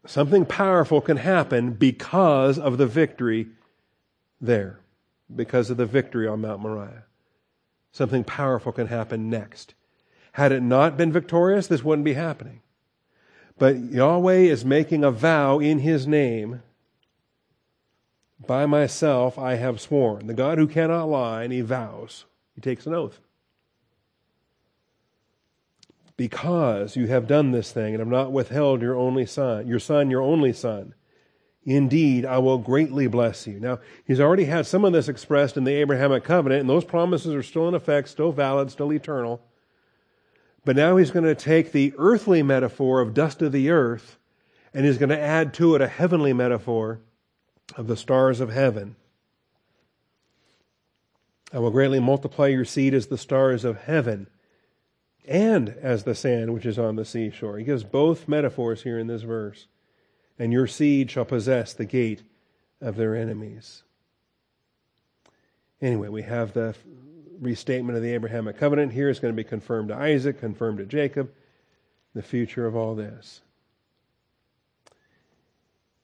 Something 0.05 0.45
powerful 0.45 1.01
can 1.01 1.17
happen 1.17 1.73
because 1.73 2.57
of 2.57 2.77
the 2.77 2.87
victory 2.87 3.47
there 4.39 4.79
because 5.33 5.69
of 5.69 5.77
the 5.77 5.85
victory 5.85 6.27
on 6.27 6.41
Mount 6.41 6.61
Moriah. 6.61 7.03
Something 7.91 8.23
powerful 8.23 8.71
can 8.71 8.87
happen 8.87 9.29
next. 9.29 9.73
Had 10.33 10.51
it 10.51 10.61
not 10.61 10.97
been 10.97 11.11
victorious, 11.11 11.67
this 11.67 11.83
wouldn't 11.83 12.05
be 12.05 12.13
happening. 12.13 12.61
But 13.57 13.77
Yahweh 13.77 14.37
is 14.37 14.63
making 14.63 15.03
a 15.03 15.11
vow 15.11 15.59
in 15.59 15.79
his 15.79 16.07
name. 16.07 16.61
By 18.45 18.65
myself 18.65 19.37
I 19.37 19.55
have 19.55 19.81
sworn. 19.81 20.27
The 20.27 20.33
God 20.33 20.57
who 20.57 20.67
cannot 20.67 21.09
lie, 21.09 21.43
and 21.43 21.51
he 21.51 21.61
vows. 21.61 22.25
He 22.55 22.61
takes 22.61 22.85
an 22.85 22.93
oath. 22.93 23.19
Because 26.19 26.95
you 26.95 27.07
have 27.07 27.27
done 27.27 27.51
this 27.51 27.71
thing 27.71 27.93
and 27.93 27.99
have 27.99 28.07
not 28.07 28.31
withheld 28.31 28.81
your 28.81 28.95
only 28.95 29.25
son, 29.25 29.67
your 29.67 29.79
son, 29.79 30.11
your 30.11 30.21
only 30.21 30.53
son 30.53 30.93
Indeed, 31.65 32.25
I 32.25 32.37
will 32.37 32.57
greatly 32.57 33.07
bless 33.07 33.45
you. 33.45 33.59
Now, 33.59 33.79
he's 34.05 34.19
already 34.19 34.45
had 34.45 34.65
some 34.65 34.85
of 34.85 34.93
this 34.93 35.07
expressed 35.09 35.57
in 35.57 35.65
the 35.65 35.73
Abrahamic 35.73 36.23
covenant, 36.23 36.61
and 36.61 36.69
those 36.69 36.85
promises 36.85 37.33
are 37.33 37.43
still 37.43 37.67
in 37.67 37.75
effect, 37.75 38.09
still 38.09 38.31
valid, 38.31 38.71
still 38.71 38.93
eternal. 38.93 39.41
But 40.65 40.75
now 40.75 40.97
he's 40.97 41.11
going 41.11 41.25
to 41.25 41.35
take 41.35 41.71
the 41.71 41.93
earthly 41.97 42.41
metaphor 42.41 43.01
of 43.01 43.13
dust 43.13 43.41
of 43.41 43.51
the 43.51 43.69
earth, 43.69 44.17
and 44.73 44.85
he's 44.85 44.97
going 44.97 45.09
to 45.09 45.19
add 45.19 45.53
to 45.55 45.75
it 45.75 45.81
a 45.81 45.87
heavenly 45.87 46.33
metaphor 46.33 47.01
of 47.75 47.87
the 47.87 47.97
stars 47.97 48.39
of 48.39 48.49
heaven. 48.49 48.95
I 51.53 51.59
will 51.59 51.71
greatly 51.71 51.99
multiply 51.99 52.47
your 52.47 52.65
seed 52.65 52.93
as 52.93 53.07
the 53.07 53.17
stars 53.17 53.65
of 53.65 53.83
heaven 53.83 54.27
and 55.29 55.69
as 55.81 56.03
the 56.03 56.15
sand 56.15 56.53
which 56.53 56.65
is 56.65 56.79
on 56.79 56.95
the 56.95 57.05
seashore. 57.05 57.57
He 57.57 57.63
gives 57.63 57.83
both 57.83 58.27
metaphors 58.27 58.83
here 58.83 58.99
in 58.99 59.07
this 59.07 59.21
verse 59.21 59.67
and 60.39 60.53
your 60.53 60.65
seed 60.65 61.11
shall 61.11 61.25
possess 61.25 61.73
the 61.73 61.85
gate 61.85 62.23
of 62.81 62.95
their 62.95 63.15
enemies. 63.15 63.83
Anyway, 65.81 66.07
we 66.07 66.23
have 66.23 66.53
the 66.53 66.73
restatement 67.39 67.97
of 67.97 68.03
the 68.03 68.13
Abrahamic 68.13 68.57
covenant 68.57 68.93
here. 68.93 69.09
It's 69.09 69.19
going 69.19 69.33
to 69.33 69.43
be 69.43 69.47
confirmed 69.47 69.89
to 69.89 69.95
Isaac, 69.95 70.39
confirmed 70.39 70.79
to 70.79 70.85
Jacob, 70.85 71.31
the 72.13 72.21
future 72.21 72.65
of 72.65 72.75
all 72.75 72.95
this. 72.95 73.41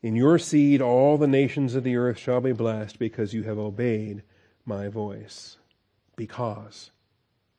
In 0.01 0.15
your 0.15 0.37
seed, 0.37 0.81
all 0.81 1.17
the 1.17 1.27
nations 1.27 1.73
of 1.73 1.83
the 1.83 1.95
earth 1.95 2.19
shall 2.19 2.41
be 2.41 2.51
blessed 2.51 2.99
because 2.99 3.33
you 3.33 3.43
have 3.43 3.57
obeyed 3.57 4.21
my 4.65 4.87
voice. 4.87 5.57
Because. 6.15 6.91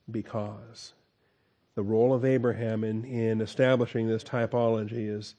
Because. 0.08 0.92
The 1.76 1.82
role 1.82 2.12
of 2.12 2.24
Abraham 2.24 2.82
in, 2.82 3.04
in 3.04 3.40
establishing 3.40 4.08
this 4.08 4.24
typology 4.24 5.08
is 5.08 5.36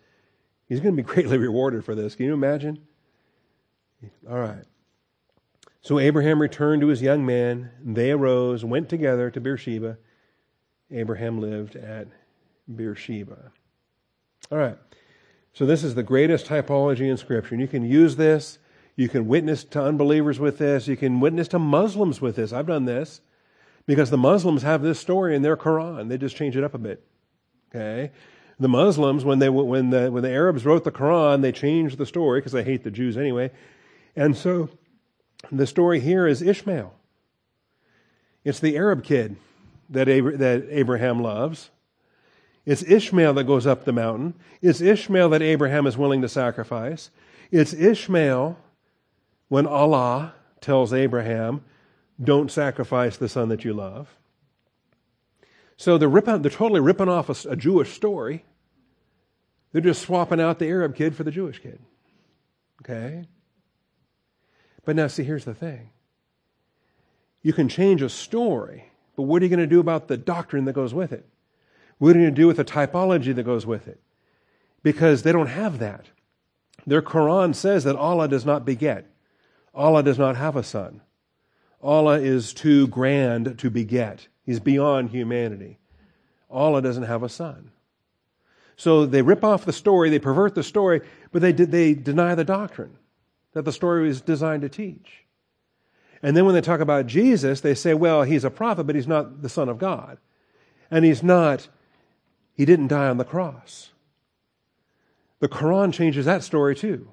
He's 0.67 0.79
going 0.79 0.95
to 0.95 1.01
be 1.01 1.07
greatly 1.13 1.37
rewarded 1.37 1.83
for 1.83 1.95
this. 1.95 2.15
Can 2.15 2.25
you 2.25 2.33
imagine? 2.33 2.79
All 4.29 4.39
right. 4.39 4.63
So 5.81 5.99
Abraham 5.99 6.41
returned 6.41 6.81
to 6.81 6.87
his 6.87 7.01
young 7.01 7.25
man, 7.25 7.71
they 7.83 8.11
arose, 8.11 8.65
went 8.65 8.89
together 8.89 9.31
to 9.31 9.39
Beersheba, 9.39 9.97
Abraham 10.91 11.39
lived 11.39 11.75
at 11.75 12.07
Beersheba. 12.73 13.51
All 14.51 14.57
right. 14.57 14.77
So 15.53 15.65
this 15.65 15.83
is 15.83 15.95
the 15.95 16.03
greatest 16.03 16.45
typology 16.45 17.09
in 17.09 17.17
Scripture. 17.17 17.55
And 17.55 17.61
you 17.61 17.67
can 17.67 17.83
use 17.83 18.15
this. 18.15 18.59
You 18.95 19.09
can 19.09 19.27
witness 19.27 19.63
to 19.65 19.81
unbelievers 19.81 20.39
with 20.39 20.57
this. 20.57 20.87
You 20.87 20.97
can 20.97 21.19
witness 21.19 21.47
to 21.49 21.59
Muslims 21.59 22.21
with 22.21 22.35
this. 22.35 22.53
I've 22.53 22.67
done 22.67 22.85
this 22.85 23.21
because 23.87 24.11
the 24.11 24.17
Muslims 24.17 24.61
have 24.61 24.83
this 24.83 24.99
story 24.99 25.35
in 25.35 25.41
their 25.41 25.57
Quran. 25.57 26.09
They 26.09 26.17
just 26.17 26.35
change 26.35 26.55
it 26.55 26.63
up 26.63 26.75
a 26.75 26.77
bit. 26.77 27.03
Okay? 27.73 28.11
The 28.59 28.67
Muslims, 28.67 29.25
when, 29.25 29.39
they, 29.39 29.49
when, 29.49 29.89
the, 29.89 30.11
when 30.11 30.23
the 30.23 30.29
Arabs 30.29 30.65
wrote 30.65 30.83
the 30.83 30.91
Quran, 30.91 31.41
they 31.41 31.51
changed 31.51 31.97
the 31.97 32.05
story 32.05 32.39
because 32.39 32.51
they 32.51 32.63
hate 32.63 32.83
the 32.83 32.91
Jews 32.91 33.17
anyway. 33.17 33.51
And 34.15 34.35
so 34.35 34.69
the 35.51 35.65
story 35.65 35.99
here 35.99 36.27
is 36.27 36.41
Ishmael. 36.41 36.93
It's 38.43 38.59
the 38.59 38.75
Arab 38.77 39.03
kid 39.03 39.37
that, 39.89 40.09
Ab- 40.09 40.37
that 40.37 40.67
Abraham 40.69 41.21
loves. 41.21 41.69
It's 42.65 42.83
Ishmael 42.83 43.33
that 43.35 43.45
goes 43.45 43.65
up 43.65 43.85
the 43.85 43.93
mountain. 43.93 44.33
It's 44.61 44.81
Ishmael 44.81 45.29
that 45.29 45.41
Abraham 45.41 45.87
is 45.87 45.97
willing 45.97 46.21
to 46.23 46.29
sacrifice. 46.29 47.09
It's 47.51 47.73
Ishmael 47.73 48.57
when 49.47 49.65
Allah 49.65 50.33
tells 50.59 50.91
Abraham, 50.91 51.63
don't 52.21 52.51
sacrifice 52.51 53.17
the 53.17 53.29
son 53.29 53.49
that 53.49 53.63
you 53.63 53.73
love. 53.73 54.15
So 55.77 55.97
they're, 55.97 56.09
ripping, 56.09 56.41
they're 56.41 56.51
totally 56.51 56.81
ripping 56.81 57.09
off 57.09 57.29
a, 57.29 57.49
a 57.49 57.55
Jewish 57.55 57.93
story. 57.93 58.43
They're 59.71 59.81
just 59.81 60.01
swapping 60.01 60.41
out 60.41 60.59
the 60.59 60.67
Arab 60.67 60.95
kid 60.95 61.15
for 61.15 61.23
the 61.23 61.31
Jewish 61.31 61.59
kid. 61.59 61.79
Okay? 62.81 63.25
But 64.85 64.95
now, 64.95 65.07
see, 65.07 65.23
here's 65.23 65.45
the 65.45 65.53
thing 65.53 65.89
you 67.43 67.53
can 67.53 67.69
change 67.69 68.01
a 68.01 68.09
story, 68.09 68.91
but 69.15 69.23
what 69.23 69.41
are 69.41 69.45
you 69.45 69.49
going 69.49 69.59
to 69.59 69.67
do 69.67 69.79
about 69.79 70.07
the 70.07 70.17
doctrine 70.17 70.65
that 70.65 70.73
goes 70.73 70.93
with 70.93 71.13
it? 71.13 71.25
What 71.97 72.15
are 72.15 72.19
you 72.19 72.25
going 72.25 72.35
to 72.35 72.41
do 72.41 72.47
with 72.47 72.57
the 72.57 72.65
typology 72.65 73.33
that 73.33 73.43
goes 73.43 73.65
with 73.65 73.87
it? 73.87 74.01
Because 74.83 75.23
they 75.23 75.31
don't 75.31 75.47
have 75.47 75.79
that. 75.79 76.07
Their 76.85 77.01
Quran 77.01 77.53
says 77.53 77.83
that 77.83 77.95
Allah 77.95 78.27
does 78.27 78.45
not 78.45 78.65
beget, 78.65 79.05
Allah 79.73 80.03
does 80.03 80.17
not 80.17 80.35
have 80.35 80.55
a 80.55 80.63
son. 80.63 81.01
Allah 81.81 82.19
is 82.19 82.53
too 82.53 82.87
grand 82.87 83.59
to 83.59 83.69
beget. 83.69 84.27
He's 84.45 84.59
beyond 84.59 85.09
humanity. 85.09 85.79
Allah 86.49 86.81
doesn't 86.81 87.03
have 87.03 87.23
a 87.23 87.29
son. 87.29 87.71
So 88.75 89.05
they 89.05 89.21
rip 89.21 89.43
off 89.43 89.65
the 89.65 89.73
story, 89.73 90.09
they 90.09 90.19
pervert 90.19 90.55
the 90.55 90.63
story, 90.63 91.01
but 91.31 91.41
they, 91.41 91.51
they 91.51 91.93
deny 91.93 92.35
the 92.35 92.43
doctrine 92.43 92.97
that 93.53 93.65
the 93.65 93.71
story 93.71 94.07
was 94.07 94.21
designed 94.21 94.61
to 94.61 94.69
teach. 94.69 95.25
And 96.21 96.35
then 96.35 96.45
when 96.45 96.55
they 96.55 96.61
talk 96.61 96.79
about 96.79 97.07
Jesus, 97.07 97.61
they 97.61 97.75
say, 97.75 97.93
well, 97.93 98.23
he's 98.23 98.43
a 98.43 98.49
prophet, 98.49 98.85
but 98.85 98.95
he's 98.95 99.07
not 99.07 99.41
the 99.41 99.49
Son 99.49 99.69
of 99.69 99.77
God. 99.77 100.17
And 100.89 101.05
he's 101.05 101.21
not, 101.21 101.67
he 102.53 102.65
didn't 102.65 102.87
die 102.87 103.07
on 103.07 103.17
the 103.17 103.25
cross. 103.25 103.91
The 105.39 105.49
Quran 105.49 105.93
changes 105.93 106.25
that 106.25 106.43
story 106.43 106.75
too. 106.75 107.11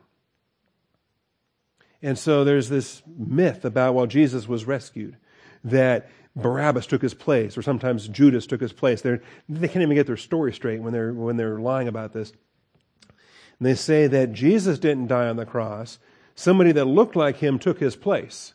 And 2.04 2.18
so 2.18 2.44
there's 2.44 2.68
this 2.68 3.02
myth 3.16 3.64
about, 3.64 3.94
well, 3.94 4.06
Jesus 4.06 4.46
was 4.46 4.66
rescued, 4.66 5.16
that 5.64 6.10
Barabbas 6.36 6.86
took 6.86 7.00
his 7.00 7.14
place, 7.14 7.56
or 7.56 7.62
sometimes 7.62 8.08
Judas 8.08 8.46
took 8.46 8.60
his 8.60 8.74
place. 8.74 9.00
They're, 9.00 9.22
they 9.48 9.68
can't 9.68 9.82
even 9.82 9.94
get 9.94 10.06
their 10.06 10.18
story 10.18 10.52
straight 10.52 10.82
when 10.82 10.92
they're, 10.92 11.14
when 11.14 11.38
they're 11.38 11.58
lying 11.58 11.88
about 11.88 12.12
this. 12.12 12.30
And 13.58 13.66
they 13.66 13.74
say 13.74 14.06
that 14.06 14.34
Jesus 14.34 14.78
didn't 14.78 15.06
die 15.06 15.28
on 15.28 15.36
the 15.36 15.46
cross. 15.46 15.98
Somebody 16.34 16.72
that 16.72 16.84
looked 16.84 17.16
like 17.16 17.38
him 17.38 17.58
took 17.58 17.80
his 17.80 17.96
place. 17.96 18.52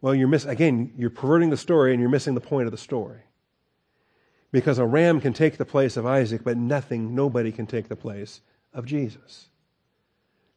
Well, 0.00 0.14
you're 0.14 0.28
miss, 0.28 0.44
again, 0.44 0.92
you're 0.96 1.10
perverting 1.10 1.50
the 1.50 1.56
story 1.56 1.90
and 1.92 2.00
you're 2.00 2.08
missing 2.08 2.36
the 2.36 2.40
point 2.40 2.66
of 2.66 2.70
the 2.70 2.78
story. 2.78 3.22
Because 4.52 4.78
a 4.78 4.86
ram 4.86 5.20
can 5.20 5.32
take 5.32 5.56
the 5.56 5.64
place 5.64 5.96
of 5.96 6.06
Isaac, 6.06 6.42
but 6.44 6.56
nothing, 6.56 7.16
nobody 7.16 7.50
can 7.50 7.66
take 7.66 7.88
the 7.88 7.96
place 7.96 8.40
of 8.72 8.86
Jesus. 8.86 9.48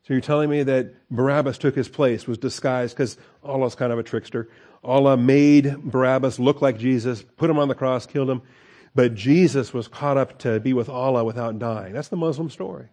So 0.04 0.14
you're 0.14 0.22
telling 0.22 0.49
me 0.49 0.64
that 0.64 1.10
Barabbas 1.10 1.58
took 1.60 1.76
his 1.76 1.88
place, 1.88 2.28
was 2.28 2.38
disguised, 2.38 2.95
because 2.95 3.18
Allah's 3.43 3.76
kind 3.76 3.93
of 3.93 3.99
a 3.99 4.04
trickster. 4.04 4.49
Allah 4.84 5.16
made 5.16 5.78
Barabbas 5.84 6.39
look 6.39 6.62
like 6.62 6.80
Jesus, 6.80 7.22
put 7.22 7.49
him 7.49 7.60
on 7.60 7.68
the 7.68 7.76
cross, 7.76 8.08
killed 8.08 8.30
him, 8.30 8.41
but 8.95 9.14
Jesus 9.14 9.74
was 9.74 9.88
caught 9.88 10.18
up 10.18 10.39
to 10.39 10.60
be 10.60 10.74
with 10.74 10.89
Allah 10.89 11.24
without 11.24 11.60
dying. 11.60 11.93
That's 11.93 12.08
the 12.08 12.18
Muslim 12.18 12.49
story. 12.49 12.88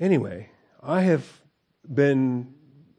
Anyway, 0.00 0.50
I 0.82 1.02
have 1.02 1.40
been 1.92 2.52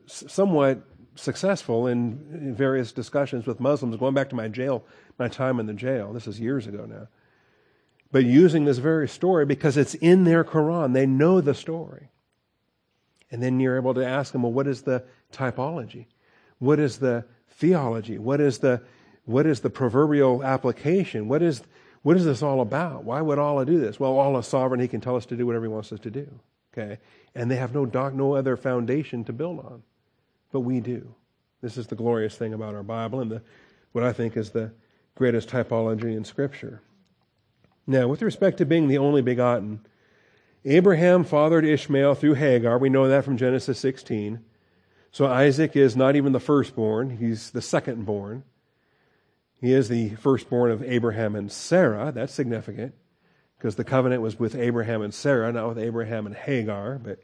somewhat 0.06 0.82
successful 1.16 1.88
in, 1.88 2.56
various 2.56 2.92
discussions 2.92 3.46
with 3.46 3.60
Muslims, 3.60 3.98
going 3.98 4.14
back 4.14 4.30
to 4.30 4.36
my 4.36 4.48
jail, 4.48 4.86
my 5.20 5.28
time 5.28 5.60
in 5.60 5.66
the 5.66 5.74
jail. 5.74 6.14
This 6.14 6.28
is 6.28 6.40
years 6.40 6.68
ago 6.68 6.86
now. 6.86 7.08
But 8.16 8.24
using 8.24 8.64
this 8.64 8.78
very 8.78 9.10
story 9.10 9.46
because 9.46 9.76
it's 9.76 9.94
in 9.94 10.24
their 10.24 10.46
Quran. 10.46 10.94
They 10.94 11.06
know 11.06 11.42
the 11.42 11.54
story. 11.54 12.12
And 13.30 13.44
then 13.44 13.60
you're 13.60 13.76
able 13.76 13.94
to 13.94 14.08
ask 14.08 14.32
them, 14.32 14.44
well, 14.44 14.54
what 14.54 14.68
is 14.68 14.84
the 14.84 15.04
typology? 15.34 16.06
What 16.60 16.80
is 16.80 17.00
the 17.00 17.26
theology? 17.50 18.18
What 18.18 18.40
is 18.40 18.60
the, 18.60 18.82
what 19.26 19.46
is 19.46 19.60
the 19.60 19.70
proverbial 19.70 20.46
application? 20.46 21.28
What 21.28 21.42
is, 21.42 21.62
what 22.04 22.16
is 22.16 22.24
this 22.24 22.42
all 22.42 22.62
about? 22.62 23.04
Why 23.04 23.20
would 23.20 23.38
Allah 23.38 23.66
do 23.66 23.82
this? 23.82 24.00
Well, 24.00 24.18
Allah 24.18 24.44
sovereign. 24.44 24.80
He 24.80 24.88
can 24.88 25.02
tell 25.02 25.18
us 25.18 25.26
to 25.26 25.36
do 25.36 25.46
whatever 25.46 25.66
He 25.66 25.74
wants 25.74 25.92
us 25.92 26.00
to 26.00 26.10
do. 26.10 26.26
Okay? 26.72 27.00
And 27.36 27.52
they 27.52 27.58
have 27.58 27.74
no, 27.74 27.86
doc, 27.86 28.14
no 28.14 28.34
other 28.34 28.56
foundation 28.56 29.26
to 29.26 29.34
build 29.34 29.60
on. 29.60 29.84
But 30.54 30.62
we 30.62 30.80
do. 30.80 31.14
This 31.62 31.76
is 31.76 31.88
the 31.88 31.96
glorious 31.96 32.38
thing 32.38 32.54
about 32.54 32.76
our 32.76 32.84
Bible 32.84 33.20
and 33.20 33.30
the, 33.30 33.42
what 33.92 34.06
I 34.06 34.14
think 34.14 34.38
is 34.38 34.52
the 34.52 34.72
greatest 35.16 35.50
typology 35.50 36.16
in 36.16 36.24
Scripture. 36.24 36.82
Now, 37.88 38.08
with 38.08 38.22
respect 38.22 38.58
to 38.58 38.66
being 38.66 38.88
the 38.88 38.98
only 38.98 39.22
begotten, 39.22 39.86
Abraham 40.64 41.24
fathered 41.24 41.66
Ishmael 41.66 42.16
through 42.16 42.34
Hagar. 42.34 42.78
We 42.80 42.90
know 42.90 43.08
that 43.08 43.24
from 43.24 43.38
Genesis 43.38 43.80
16. 43.80 44.44
So 45.12 45.28
Isaac 45.28 45.76
is 45.76 45.96
not 45.96 46.16
even 46.16 46.34
the 46.34 46.40
firstborn, 46.40 47.18
he's 47.18 47.52
the 47.52 47.62
secondborn. 47.62 48.44
He 49.62 49.72
is 49.72 49.88
the 49.88 50.10
firstborn 50.16 50.72
of 50.72 50.84
Abraham 50.84 51.36
and 51.36 51.52
Sarah. 51.52 52.12
That's 52.12 52.34
significant 52.34 52.94
because 53.58 53.76
the 53.76 53.84
covenant 53.84 54.22
was 54.22 54.38
with 54.38 54.56
Abraham 54.56 55.02
and 55.02 55.14
Sarah, 55.14 55.52
not 55.54 55.70
with 55.70 55.80
Abraham 55.80 56.26
and 56.26 56.36
Hagar. 56.36 57.00
But 57.00 57.20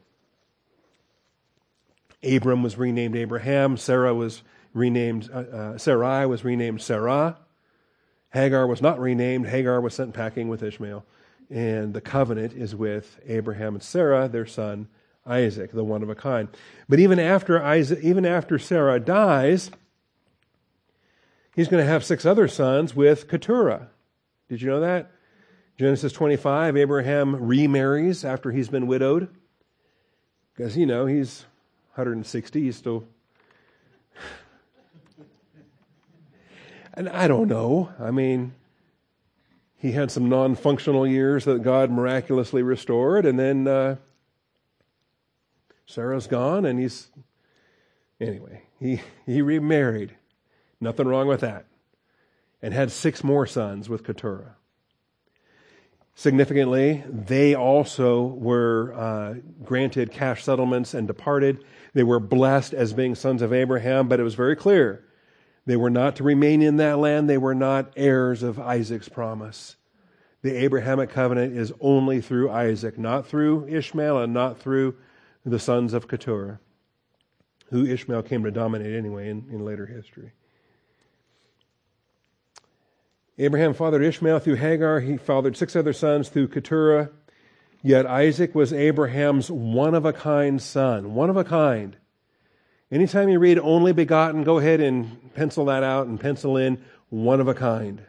Abram 2.24 2.62
was 2.62 2.78
renamed 2.78 3.16
Abraham. 3.16 3.76
Sarah 3.76 4.14
was 4.14 4.42
renamed, 4.72 5.30
uh, 5.32 5.38
uh, 5.38 5.78
Sarai 5.78 6.26
was 6.26 6.44
renamed 6.44 6.80
Sarah. 6.80 7.38
Hagar 8.32 8.66
was 8.66 8.80
not 8.80 8.98
renamed. 8.98 9.46
Hagar 9.46 9.80
was 9.80 9.94
sent 9.94 10.14
packing 10.14 10.48
with 10.48 10.62
Ishmael. 10.62 11.04
And 11.50 11.92
the 11.92 12.00
covenant 12.00 12.54
is 12.54 12.74
with 12.74 13.20
Abraham 13.26 13.74
and 13.74 13.82
Sarah, 13.82 14.28
their 14.28 14.46
son 14.46 14.88
Isaac, 15.26 15.70
the 15.72 15.84
one 15.84 16.02
of 16.02 16.10
a 16.10 16.14
kind. 16.14 16.48
But 16.88 16.98
even 16.98 17.18
after 17.18 17.62
Isaac, 17.62 18.00
even 18.02 18.26
after 18.26 18.58
Sarah 18.58 18.98
dies, 18.98 19.70
he's 21.54 21.68
going 21.68 21.84
to 21.84 21.88
have 21.88 22.04
six 22.04 22.26
other 22.26 22.48
sons 22.48 22.96
with 22.96 23.28
Keturah. 23.28 23.88
Did 24.48 24.62
you 24.62 24.68
know 24.68 24.80
that? 24.80 25.12
Genesis 25.78 26.12
25, 26.12 26.76
Abraham 26.76 27.36
remarries 27.36 28.24
after 28.24 28.50
he's 28.50 28.68
been 28.68 28.86
widowed. 28.86 29.28
Because, 30.54 30.76
you 30.76 30.86
know, 30.86 31.06
he's 31.06 31.46
160, 31.94 32.62
he's 32.62 32.76
still. 32.76 33.04
And 36.94 37.08
I 37.08 37.28
don't 37.28 37.48
know. 37.48 37.90
I 37.98 38.10
mean, 38.10 38.54
he 39.76 39.92
had 39.92 40.10
some 40.10 40.28
non 40.28 40.54
functional 40.54 41.06
years 41.06 41.44
that 41.44 41.62
God 41.62 41.90
miraculously 41.90 42.62
restored, 42.62 43.26
and 43.26 43.38
then 43.38 43.66
uh, 43.66 43.96
Sarah's 45.86 46.26
gone, 46.26 46.64
and 46.64 46.78
he's. 46.78 47.08
Anyway, 48.20 48.62
he, 48.78 49.00
he 49.26 49.42
remarried. 49.42 50.14
Nothing 50.80 51.08
wrong 51.08 51.26
with 51.26 51.40
that. 51.40 51.66
And 52.60 52.72
had 52.72 52.92
six 52.92 53.24
more 53.24 53.46
sons 53.46 53.88
with 53.88 54.04
Keturah. 54.04 54.54
Significantly, 56.14 57.02
they 57.08 57.56
also 57.56 58.22
were 58.22 58.94
uh, 58.94 59.34
granted 59.64 60.12
cash 60.12 60.44
settlements 60.44 60.94
and 60.94 61.08
departed. 61.08 61.64
They 61.94 62.04
were 62.04 62.20
blessed 62.20 62.74
as 62.74 62.92
being 62.92 63.16
sons 63.16 63.42
of 63.42 63.52
Abraham, 63.52 64.06
but 64.06 64.20
it 64.20 64.22
was 64.22 64.36
very 64.36 64.54
clear 64.54 65.04
they 65.64 65.76
were 65.76 65.90
not 65.90 66.16
to 66.16 66.24
remain 66.24 66.62
in 66.62 66.76
that 66.78 66.98
land. 66.98 67.28
They 67.30 67.38
were 67.38 67.54
not 67.54 67.92
heirs 67.96 68.42
of 68.42 68.58
Isaac's 68.58 69.08
promise. 69.08 69.76
The 70.42 70.56
Abrahamic 70.56 71.10
covenant 71.10 71.56
is 71.56 71.72
only 71.80 72.20
through 72.20 72.50
Isaac, 72.50 72.98
not 72.98 73.26
through 73.26 73.68
Ishmael 73.68 74.18
and 74.18 74.34
not 74.34 74.58
through 74.58 74.96
the 75.44 75.60
sons 75.60 75.94
of 75.94 76.08
Keturah, 76.08 76.58
who 77.70 77.86
Ishmael 77.86 78.24
came 78.24 78.42
to 78.42 78.50
dominate 78.50 78.94
anyway 78.94 79.28
in, 79.30 79.46
in 79.50 79.64
later 79.64 79.86
history. 79.86 80.32
Abraham 83.38 83.72
fathered 83.72 84.02
Ishmael 84.02 84.40
through 84.40 84.56
Hagar. 84.56 85.00
He 85.00 85.16
fathered 85.16 85.56
six 85.56 85.74
other 85.74 85.92
sons 85.92 86.28
through 86.28 86.48
Keturah. 86.48 87.10
Yet 87.82 88.06
Isaac 88.06 88.54
was 88.54 88.72
Abraham's 88.72 89.50
one 89.50 89.94
of 89.94 90.04
a 90.04 90.12
kind 90.12 90.60
son, 90.60 91.14
one 91.14 91.30
of 91.30 91.36
a 91.36 91.44
kind. 91.44 91.96
Anytime 92.92 93.30
you 93.30 93.38
read 93.38 93.58
only 93.58 93.94
begotten, 93.94 94.44
go 94.44 94.58
ahead 94.58 94.82
and 94.82 95.32
pencil 95.32 95.64
that 95.64 95.82
out 95.82 96.08
and 96.08 96.20
pencil 96.20 96.58
in 96.58 96.84
one 97.08 97.40
of 97.40 97.48
a 97.48 97.54
kind. 97.54 98.02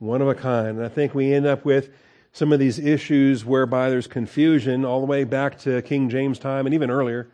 One 0.00 0.20
of 0.20 0.26
a 0.26 0.34
kind. 0.34 0.78
And 0.78 0.84
I 0.84 0.88
think 0.88 1.14
we 1.14 1.32
end 1.32 1.46
up 1.46 1.64
with 1.64 1.90
some 2.32 2.52
of 2.52 2.58
these 2.58 2.80
issues 2.80 3.44
whereby 3.44 3.88
there's 3.88 4.08
confusion 4.08 4.84
all 4.84 4.98
the 4.98 5.06
way 5.06 5.22
back 5.22 5.60
to 5.60 5.80
King 5.82 6.10
James 6.10 6.40
time 6.40 6.66
and 6.66 6.74
even 6.74 6.90
earlier 6.90 7.28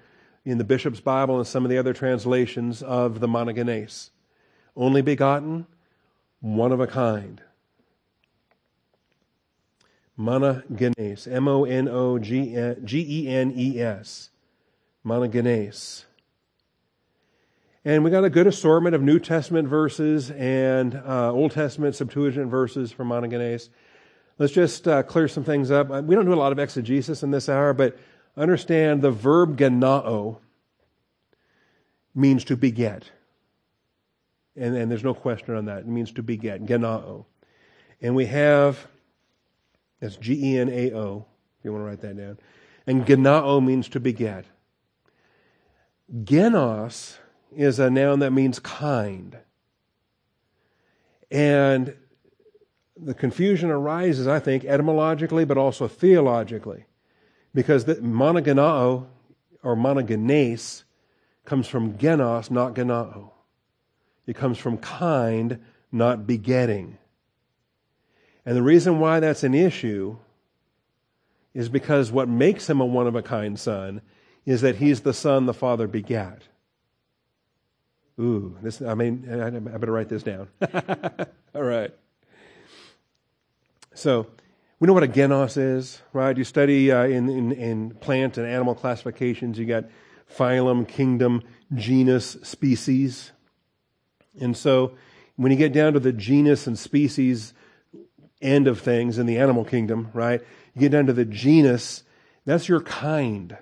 in 0.45 0.59
the 0.59 0.65
Bishop's 0.65 1.01
Bible 1.01 1.39
and 1.39 1.47
some 1.47 1.65
of 1.65 1.71
the 1.71 1.79
other 1.79 1.95
translations 1.95 2.83
of 2.83 3.21
the 3.21 3.27
monogenes. 3.27 4.11
Only 4.77 5.01
begotten, 5.01 5.67
one 6.41 6.73
of 6.73 6.81
a 6.81 6.87
kind. 6.87 7.41
Monogenes. 10.19 11.27
M 11.27 11.49
O 11.49 11.65
N 11.65 11.89
O 11.89 12.19
G 12.19 12.55
E 12.55 13.29
N 13.29 13.55
E 13.57 13.81
S. 13.81 14.29
Monogenes. 15.07 16.05
And 17.87 18.03
we 18.03 18.11
got 18.11 18.25
a 18.25 18.31
good 18.31 18.47
assortment 18.47 18.95
of 18.95 19.03
New 19.03 19.19
Testament 19.19 19.69
verses 19.69 20.31
and 20.31 20.95
uh, 20.95 21.31
Old 21.31 21.53
Testament 21.53 21.95
Septuagint 21.95 22.51
verses 22.51 22.93
from 22.93 23.09
monogenes. 23.11 23.69
Let's 24.39 24.55
just 24.55 24.89
uh, 24.89 25.03
clear 25.03 25.29
some 25.29 25.45
things 25.45 25.71
up. 25.71 25.91
Uh, 25.91 26.01
we 26.03 26.15
don't 26.15 26.25
do 26.25 26.33
a 26.33 26.35
lot 26.35 26.51
of 26.51 26.59
exegesis 26.59 27.23
in 27.23 27.31
this 27.31 27.47
hour, 27.47 27.75
but 27.75 27.99
understand 28.39 29.03
the 29.03 29.11
verb 29.11 29.59
genao 29.59 30.39
means 32.15 32.43
to 32.45 32.57
beget. 32.57 33.05
And, 34.57 34.75
and 34.75 34.91
there's 34.91 35.05
no 35.05 35.13
question 35.13 35.55
on 35.55 35.67
that. 35.67 35.81
It 35.81 35.87
means 35.87 36.11
to 36.13 36.23
beget, 36.23 36.65
genao. 36.65 37.27
And 38.01 38.15
we 38.15 38.25
have, 38.27 38.87
that's 40.01 40.17
G 40.17 40.55
E 40.55 40.59
N 40.59 40.71
A 40.71 40.93
O, 40.95 41.27
if 41.59 41.65
you 41.67 41.73
want 41.73 41.83
to 41.83 41.87
write 41.87 42.01
that 42.01 42.17
down. 42.17 42.39
And 42.87 43.05
genao 43.05 43.63
means 43.63 43.91
to 43.91 44.01
beget. 44.01 44.47
Genos 46.23 47.19
is 47.57 47.79
a 47.79 47.91
noun 47.91 48.21
that 48.21 48.33
means 48.33 48.59
kind. 48.59 49.39
And 51.31 51.97
the 52.97 53.15
confusion 53.15 53.71
arises, 53.71 54.27
I 54.27 54.39
think, 54.39 54.65
etymologically, 54.65 55.45
but 55.45 55.59
also 55.59 55.89
theologically. 55.89 56.85
Because 57.53 57.85
the 57.85 57.97
monogenao, 57.97 59.07
or 59.63 59.77
monogenes, 59.77 60.85
comes 61.45 61.69
from 61.69 61.95
genos, 61.95 62.51
not 62.51 62.75
genao. 62.75 63.31
It 64.27 64.37
comes 64.37 64.59
from 64.59 64.79
kind, 64.79 65.61
not 65.93 66.27
begetting. 66.27 66.99
And 68.47 68.57
the 68.57 68.63
reason 68.63 68.99
why 68.99 69.21
that's 69.21 69.45
an 69.45 69.55
issue 69.55 70.17
is 71.53 71.69
because 71.69 72.11
what 72.11 72.29
makes 72.29 72.69
him 72.69 72.81
a 72.81 72.85
one 72.85 73.07
of 73.07 73.15
a 73.15 73.23
kind 73.23 73.59
son 73.59 74.03
is 74.45 74.61
that 74.61 74.77
he's 74.77 75.01
the 75.01 75.15
son 75.15 75.47
the 75.47 75.55
father 75.55 75.87
begat. 75.87 76.43
Ooh, 78.21 78.57
this, 78.63 78.81
I 78.81 78.95
mean, 78.95 79.29
I 79.29 79.51
better 79.51 79.93
write 79.93 80.09
this 80.09 80.23
down. 80.23 80.49
All 81.55 81.63
right. 81.63 81.93
So, 83.95 84.29
we 84.79 84.87
know 84.87 84.93
what 84.93 85.03
a 85.03 85.09
genos 85.09 85.57
is, 85.57 86.01
right? 86.13 86.37
You 86.37 86.45
study 86.45 86.93
uh, 86.93 87.05
in, 87.05 87.29
in, 87.29 87.53
in 87.53 87.91
plant 87.95 88.39
and 88.39 88.47
animal 88.47 88.75
classifications, 88.75 89.59
you 89.59 89.67
got 89.67 89.85
phylum, 90.31 90.87
kingdom, 90.87 91.43
genus, 91.75 92.37
species. 92.43 93.33
And 94.41 94.57
so, 94.57 94.97
when 95.37 95.51
you 95.51 95.59
get 95.59 95.73
down 95.73 95.95
to 95.95 96.01
the 96.01 96.13
genus 96.13 96.67
and 96.67 96.79
species 96.79 97.53
end 98.41 98.69
of 98.69 98.81
things 98.81 99.19
in 99.19 99.27
the 99.27 99.39
animal 99.39 99.65
kingdom, 99.65 100.11
right? 100.13 100.41
You 100.75 100.81
get 100.81 100.93
down 100.93 101.07
to 101.07 101.13
the 101.13 101.25
genus, 101.25 102.05
that's 102.45 102.69
your 102.69 102.81
kind. 102.81 103.57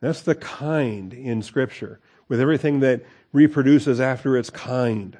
That's 0.00 0.20
the 0.20 0.34
kind 0.34 1.14
in 1.14 1.42
Scripture, 1.42 2.00
with 2.28 2.40
everything 2.40 2.80
that 2.80 3.04
reproduces 3.34 4.00
after 4.00 4.38
its 4.38 4.48
kind. 4.48 5.18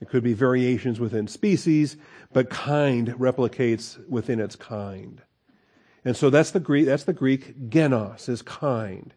It 0.00 0.08
could 0.08 0.22
be 0.22 0.34
variations 0.34 1.00
within 1.00 1.26
species, 1.26 1.96
but 2.32 2.48
kind 2.48 3.08
replicates 3.14 3.98
within 4.08 4.38
its 4.38 4.54
kind. 4.54 5.20
And 6.04 6.16
so 6.16 6.30
that's 6.30 6.52
the 6.52 6.60
Greek, 6.60 6.86
that's 6.86 7.02
the 7.02 7.12
Greek 7.12 7.68
genos, 7.68 8.28
is 8.28 8.40
kind. 8.40 9.12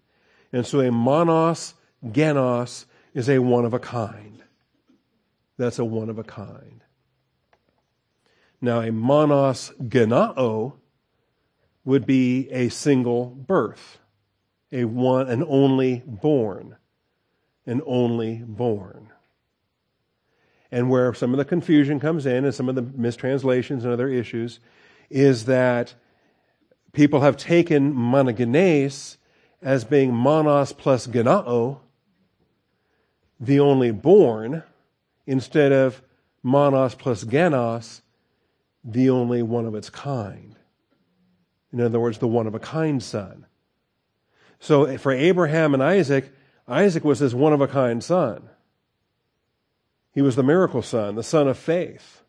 And 0.51 0.65
so 0.65 0.81
a 0.81 0.91
monos, 0.91 1.75
genos, 2.03 2.85
is 3.13 3.29
a 3.29 3.37
one 3.37 3.65
of 3.65 3.73
a 3.75 3.79
kind. 3.79 4.41
That's 5.57 5.77
a 5.77 5.85
one 5.85 6.09
of 6.09 6.17
a 6.17 6.23
kind. 6.23 6.83
Now 8.59 8.81
a 8.81 8.91
monos 8.91 9.71
genao 9.79 10.73
would 11.85 12.07
be 12.07 12.49
a 12.49 12.69
single 12.69 13.27
birth, 13.27 13.99
a 14.71 14.85
one, 14.85 15.29
an 15.29 15.43
only 15.47 16.01
born 16.07 16.77
and 17.65 17.81
only 17.85 18.43
born. 18.45 19.09
And 20.71 20.89
where 20.89 21.13
some 21.13 21.31
of 21.31 21.37
the 21.37 21.45
confusion 21.45 21.99
comes 21.99 22.25
in 22.25 22.45
and 22.45 22.55
some 22.55 22.69
of 22.69 22.75
the 22.75 22.81
mistranslations 22.81 23.83
and 23.83 23.91
other 23.93 24.07
issues 24.07 24.59
is 25.09 25.45
that 25.45 25.93
people 26.93 27.21
have 27.21 27.35
taken 27.37 27.93
monogenes 27.93 29.17
as 29.61 29.83
being 29.83 30.13
monos 30.13 30.71
plus 30.71 31.07
genao, 31.07 31.79
the 33.39 33.59
only 33.59 33.91
born, 33.91 34.63
instead 35.27 35.71
of 35.71 36.01
monos 36.41 36.95
plus 36.95 37.23
genos, 37.23 38.01
the 38.83 39.09
only 39.09 39.43
one 39.43 39.65
of 39.65 39.75
its 39.75 39.89
kind. 39.89 40.55
In 41.71 41.81
other 41.81 41.99
words, 41.99 42.17
the 42.17 42.27
one 42.27 42.47
of 42.47 42.55
a 42.55 42.59
kind 42.59 43.01
son. 43.01 43.45
So 44.59 44.97
for 44.97 45.11
Abraham 45.11 45.73
and 45.73 45.83
Isaac, 45.83 46.31
Isaac 46.71 47.03
was 47.03 47.19
his 47.19 47.35
one 47.35 47.51
of 47.51 47.59
a 47.59 47.67
kind 47.67 48.01
son. 48.01 48.49
He 50.13 50.21
was 50.21 50.37
the 50.37 50.43
miracle 50.43 50.81
son, 50.81 51.15
the 51.15 51.23
son 51.23 51.49
of 51.49 51.57
faith, 51.57 52.21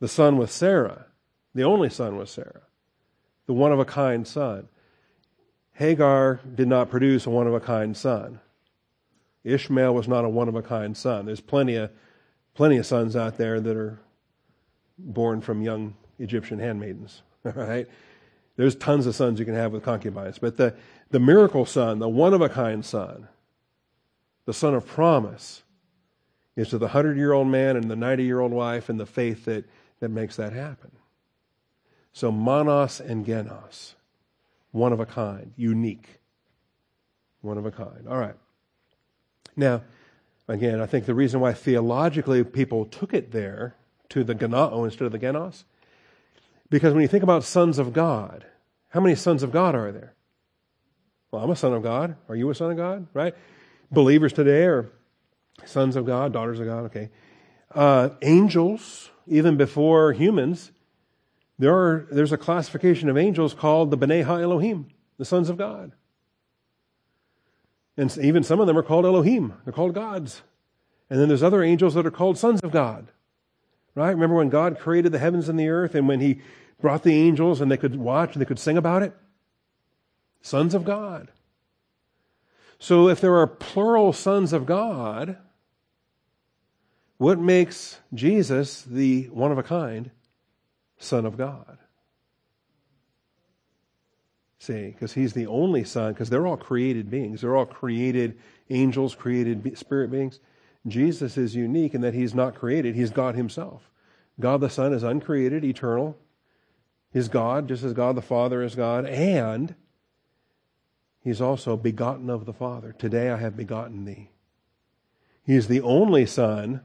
the 0.00 0.08
son 0.08 0.36
with 0.36 0.50
Sarah, 0.50 1.06
the 1.54 1.62
only 1.62 1.88
son 1.88 2.16
with 2.16 2.28
Sarah, 2.28 2.62
the 3.46 3.52
one 3.52 3.72
of 3.72 3.78
a 3.78 3.84
kind 3.84 4.26
son. 4.26 4.68
Hagar 5.74 6.40
did 6.54 6.66
not 6.66 6.90
produce 6.90 7.24
a 7.24 7.30
one 7.30 7.46
of 7.46 7.54
a 7.54 7.60
kind 7.60 7.96
son. 7.96 8.40
Ishmael 9.44 9.94
was 9.94 10.08
not 10.08 10.24
a 10.24 10.28
one 10.28 10.48
of 10.48 10.56
a 10.56 10.62
kind 10.62 10.96
son. 10.96 11.26
There's 11.26 11.40
plenty 11.40 11.76
of 11.76 11.90
plenty 12.54 12.78
of 12.78 12.86
sons 12.86 13.14
out 13.14 13.36
there 13.38 13.60
that 13.60 13.76
are 13.76 14.00
born 14.98 15.40
from 15.40 15.62
young 15.62 15.94
Egyptian 16.18 16.58
handmaidens. 16.58 17.22
Right? 17.44 17.88
There's 18.54 18.76
tons 18.76 19.06
of 19.06 19.16
sons 19.16 19.40
you 19.40 19.44
can 19.44 19.54
have 19.54 19.72
with 19.72 19.82
concubines. 19.82 20.38
But 20.38 20.58
the, 20.58 20.76
the 21.10 21.18
miracle 21.18 21.66
son, 21.66 21.98
the 21.98 22.08
one 22.08 22.34
of 22.34 22.40
a 22.40 22.48
kind 22.48 22.84
son, 22.84 23.28
the 24.44 24.52
son 24.52 24.74
of 24.74 24.86
promise, 24.86 25.62
is 26.56 26.68
to 26.70 26.78
the 26.78 26.86
100 26.86 27.16
year 27.16 27.32
old 27.32 27.48
man 27.48 27.76
and 27.76 27.90
the 27.90 27.96
90 27.96 28.24
year 28.24 28.40
old 28.40 28.52
wife 28.52 28.88
and 28.88 28.98
the 29.00 29.06
faith 29.06 29.44
that, 29.46 29.64
that 30.00 30.10
makes 30.10 30.36
that 30.36 30.52
happen. 30.52 30.90
So, 32.12 32.30
monos 32.30 33.00
and 33.00 33.24
genos, 33.24 33.94
one 34.70 34.92
of 34.92 35.00
a 35.00 35.06
kind, 35.06 35.52
unique. 35.56 36.20
One 37.40 37.58
of 37.58 37.64
a 37.64 37.70
kind. 37.70 38.06
All 38.08 38.18
right. 38.18 38.34
Now, 39.56 39.82
again, 40.46 40.80
I 40.80 40.86
think 40.86 41.06
the 41.06 41.14
reason 41.14 41.40
why 41.40 41.54
theologically 41.54 42.44
people 42.44 42.84
took 42.84 43.14
it 43.14 43.32
there 43.32 43.74
to 44.10 44.24
the 44.24 44.34
genao 44.34 44.84
instead 44.84 45.06
of 45.06 45.12
the 45.12 45.18
genos, 45.18 45.64
because 46.68 46.92
when 46.92 47.02
you 47.02 47.08
think 47.08 47.22
about 47.22 47.44
sons 47.44 47.78
of 47.78 47.92
God, 47.92 48.46
how 48.90 49.00
many 49.00 49.14
sons 49.14 49.42
of 49.42 49.50
God 49.50 49.74
are 49.74 49.90
there? 49.90 50.14
Well, 51.30 51.42
I'm 51.42 51.50
a 51.50 51.56
son 51.56 51.72
of 51.72 51.82
God. 51.82 52.16
Are 52.28 52.36
you 52.36 52.50
a 52.50 52.54
son 52.54 52.70
of 52.70 52.76
God? 52.76 53.06
Right? 53.14 53.34
Believers 53.92 54.32
today 54.32 54.64
are 54.64 54.90
sons 55.64 55.96
of 55.96 56.06
God, 56.06 56.32
daughters 56.32 56.58
of 56.58 56.66
God, 56.66 56.84
okay. 56.86 57.10
Uh, 57.74 58.10
angels, 58.22 59.10
even 59.26 59.56
before 59.56 60.12
humans, 60.12 60.72
there 61.58 61.74
are, 61.74 62.08
there's 62.10 62.32
a 62.32 62.38
classification 62.38 63.08
of 63.08 63.16
angels 63.16 63.54
called 63.54 63.90
the 63.90 63.98
B'nai 63.98 64.24
Ha-Elohim, 64.24 64.88
the 65.18 65.24
sons 65.24 65.48
of 65.48 65.56
God. 65.56 65.92
And 67.96 68.16
even 68.18 68.42
some 68.42 68.58
of 68.58 68.66
them 68.66 68.76
are 68.78 68.82
called 68.82 69.04
Elohim. 69.04 69.54
They're 69.64 69.72
called 69.72 69.94
gods. 69.94 70.42
And 71.10 71.20
then 71.20 71.28
there's 71.28 71.42
other 71.42 71.62
angels 71.62 71.94
that 71.94 72.06
are 72.06 72.10
called 72.10 72.38
sons 72.38 72.60
of 72.62 72.70
God. 72.70 73.08
Right? 73.94 74.10
Remember 74.10 74.36
when 74.36 74.48
God 74.48 74.78
created 74.78 75.12
the 75.12 75.18
heavens 75.18 75.48
and 75.48 75.60
the 75.60 75.68
earth 75.68 75.94
and 75.94 76.08
when 76.08 76.20
he 76.20 76.40
brought 76.80 77.02
the 77.02 77.14
angels 77.14 77.60
and 77.60 77.70
they 77.70 77.76
could 77.76 77.94
watch 77.96 78.32
and 78.32 78.40
they 78.40 78.46
could 78.46 78.58
sing 78.58 78.78
about 78.78 79.02
it? 79.02 79.14
Sons 80.40 80.74
of 80.74 80.84
God. 80.84 81.28
So 82.82 83.08
if 83.08 83.20
there 83.20 83.36
are 83.36 83.46
plural 83.46 84.12
sons 84.12 84.52
of 84.52 84.66
God, 84.66 85.36
what 87.16 87.38
makes 87.38 88.00
Jesus 88.12 88.82
the 88.82 89.26
one 89.26 89.52
of 89.52 89.58
a 89.58 89.62
kind 89.62 90.10
Son 90.98 91.24
of 91.24 91.38
God? 91.38 91.78
See, 94.58 94.86
because 94.88 95.12
he's 95.12 95.32
the 95.32 95.46
only 95.46 95.84
Son, 95.84 96.12
because 96.12 96.28
they're 96.28 96.44
all 96.44 96.56
created 96.56 97.08
beings. 97.08 97.42
They're 97.42 97.54
all 97.54 97.66
created 97.66 98.36
angels, 98.68 99.14
created 99.14 99.78
spirit 99.78 100.10
beings. 100.10 100.40
Jesus 100.84 101.38
is 101.38 101.54
unique 101.54 101.94
in 101.94 102.00
that 102.00 102.14
he's 102.14 102.34
not 102.34 102.56
created, 102.56 102.96
he's 102.96 103.10
God 103.10 103.36
himself. 103.36 103.92
God 104.40 104.60
the 104.60 104.68
Son 104.68 104.92
is 104.92 105.04
uncreated, 105.04 105.64
eternal. 105.64 106.18
He's 107.12 107.28
God, 107.28 107.68
just 107.68 107.84
as 107.84 107.92
God 107.92 108.16
the 108.16 108.22
Father 108.22 108.60
is 108.60 108.74
God, 108.74 109.06
and 109.06 109.76
He's 111.22 111.40
also 111.40 111.76
begotten 111.76 112.28
of 112.28 112.46
the 112.46 112.52
Father. 112.52 112.92
Today 112.92 113.30
I 113.30 113.36
have 113.36 113.56
begotten 113.56 114.04
thee. 114.04 114.30
He 115.44 115.54
is 115.54 115.68
the 115.68 115.80
only 115.80 116.26
Son 116.26 116.82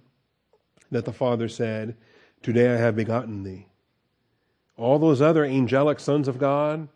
that 0.92 1.06
the 1.06 1.14
Father 1.14 1.50
said, 1.50 1.96
Today 2.44 2.74
I 2.74 2.78
have 2.78 2.96
begotten 2.96 3.44
thee. 3.44 3.68
All 4.78 5.00
those 5.00 5.22
other 5.22 5.44
angelic 5.44 6.00
sons 6.00 6.28
of 6.28 6.38
God, 6.38 6.88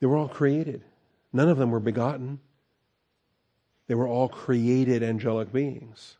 they 0.00 0.06
were 0.06 0.16
all 0.16 0.28
created. 0.28 0.84
None 1.32 1.50
of 1.50 1.58
them 1.58 1.70
were 1.70 1.80
begotten. 1.80 2.40
They 3.86 3.94
were 3.94 4.08
all 4.08 4.28
created 4.28 5.02
angelic 5.02 5.52
beings. 5.52 6.16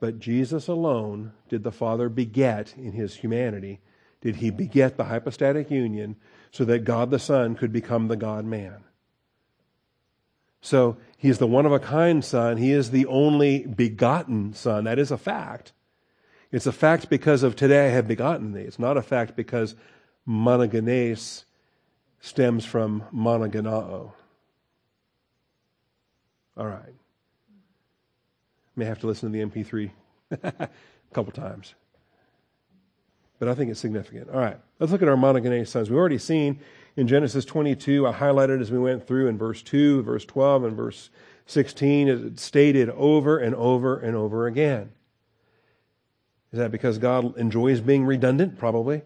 But 0.00 0.18
Jesus 0.18 0.66
alone 0.66 1.32
did 1.48 1.62
the 1.62 1.72
Father 1.72 2.08
beget 2.08 2.74
in 2.76 2.92
his 2.92 3.16
humanity. 3.16 3.80
Did 4.20 4.36
he 4.36 4.50
beget 4.50 4.96
the 4.96 5.04
hypostatic 5.04 5.70
union 5.70 6.16
so 6.50 6.64
that 6.64 6.84
God 6.84 7.10
the 7.10 7.18
Son 7.18 7.54
could 7.54 7.72
become 7.72 8.08
the 8.08 8.16
God 8.16 8.44
man? 8.44 8.82
So 10.66 10.96
he's 11.16 11.38
the 11.38 11.46
one 11.46 11.64
of 11.64 11.70
a 11.70 11.78
kind 11.78 12.24
Son. 12.24 12.56
He 12.56 12.72
is 12.72 12.90
the 12.90 13.06
only 13.06 13.64
begotten 13.64 14.52
Son. 14.52 14.82
That 14.82 14.98
is 14.98 15.12
a 15.12 15.16
fact. 15.16 15.72
It's 16.50 16.66
a 16.66 16.72
fact 16.72 17.08
because 17.08 17.44
of 17.44 17.54
today 17.54 17.86
I 17.86 17.90
have 17.90 18.08
begotten 18.08 18.50
thee. 18.50 18.62
It's 18.62 18.80
not 18.80 18.96
a 18.96 19.02
fact 19.02 19.36
because 19.36 19.76
monogenes 20.26 21.44
stems 22.18 22.64
from 22.64 23.04
monogenao. 23.14 24.10
All 26.56 26.66
right. 26.66 26.94
May 28.74 28.86
have 28.86 28.98
to 28.98 29.06
listen 29.06 29.30
to 29.30 29.38
the 29.38 29.46
MP3 29.46 29.90
a 30.42 30.68
couple 31.12 31.30
times. 31.30 31.74
But 33.38 33.46
I 33.46 33.54
think 33.54 33.70
it's 33.70 33.78
significant. 33.78 34.30
All 34.30 34.40
right. 34.40 34.58
Let's 34.80 34.90
look 34.90 35.02
at 35.02 35.08
our 35.08 35.14
monogenes 35.14 35.68
sons. 35.68 35.90
We've 35.90 35.98
already 35.98 36.18
seen 36.18 36.58
in 36.96 37.06
Genesis 37.06 37.44
22, 37.44 38.06
I 38.06 38.12
highlighted 38.12 38.60
as 38.60 38.70
we 38.70 38.78
went 38.78 39.06
through 39.06 39.28
in 39.28 39.36
verse 39.36 39.62
2, 39.62 40.02
verse 40.02 40.24
12, 40.24 40.64
and 40.64 40.76
verse 40.76 41.10
16, 41.46 42.08
it's 42.08 42.42
stated 42.42 42.88
over 42.90 43.38
and 43.38 43.54
over 43.54 43.98
and 43.98 44.16
over 44.16 44.46
again. 44.46 44.90
Is 46.52 46.58
that 46.58 46.72
because 46.72 46.98
God 46.98 47.36
enjoys 47.36 47.80
being 47.80 48.06
redundant? 48.06 48.58
Probably. 48.58 49.02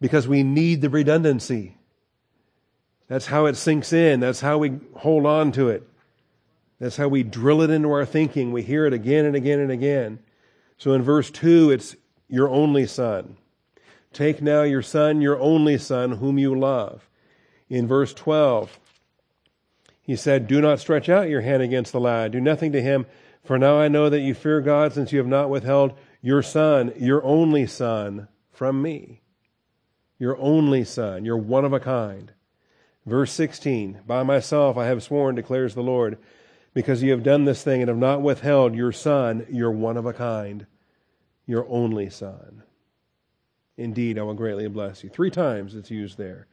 Because 0.00 0.28
we 0.28 0.42
need 0.44 0.80
the 0.80 0.90
redundancy. 0.90 1.76
That's 3.08 3.26
how 3.26 3.46
it 3.46 3.56
sinks 3.56 3.92
in. 3.92 4.20
That's 4.20 4.40
how 4.40 4.58
we 4.58 4.78
hold 4.94 5.26
on 5.26 5.52
to 5.52 5.68
it. 5.70 5.86
That's 6.78 6.96
how 6.96 7.08
we 7.08 7.24
drill 7.24 7.62
it 7.62 7.70
into 7.70 7.90
our 7.90 8.06
thinking. 8.06 8.52
We 8.52 8.62
hear 8.62 8.86
it 8.86 8.92
again 8.92 9.24
and 9.24 9.36
again 9.36 9.60
and 9.60 9.70
again. 9.70 10.20
So 10.78 10.92
in 10.92 11.02
verse 11.02 11.30
2, 11.30 11.70
it's 11.70 11.96
your 12.28 12.48
only 12.48 12.86
son. 12.86 13.36
Take 14.12 14.42
now 14.42 14.62
your 14.62 14.82
son, 14.82 15.20
your 15.20 15.38
only 15.38 15.78
son, 15.78 16.12
whom 16.12 16.38
you 16.38 16.58
love. 16.58 17.08
In 17.68 17.86
verse 17.86 18.12
12, 18.12 18.78
he 20.02 20.16
said, 20.16 20.46
Do 20.46 20.60
not 20.60 20.80
stretch 20.80 21.08
out 21.08 21.28
your 21.28 21.40
hand 21.40 21.62
against 21.62 21.92
the 21.92 22.00
lad. 22.00 22.32
Do 22.32 22.40
nothing 22.40 22.72
to 22.72 22.82
him, 22.82 23.06
for 23.44 23.58
now 23.58 23.78
I 23.78 23.88
know 23.88 24.10
that 24.10 24.20
you 24.20 24.34
fear 24.34 24.60
God, 24.60 24.92
since 24.92 25.12
you 25.12 25.18
have 25.18 25.26
not 25.26 25.48
withheld 25.48 25.94
your 26.20 26.42
son, 26.42 26.92
your 26.96 27.24
only 27.24 27.66
son, 27.66 28.28
from 28.50 28.82
me. 28.82 29.22
Your 30.18 30.38
only 30.38 30.84
son, 30.84 31.24
you're 31.24 31.36
one 31.36 31.64
of 31.64 31.72
a 31.72 31.80
kind. 31.80 32.32
Verse 33.06 33.32
16, 33.32 34.00
By 34.06 34.22
myself 34.22 34.76
I 34.76 34.86
have 34.86 35.02
sworn, 35.02 35.34
declares 35.34 35.74
the 35.74 35.82
Lord, 35.82 36.18
because 36.74 37.02
you 37.02 37.10
have 37.10 37.22
done 37.22 37.44
this 37.44 37.64
thing 37.64 37.82
and 37.82 37.88
have 37.88 37.98
not 37.98 38.22
withheld 38.22 38.74
your 38.74 38.92
son, 38.92 39.46
your 39.50 39.70
one 39.70 39.96
of 39.96 40.06
a 40.06 40.12
kind, 40.12 40.66
your 41.46 41.66
only 41.68 42.08
son. 42.08 42.62
Indeed, 43.82 44.16
I 44.16 44.22
will 44.22 44.34
greatly 44.34 44.68
bless 44.68 45.02
you. 45.02 45.10
Three 45.10 45.30
times 45.30 45.74
it's 45.74 45.90
used 45.90 46.16
there. 46.16 46.46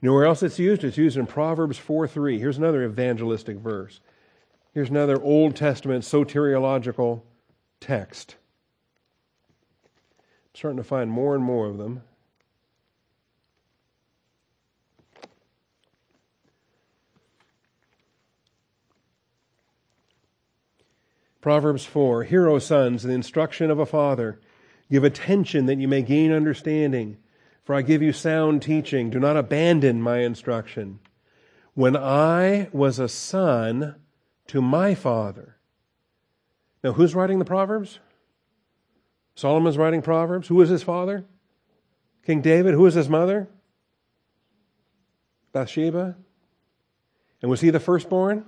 You 0.00 0.08
know 0.08 0.14
where 0.14 0.24
else 0.26 0.42
it's 0.42 0.58
used? 0.58 0.82
It's 0.82 0.98
used 0.98 1.16
in 1.16 1.26
Proverbs 1.26 1.78
4 1.78 2.08
3. 2.08 2.40
Here's 2.40 2.58
another 2.58 2.84
evangelistic 2.84 3.56
verse. 3.58 4.00
Here's 4.74 4.90
another 4.90 5.22
Old 5.22 5.54
Testament 5.54 6.02
soteriological 6.02 7.22
text 7.80 8.34
I'm 10.18 10.54
starting 10.54 10.78
to 10.78 10.84
find 10.84 11.10
more 11.10 11.36
and 11.36 11.44
more 11.44 11.66
of 11.66 11.78
them. 11.78 12.02
Proverbs 21.40 21.84
4 21.84 22.24
Hear, 22.24 22.48
O 22.48 22.58
sons, 22.58 23.04
the 23.04 23.12
instruction 23.12 23.70
of 23.70 23.78
a 23.78 23.86
father. 23.86 24.40
Give 24.90 25.04
attention 25.04 25.66
that 25.66 25.78
you 25.78 25.88
may 25.88 26.02
gain 26.02 26.32
understanding. 26.32 27.16
For 27.64 27.74
I 27.74 27.82
give 27.82 28.02
you 28.02 28.12
sound 28.12 28.62
teaching. 28.62 29.10
Do 29.10 29.20
not 29.20 29.36
abandon 29.36 30.02
my 30.02 30.18
instruction. 30.18 30.98
When 31.74 31.96
I 31.96 32.68
was 32.72 32.98
a 32.98 33.08
son 33.08 33.94
to 34.48 34.60
my 34.60 34.94
father. 34.94 35.56
Now, 36.82 36.92
who's 36.92 37.14
writing 37.14 37.38
the 37.38 37.44
Proverbs? 37.44 38.00
Solomon's 39.34 39.78
writing 39.78 40.02
Proverbs. 40.02 40.48
Who 40.48 40.60
is 40.60 40.68
his 40.68 40.82
father? 40.82 41.24
King 42.26 42.40
David. 42.40 42.74
Who 42.74 42.86
is 42.86 42.94
his 42.94 43.08
mother? 43.08 43.48
Bathsheba. 45.52 46.16
And 47.40 47.50
was 47.50 47.60
he 47.60 47.70
the 47.70 47.80
firstborn? 47.80 48.44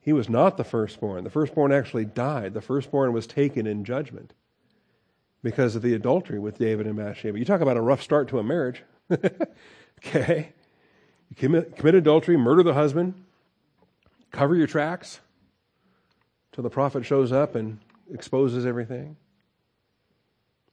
He 0.00 0.12
was 0.12 0.28
not 0.28 0.56
the 0.56 0.64
firstborn. 0.64 1.24
The 1.24 1.30
firstborn 1.30 1.72
actually 1.72 2.04
died. 2.04 2.54
The 2.54 2.60
firstborn 2.60 3.12
was 3.12 3.26
taken 3.26 3.66
in 3.66 3.84
judgment 3.84 4.32
because 5.42 5.76
of 5.76 5.82
the 5.82 5.94
adultery 5.94 6.38
with 6.38 6.58
David 6.58 6.86
and 6.86 6.96
Bathsheba. 6.96 7.38
You 7.38 7.44
talk 7.44 7.60
about 7.60 7.76
a 7.76 7.80
rough 7.80 8.02
start 8.02 8.28
to 8.28 8.38
a 8.38 8.42
marriage. 8.42 8.82
okay? 9.98 10.52
You 11.30 11.36
commit, 11.36 11.76
commit 11.76 11.94
adultery, 11.94 12.36
murder 12.36 12.62
the 12.62 12.74
husband, 12.74 13.14
cover 14.30 14.54
your 14.54 14.66
tracks 14.66 15.20
till 16.52 16.62
the 16.62 16.70
prophet 16.70 17.04
shows 17.06 17.32
up 17.32 17.54
and 17.54 17.78
exposes 18.12 18.66
everything. 18.66 19.16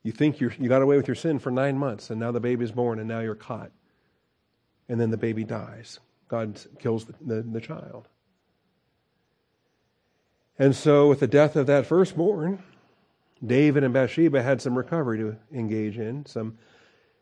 You 0.04 0.12
think 0.12 0.40
you 0.40 0.52
you 0.58 0.70
got 0.70 0.82
away 0.82 0.96
with 0.96 1.08
your 1.08 1.16
sin 1.16 1.38
for 1.38 1.52
nine 1.52 1.78
months, 1.78 2.10
and 2.10 2.20
now 2.20 2.32
the 2.32 2.40
baby's 2.40 2.72
born, 2.72 3.00
and 3.00 3.08
now 3.08 3.20
you're 3.20 3.36
caught. 3.36 3.72
And 4.88 5.02
then 5.02 5.10
the 5.10 5.18
baby 5.18 5.44
dies. 5.44 6.00
God 6.30 6.60
kills 6.80 7.06
the, 7.06 7.14
the, 7.22 7.42
the 7.42 7.62
child. 7.62 8.08
And 10.58 10.76
so, 10.76 11.08
with 11.08 11.20
the 11.20 11.28
death 11.28 11.56
of 11.56 11.68
that 11.68 11.86
firstborn, 11.86 12.64
David 13.46 13.84
and 13.84 13.94
Bathsheba 13.94 14.42
had 14.42 14.62
some 14.62 14.78
recovery 14.78 15.20
to 15.20 15.38
engage 15.52 15.98
in, 15.98 16.26
some 16.26 16.58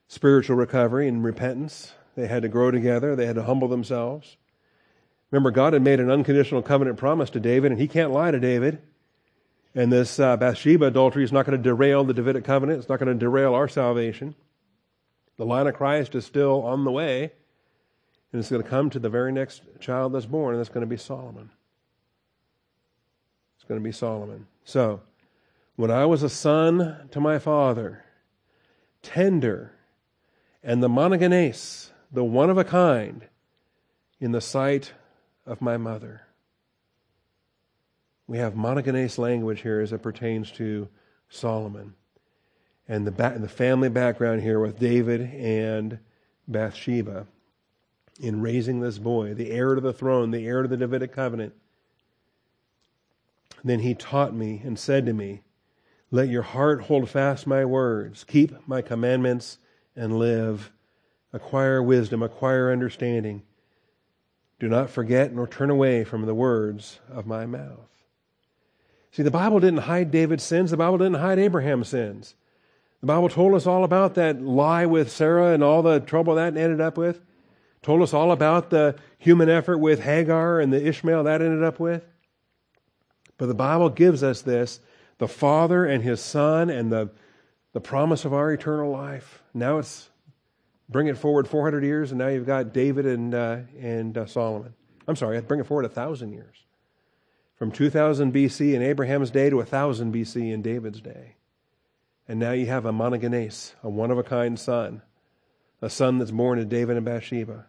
spiritual 0.08 0.56
recovery 0.56 1.08
and 1.08 1.24
repentance. 1.24 1.94
They 2.16 2.28
had 2.28 2.44
to 2.44 2.50
grow 2.50 2.72
together, 2.72 3.16
they 3.16 3.26
had 3.26 3.36
to 3.36 3.44
humble 3.44 3.68
themselves. 3.68 4.38
Remember, 5.32 5.52
God 5.52 5.74
had 5.74 5.82
made 5.82 6.00
an 6.00 6.10
unconditional 6.10 6.62
covenant 6.62 6.98
promise 6.98 7.30
to 7.32 7.40
David, 7.40 7.72
and 7.72 7.82
he 7.82 7.88
can't 7.88 8.12
lie 8.12 8.32
to 8.32 8.40
David. 8.40 8.82
And 9.74 9.92
this 9.92 10.20
uh, 10.20 10.38
Bathsheba 10.38 10.86
adultery 10.86 11.26
is 11.26 11.34
not 11.34 11.46
going 11.46 11.58
to 11.58 11.64
derail 11.64 12.06
the 12.06 12.14
Davidic 12.14 12.46
covenant. 12.46 12.80
It's 12.80 12.88
not 12.88 13.00
going 13.00 13.12
to 13.12 13.20
derail 13.20 13.54
our 13.54 13.68
salvation. 13.68 14.36
The 15.38 15.46
line 15.46 15.68
of 15.68 15.76
Christ 15.76 16.16
is 16.16 16.26
still 16.26 16.64
on 16.64 16.86
the 16.86 16.92
way, 16.92 17.34
and 18.32 18.40
it's 18.40 18.50
going 18.50 18.64
to 18.64 18.70
come 18.70 18.90
to 18.92 19.00
the 19.00 19.10
very 19.10 19.34
next 19.34 19.64
child 19.82 20.14
that's 20.14 20.26
born, 20.26 20.56
and 20.56 20.62
it's 20.62 20.70
going 20.70 20.86
to 20.86 20.90
be 20.90 20.96
Solomon. 20.96 21.50
It's 23.58 23.66
going 23.66 23.80
to 23.80 23.84
be 23.84 23.92
Solomon. 23.92 24.48
So, 24.64 25.02
when 25.76 25.92
I 25.92 26.06
was 26.06 26.24
a 26.24 26.30
son 26.30 27.10
to 27.12 27.20
my 27.20 27.40
father, 27.40 28.06
tender, 29.02 29.74
and 30.64 30.82
the 30.82 30.88
monogenes, 30.88 31.92
the 32.12 32.24
one 32.24 32.50
of 32.50 32.58
a 32.58 32.64
kind, 32.64 33.28
in 34.20 34.32
the 34.32 34.42
sight 34.42 34.94
of 35.46 35.62
my 35.62 35.78
mother. 35.78 36.22
We 38.28 38.38
have 38.38 38.54
monogenes 38.54 39.18
language 39.18 39.62
here 39.62 39.82
as 39.82 39.92
it 39.92 40.02
pertains 40.02 40.52
to 40.54 40.88
Solomon. 41.30 41.94
And 42.88 43.06
the, 43.06 43.12
the 43.12 43.50
family 43.50 43.90
background 43.90 44.42
here 44.42 44.60
with 44.60 44.80
David 44.80 45.22
and 45.22 46.00
Bathsheba 46.48 47.28
in 48.20 48.42
raising 48.42 48.80
this 48.80 48.98
boy, 48.98 49.34
the 49.34 49.52
heir 49.52 49.76
to 49.76 49.82
the 49.82 49.94
throne, 49.94 50.32
the 50.32 50.46
heir 50.46 50.62
to 50.62 50.68
the 50.68 50.78
Davidic 50.78 51.12
covenant. 51.12 51.54
Then 53.64 53.80
he 53.80 53.94
taught 53.94 54.34
me 54.34 54.62
and 54.64 54.80
said 54.80 55.06
to 55.08 55.14
me, 55.14 55.42
Let 56.12 56.30
your 56.30 56.44
heart 56.44 56.84
hold 56.84 57.10
fast 57.10 57.48
my 57.48 57.66
words, 57.66 58.24
keep 58.24 58.68
my 58.68 58.82
commandments, 58.82 59.58
and 59.96 60.18
live. 60.18 60.72
Acquire 61.34 61.82
wisdom, 61.82 62.24
acquire 62.24 62.72
understanding. 62.72 63.44
Do 64.60 64.70
not 64.70 64.90
forget 64.90 65.34
nor 65.34 65.48
turn 65.48 65.70
away 65.70 66.04
from 66.04 66.26
the 66.26 66.36
words 66.36 67.00
of 67.10 67.26
my 67.26 67.46
mouth. 67.46 67.90
See, 69.12 69.24
the 69.24 69.32
Bible 69.32 69.60
didn't 69.60 69.80
hide 69.80 70.12
David's 70.12 70.44
sins, 70.44 70.72
the 70.72 70.78
Bible 70.78 70.98
didn't 70.98 71.16
hide 71.16 71.40
Abraham's 71.40 71.90
sins. 71.90 72.36
The 73.02 73.08
Bible 73.08 73.30
told 73.30 73.54
us 73.54 73.68
all 73.68 73.84
about 73.84 74.16
that 74.16 74.42
lie 74.42 74.86
with 74.86 75.12
Sarah 75.12 75.54
and 75.54 75.64
all 75.64 75.82
the 75.82 76.00
trouble 76.00 76.36
that 76.36 76.58
ended 76.58 76.82
up 76.82 76.98
with. 76.98 77.22
Told 77.82 78.02
us 78.02 78.14
all 78.14 78.32
about 78.32 78.72
the 78.72 78.96
human 79.20 79.50
effort 79.50 79.78
with 79.78 80.02
Hagar 80.02 80.60
and 80.60 80.74
the 80.74 80.86
Ishmael 80.86 81.24
that 81.26 81.42
ended 81.42 81.64
up 81.64 81.80
with. 81.80 82.04
But 83.38 83.46
the 83.46 83.54
Bible 83.54 83.90
gives 83.90 84.24
us 84.24 84.42
this 84.42 84.80
the 85.18 85.28
Father 85.28 85.86
and 85.86 86.04
His 86.04 86.22
Son 86.22 86.70
and 86.70 86.92
the, 86.92 87.10
the 87.74 87.82
promise 87.82 88.26
of 88.26 88.34
our 88.34 88.52
eternal 88.52 88.92
life. 88.92 89.42
Now 89.54 89.78
it's 89.78 90.10
Bring 90.88 91.08
it 91.08 91.18
forward 91.18 91.48
400 91.48 91.84
years, 91.84 92.12
and 92.12 92.20
now 92.20 92.28
you've 92.28 92.46
got 92.46 92.74
David 92.74 93.06
and, 93.06 93.34
uh, 93.34 93.58
and 93.80 94.18
uh, 94.18 94.26
Solomon. 94.28 94.74
I'm 95.08 95.16
sorry, 95.16 95.40
bring 95.42 95.60
it 95.60 95.66
forward 95.66 95.86
1,000 95.86 96.32
years. 96.32 96.58
From 97.58 97.72
2000 97.72 98.34
BC 98.34 98.74
in 98.74 98.82
Abraham's 98.82 99.32
day 99.32 99.50
to 99.50 99.58
1000 99.58 100.14
BC 100.14 100.54
in 100.54 100.62
David's 100.62 101.02
day. 101.02 101.36
And 102.28 102.40
now 102.40 102.52
you 102.52 102.66
have 102.68 102.86
a 102.86 102.92
monogenes, 102.92 103.74
a 103.82 103.90
one 103.90 104.12
of 104.12 104.18
a 104.18 104.24
kind 104.24 104.60
son, 104.60 105.02
a 105.82 105.90
son 105.90 106.18
that's 106.20 106.32
born 106.32 106.60
to 106.60 106.66
David 106.66 106.98
and 106.98 107.06
Bathsheba. 107.06 107.66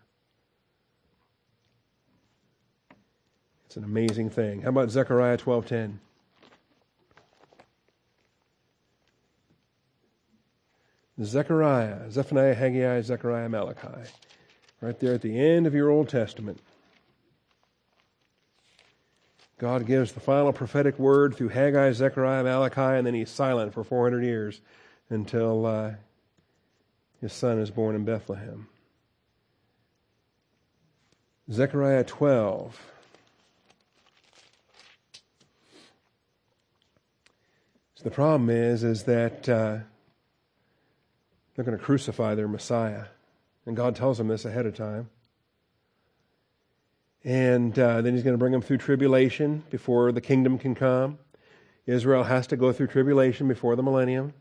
It's 3.67 3.77
an 3.77 3.85
amazing 3.85 4.31
thing. 4.31 4.63
How 4.63 4.71
about 4.71 4.91
Zechariah 4.91 5.37
12:10? 5.37 5.99
Zechariah, 11.23 12.11
Zephaniah, 12.11 12.55
Haggai, 12.55 13.01
Zechariah, 13.01 13.49
Malachi. 13.49 14.11
Right 14.81 14.99
there 15.01 15.15
at 15.15 15.23
the 15.23 15.39
end 15.39 15.67
of 15.67 15.75
your 15.75 15.89
Old 15.89 16.09
Testament. 16.09 16.61
God 19.59 19.87
gives 19.87 20.13
the 20.13 20.21
final 20.21 20.53
prophetic 20.53 20.99
word 20.99 21.35
through 21.35 21.49
Haggai, 21.49 21.93
Zechariah, 21.93 22.45
Malachi, 22.45 22.99
and 22.99 23.07
then 23.07 23.15
he's 23.15 23.31
silent 23.31 23.73
for 23.73 23.83
400 23.83 24.23
years 24.23 24.61
until 25.09 25.65
uh, 25.65 25.93
his 27.23 27.33
son 27.33 27.59
is 27.59 27.71
born 27.71 27.95
in 27.95 28.05
Bethlehem. 28.05 28.69
Zechariah 31.51 32.05
12. 32.05 32.79
So 37.95 38.05
the 38.05 38.11
problem 38.11 38.51
is, 38.51 38.85
is 38.85 39.05
that 39.05 39.49
uh, 39.49 39.79
they're 41.57 41.65
going 41.65 41.77
to 41.77 41.83
crucify 41.83 42.35
their 42.35 42.49
Messiah, 42.49 43.07
and 43.65 43.75
God 43.75 43.97
tells 43.97 44.19
them 44.19 44.29
this 44.29 44.45
ahead 44.45 44.67
of 44.67 44.77
time. 44.77 45.09
And 47.25 47.77
uh, 47.77 48.03
then 48.03 48.15
he's 48.15 48.23
going 48.23 48.35
to 48.35 48.39
bring 48.39 48.53
them 48.53 48.63
through 48.63 48.79
tribulation 48.79 49.65
before 49.71 50.13
the 50.13 50.21
kingdom 50.21 50.59
can 50.59 50.77
come. 50.77 51.19
Israel 51.87 52.25
has 52.25 52.47
to 52.49 52.57
go 52.57 52.73
through 52.73 52.89
tribulation 52.89 53.49
before 53.49 53.75
the 53.75 53.83
millennium. 53.83 54.35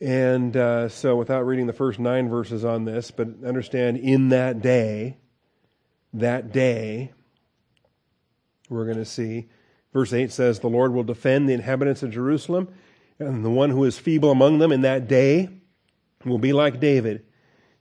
And 0.00 0.54
uh, 0.56 0.90
so, 0.90 1.16
without 1.16 1.46
reading 1.46 1.66
the 1.66 1.72
first 1.72 1.98
nine 1.98 2.28
verses 2.28 2.64
on 2.66 2.84
this, 2.84 3.10
but 3.10 3.28
understand 3.46 3.96
in 3.96 4.28
that 4.28 4.60
day, 4.60 5.16
that 6.12 6.52
day, 6.52 7.12
we're 8.68 8.84
going 8.84 8.98
to 8.98 9.06
see, 9.06 9.48
verse 9.94 10.12
8 10.12 10.30
says, 10.30 10.58
The 10.58 10.68
Lord 10.68 10.92
will 10.92 11.02
defend 11.02 11.48
the 11.48 11.54
inhabitants 11.54 12.02
of 12.02 12.10
Jerusalem, 12.10 12.68
and 13.18 13.44
the 13.44 13.50
one 13.50 13.70
who 13.70 13.84
is 13.84 13.98
feeble 13.98 14.30
among 14.30 14.58
them 14.58 14.72
in 14.72 14.82
that 14.82 15.08
day 15.08 15.48
will 16.24 16.38
be 16.38 16.52
like 16.52 16.80
David 16.80 17.24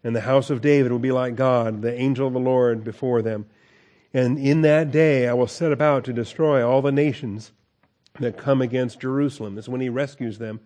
and 0.05 0.15
the 0.15 0.21
house 0.21 0.51
of 0.51 0.61
David 0.61 0.91
will 0.91 0.99
be 0.99 1.11
like 1.11 1.35
God, 1.35 1.81
the 1.81 1.99
angel 1.99 2.27
of 2.27 2.33
the 2.33 2.39
Lord 2.39 2.83
before 2.83 3.23
them. 3.23 3.47
And 4.13 4.37
in 4.37 4.61
that 4.61 4.91
day 4.91 5.27
I 5.27 5.33
will 5.33 5.47
set 5.47 5.71
about 5.71 6.03
to 6.03 6.13
destroy 6.13 6.63
all 6.63 6.83
the 6.83 6.91
nations 6.91 7.51
that 8.19 8.37
come 8.37 8.61
against 8.61 8.99
Jerusalem. 8.99 9.55
This 9.55 9.65
is 9.65 9.69
when 9.69 9.81
he 9.81 9.89
rescues 9.89 10.37
them 10.37 10.59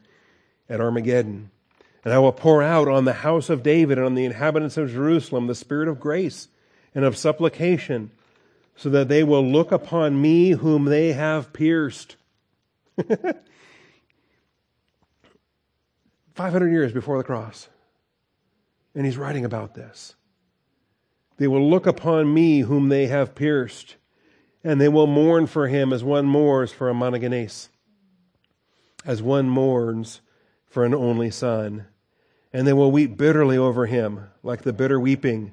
at 0.68 0.82
Armageddon. 0.82 1.52
And 2.04 2.14
I 2.14 2.20
will 2.20 2.34
pour 2.34 2.62
out 2.62 2.90
on 2.90 3.06
the 3.06 3.14
house 3.14 3.50
of 3.50 3.64
David 3.64 3.98
and 3.98 4.06
on 4.06 4.16
the 4.16 4.26
inhabitants 4.26 4.76
of 4.76 4.92
Jerusalem 4.92 5.48
the 5.48 5.56
spirit 5.56 5.88
of 5.88 6.02
grace 6.02 6.50
and 6.94 7.06
of 7.06 7.16
supplication, 7.16 8.12
so 8.76 8.90
that 8.90 9.08
they 9.08 9.24
will 9.24 9.46
look 9.46 9.72
upon 9.72 10.22
me 10.22 10.52
whom 10.52 10.84
they 10.86 11.14
have 11.14 11.54
pierced. 11.54 12.18
500 16.40 16.72
years 16.72 16.94
before 16.94 17.18
the 17.18 17.24
cross. 17.26 17.68
And 18.96 19.06
he's 19.06 19.18
writing 19.18 19.44
about 19.44 19.74
this. 19.74 20.16
They 21.36 21.50
will 21.50 21.70
look 21.70 21.86
upon 21.86 22.34
me 22.34 22.62
whom 22.62 22.88
they 22.88 23.08
have 23.08 23.36
pierced, 23.36 23.98
and 24.64 24.80
they 24.80 24.88
will 24.88 25.06
mourn 25.06 25.48
for 25.48 25.68
him 25.68 25.92
as 25.92 26.02
one 26.02 26.26
mourns 26.26 26.72
for 26.72 26.90
a 26.90 26.94
monogenes, 26.94 27.68
as 29.04 29.22
one 29.22 29.50
mourns 29.50 30.22
for 30.66 30.86
an 30.86 30.96
only 30.96 31.30
son. 31.30 31.88
And 32.54 32.66
they 32.66 32.72
will 32.72 32.90
weep 32.90 33.18
bitterly 33.18 33.58
over 33.58 33.86
him, 33.86 34.30
like 34.42 34.62
the 34.62 34.72
bitter 34.72 34.98
weeping 34.98 35.52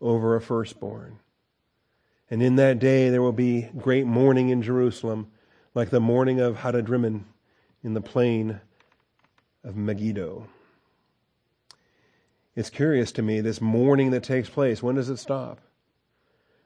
over 0.00 0.34
a 0.34 0.40
firstborn. 0.40 1.20
And 2.28 2.42
in 2.42 2.56
that 2.56 2.80
day 2.80 3.08
there 3.08 3.22
will 3.22 3.30
be 3.30 3.70
great 3.78 4.04
mourning 4.04 4.48
in 4.48 4.62
Jerusalem, 4.62 5.30
like 5.76 5.90
the 5.90 6.00
mourning 6.00 6.40
of 6.40 6.56
Hadadrimmon 6.56 7.22
in 7.84 7.94
the 7.94 8.00
plain 8.00 8.60
of 9.68 9.76
Megiddo. 9.76 10.48
It's 12.56 12.70
curious 12.70 13.12
to 13.12 13.22
me, 13.22 13.42
this 13.42 13.60
mourning 13.60 14.10
that 14.12 14.22
takes 14.22 14.48
place, 14.48 14.82
when 14.82 14.96
does 14.96 15.10
it 15.10 15.18
stop? 15.18 15.60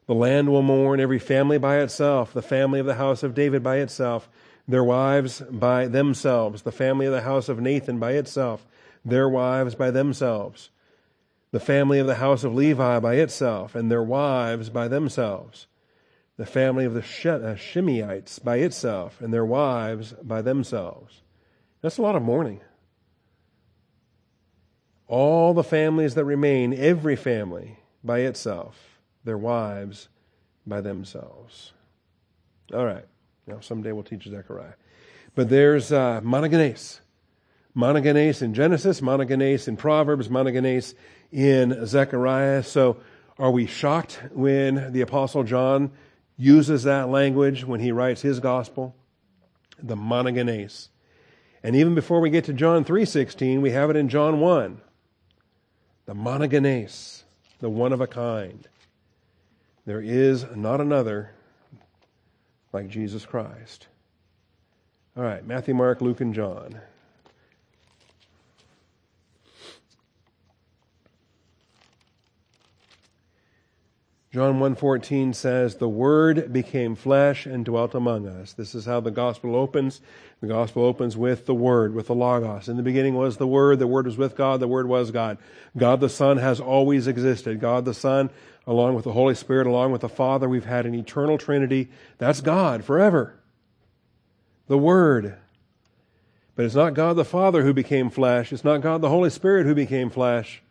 The 0.07 0.15
land 0.15 0.49
will 0.49 0.63
mourn, 0.63 1.01
every 1.01 1.19
family 1.19 1.59
by 1.59 1.81
itself, 1.81 2.33
the 2.33 2.43
family 2.43 2.79
of 2.79 2.87
the 2.87 2.95
house 2.95 3.25
of 3.25 3.35
David 3.35 3.63
by 3.63 3.79
itself, 3.79 4.31
their 4.69 4.85
wives 4.85 5.43
by 5.51 5.89
themselves, 5.89 6.63
the 6.63 6.73
family 6.73 7.07
of 7.07 7.13
the 7.13 7.23
house 7.23 7.49
of 7.49 7.61
Nathan 7.61 7.99
by 7.99 8.13
itself, 8.13 8.67
their 9.05 9.29
wives 9.29 9.75
by 9.75 9.91
themselves, 9.91 10.71
the 11.51 11.61
family 11.61 11.99
of 11.99 12.07
the 12.07 12.15
house 12.15 12.45
of 12.45 12.55
Levi 12.55 13.01
by 13.01 13.15
itself, 13.17 13.75
and 13.75 13.91
their 13.91 14.03
wives 14.03 14.71
by 14.71 14.87
themselves, 14.87 15.67
the 16.37 16.47
family 16.47 16.85
of 16.85 16.95
the 16.95 17.01
uh, 17.01 17.57
Shimeites 17.57 18.43
by 18.43 18.59
itself, 18.59 19.21
and 19.21 19.35
their 19.35 19.45
wives 19.45 20.13
by 20.23 20.41
themselves. 20.41 21.23
That's 21.81 21.99
a 21.99 22.03
lot 22.03 22.15
of 22.15 22.23
mourning 22.23 22.61
all 25.13 25.53
the 25.53 25.63
families 25.63 26.15
that 26.15 26.25
remain, 26.25 26.73
every 26.73 27.17
family 27.17 27.79
by 28.03 28.21
itself, 28.21 28.99
their 29.25 29.37
wives 29.37 30.09
by 30.67 30.81
themselves. 30.81 31.75
All 32.73 32.87
right. 32.87 33.05
Now, 33.47 33.61
someday 33.61 33.93
we'll 33.93 34.05
teach 34.05 34.27
Zechariah. 34.27 34.73
But 35.35 35.51
there's 35.51 35.93
uh, 35.93 36.23
monogenes. 36.23 37.01
Monogenes 37.77 38.41
in 38.41 38.55
Genesis, 38.55 39.03
monogenes 39.03 39.69
in 39.69 39.77
Proverbs, 39.77 40.29
monogenes 40.29 40.95
in 41.31 41.87
Zechariah. 41.87 42.63
So, 42.63 42.97
are 43.39 43.51
we 43.51 43.67
shocked 43.67 44.23
when 44.33 44.93
the 44.95 45.03
Apostle 45.03 45.45
John 45.45 45.91
uses 46.39 46.85
that 46.85 47.11
language 47.11 47.67
when 47.67 47.81
he 47.81 47.93
writes 47.93 48.23
his 48.23 48.41
gospel? 48.41 48.97
The 49.79 49.97
monogenes. 49.97 50.89
And 51.63 51.77
even 51.77 51.95
before 51.95 52.21
we 52.21 52.31
get 52.31 52.45
to 52.45 52.55
John 52.55 52.83
3:16, 52.83 53.61
we 53.61 53.73
have 53.73 53.91
it 53.91 53.97
in 53.97 54.09
John 54.09 54.41
1 54.41 54.81
the 56.07 56.15
monogenes, 56.15 57.23
the 57.61 57.71
one 57.71 57.93
of 57.93 58.01
a 58.01 58.07
kind. 58.07 58.69
There 59.87 60.01
is 60.01 60.47
not 60.55 60.81
another 60.81 61.33
like 62.73 62.89
Jesus 62.89 63.27
Christ. 63.27 63.89
All 65.17 65.23
right, 65.23 65.45
Matthew, 65.47 65.75
Mark, 65.75 66.01
Luke, 66.01 66.21
and 66.21 66.35
John. 66.35 66.81
John 74.33 74.59
1:14 74.59 75.35
says 75.35 75.75
the 75.75 75.91
word 75.91 76.55
became 76.55 76.95
flesh 76.95 77.45
and 77.45 77.67
dwelt 77.67 77.95
among 77.95 78.27
us. 78.27 78.55
This 78.55 78.75
is 78.75 78.87
how 78.87 78.99
the 79.01 79.11
gospel 79.11 79.55
opens. 79.55 80.01
The 80.41 80.47
gospel 80.47 80.85
opens 80.85 81.19
with 81.19 81.45
the 81.45 81.55
word, 81.55 81.95
with 81.95 82.07
the 82.07 82.15
logos. 82.15 82.67
In 82.67 82.79
the 82.79 82.83
beginning 82.83 83.15
was 83.15 83.37
the 83.37 83.47
word, 83.47 83.79
the 83.79 83.87
word 83.87 84.07
was 84.07 84.17
with 84.17 84.35
God, 84.35 84.61
the 84.61 84.67
word 84.67 84.89
was 84.89 85.11
God. 85.11 85.37
God 85.77 86.01
the 86.01 86.09
Son 86.09 86.39
has 86.39 86.61
always 86.61 87.07
existed. 87.07 87.61
God 87.61 87.85
the 87.85 87.93
Son 87.93 88.31
along 88.67 88.95
with 88.95 89.05
the 89.05 89.13
Holy 89.13 89.35
Spirit, 89.35 89.67
along 89.67 89.93
with 89.93 90.01
the 90.01 90.09
Father, 90.09 90.49
we've 90.49 90.65
had 90.65 90.87
an 90.87 90.95
eternal 90.95 91.37
trinity. 91.37 91.91
That's 92.17 92.41
God 92.41 92.85
forever. 92.85 93.39
The 94.67 94.79
word. 94.79 95.37
But 96.57 96.65
it's 96.65 96.75
not 96.75 96.95
God 96.95 97.17
the 97.17 97.25
Father 97.27 97.65
who 97.65 97.75
became 97.75 98.09
flesh. 98.09 98.51
It's 98.51 98.65
not 98.65 98.81
God 98.81 99.03
the 99.03 99.11
Holy 99.11 99.29
Spirit 99.29 99.67
who 99.67 99.75
became 99.75 100.09
flesh. 100.09 100.63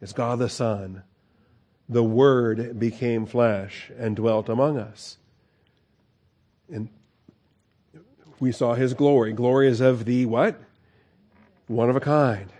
It's 0.00 0.12
God 0.12 0.38
the 0.38 0.48
Son 0.48 1.02
the 1.90 2.04
Word 2.04 2.78
became 2.78 3.26
flesh 3.26 3.90
and 3.98 4.14
dwelt 4.14 4.48
among 4.48 4.78
us. 4.78 5.18
And 6.72 6.88
we 8.38 8.52
saw 8.52 8.74
his 8.74 8.94
glory. 8.94 9.32
Glory 9.32 9.66
is 9.66 9.80
of 9.80 10.04
the 10.04 10.24
what? 10.24 10.58
One 11.66 11.90
of 11.90 11.96
a 11.96 12.00
kind. 12.00 12.50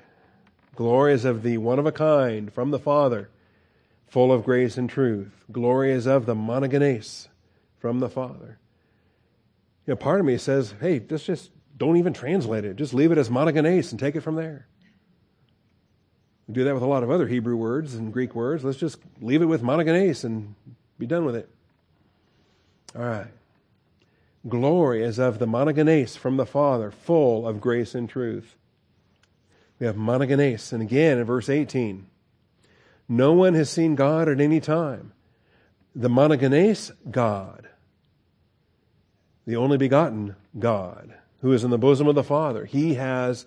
Glory 0.75 1.13
is 1.13 1.25
of 1.25 1.45
the 1.45 1.59
one 1.59 1.79
of 1.79 1.87
a 1.87 1.93
kind 1.93 2.53
from 2.53 2.73
the 2.73 2.79
Father, 2.79 3.31
full 4.09 4.33
of 4.33 4.45
grace 4.45 4.77
and 4.77 4.91
truth. 4.91 5.45
Glory 5.53 5.93
is 5.93 6.07
of 6.07 6.27
the 6.27 6.35
monogenes 6.35 7.29
from 7.79 8.01
the 8.01 8.09
Father. 8.09 8.59
You 9.87 9.93
know, 9.93 9.97
part 9.97 10.19
of 10.19 10.27
me 10.27 10.39
says, 10.39 10.75
hey, 10.81 10.99
just, 10.99 11.27
just 11.27 11.51
don't 11.77 11.97
even 11.97 12.13
translate 12.13 12.65
it. 12.65 12.75
Just 12.75 12.95
leave 12.95 13.13
it 13.13 13.19
as 13.19 13.29
monogenes 13.29 13.93
and 13.93 14.01
take 14.01 14.17
it 14.17 14.23
from 14.23 14.35
there. 14.35 14.67
We 16.51 16.55
do 16.55 16.65
that 16.65 16.75
with 16.75 16.83
a 16.83 16.87
lot 16.87 17.05
of 17.05 17.13
other 17.13 17.29
Hebrew 17.29 17.55
words 17.55 17.95
and 17.95 18.13
Greek 18.13 18.35
words. 18.35 18.65
Let's 18.65 18.77
just 18.77 18.99
leave 19.21 19.41
it 19.41 19.45
with 19.45 19.63
monogenes 19.63 20.25
and 20.25 20.57
be 20.99 21.07
done 21.07 21.25
with 21.25 21.37
it. 21.37 21.49
All 22.93 23.05
right. 23.05 23.29
Glory 24.49 25.05
is 25.05 25.21
of 25.21 25.39
the 25.39 25.47
monogenes 25.47 26.19
from 26.19 26.39
the 26.39 26.45
Father, 26.45 26.91
full 26.91 27.47
of 27.47 27.61
grace 27.61 27.95
and 27.95 28.09
truth. 28.09 28.57
We 29.79 29.87
have 29.87 29.95
monogenes. 29.95 30.73
And 30.73 30.83
again 30.83 31.19
in 31.19 31.25
verse 31.25 31.49
18, 31.49 32.09
no 33.09 33.33
one 33.33 33.55
has 33.55 33.71
seen 33.71 33.95
God 33.95 34.29
at 34.29 34.41
any 34.41 34.59
time. 34.59 35.13
The 35.95 36.11
monogenes 36.11 36.91
God, 37.09 37.69
the 39.47 39.55
only 39.55 39.79
begotten 39.79 40.35
God, 40.59 41.15
who 41.43 41.53
is 41.53 41.63
in 41.63 41.71
the 41.71 41.79
bosom 41.79 42.09
of 42.09 42.17
the 42.17 42.25
Father, 42.25 42.65
he 42.65 42.95
has 42.95 43.47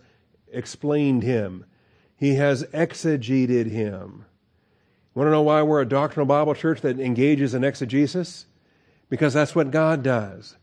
explained 0.54 1.24
him. 1.24 1.66
He 2.24 2.36
has 2.36 2.64
exegeted 2.68 3.70
him. 3.70 4.24
Want 5.14 5.28
to 5.28 5.32
know 5.32 5.42
why 5.42 5.62
we're 5.62 5.82
a 5.82 5.86
doctrinal 5.86 6.26
Bible 6.26 6.56
church 6.56 6.80
that 6.80 6.98
engages 6.98 7.54
in 7.54 7.66
exegesis? 7.66 8.46
Because 9.10 9.34
that's 9.34 9.54
what 9.54 9.72
God 9.72 10.04
does. 10.04 10.56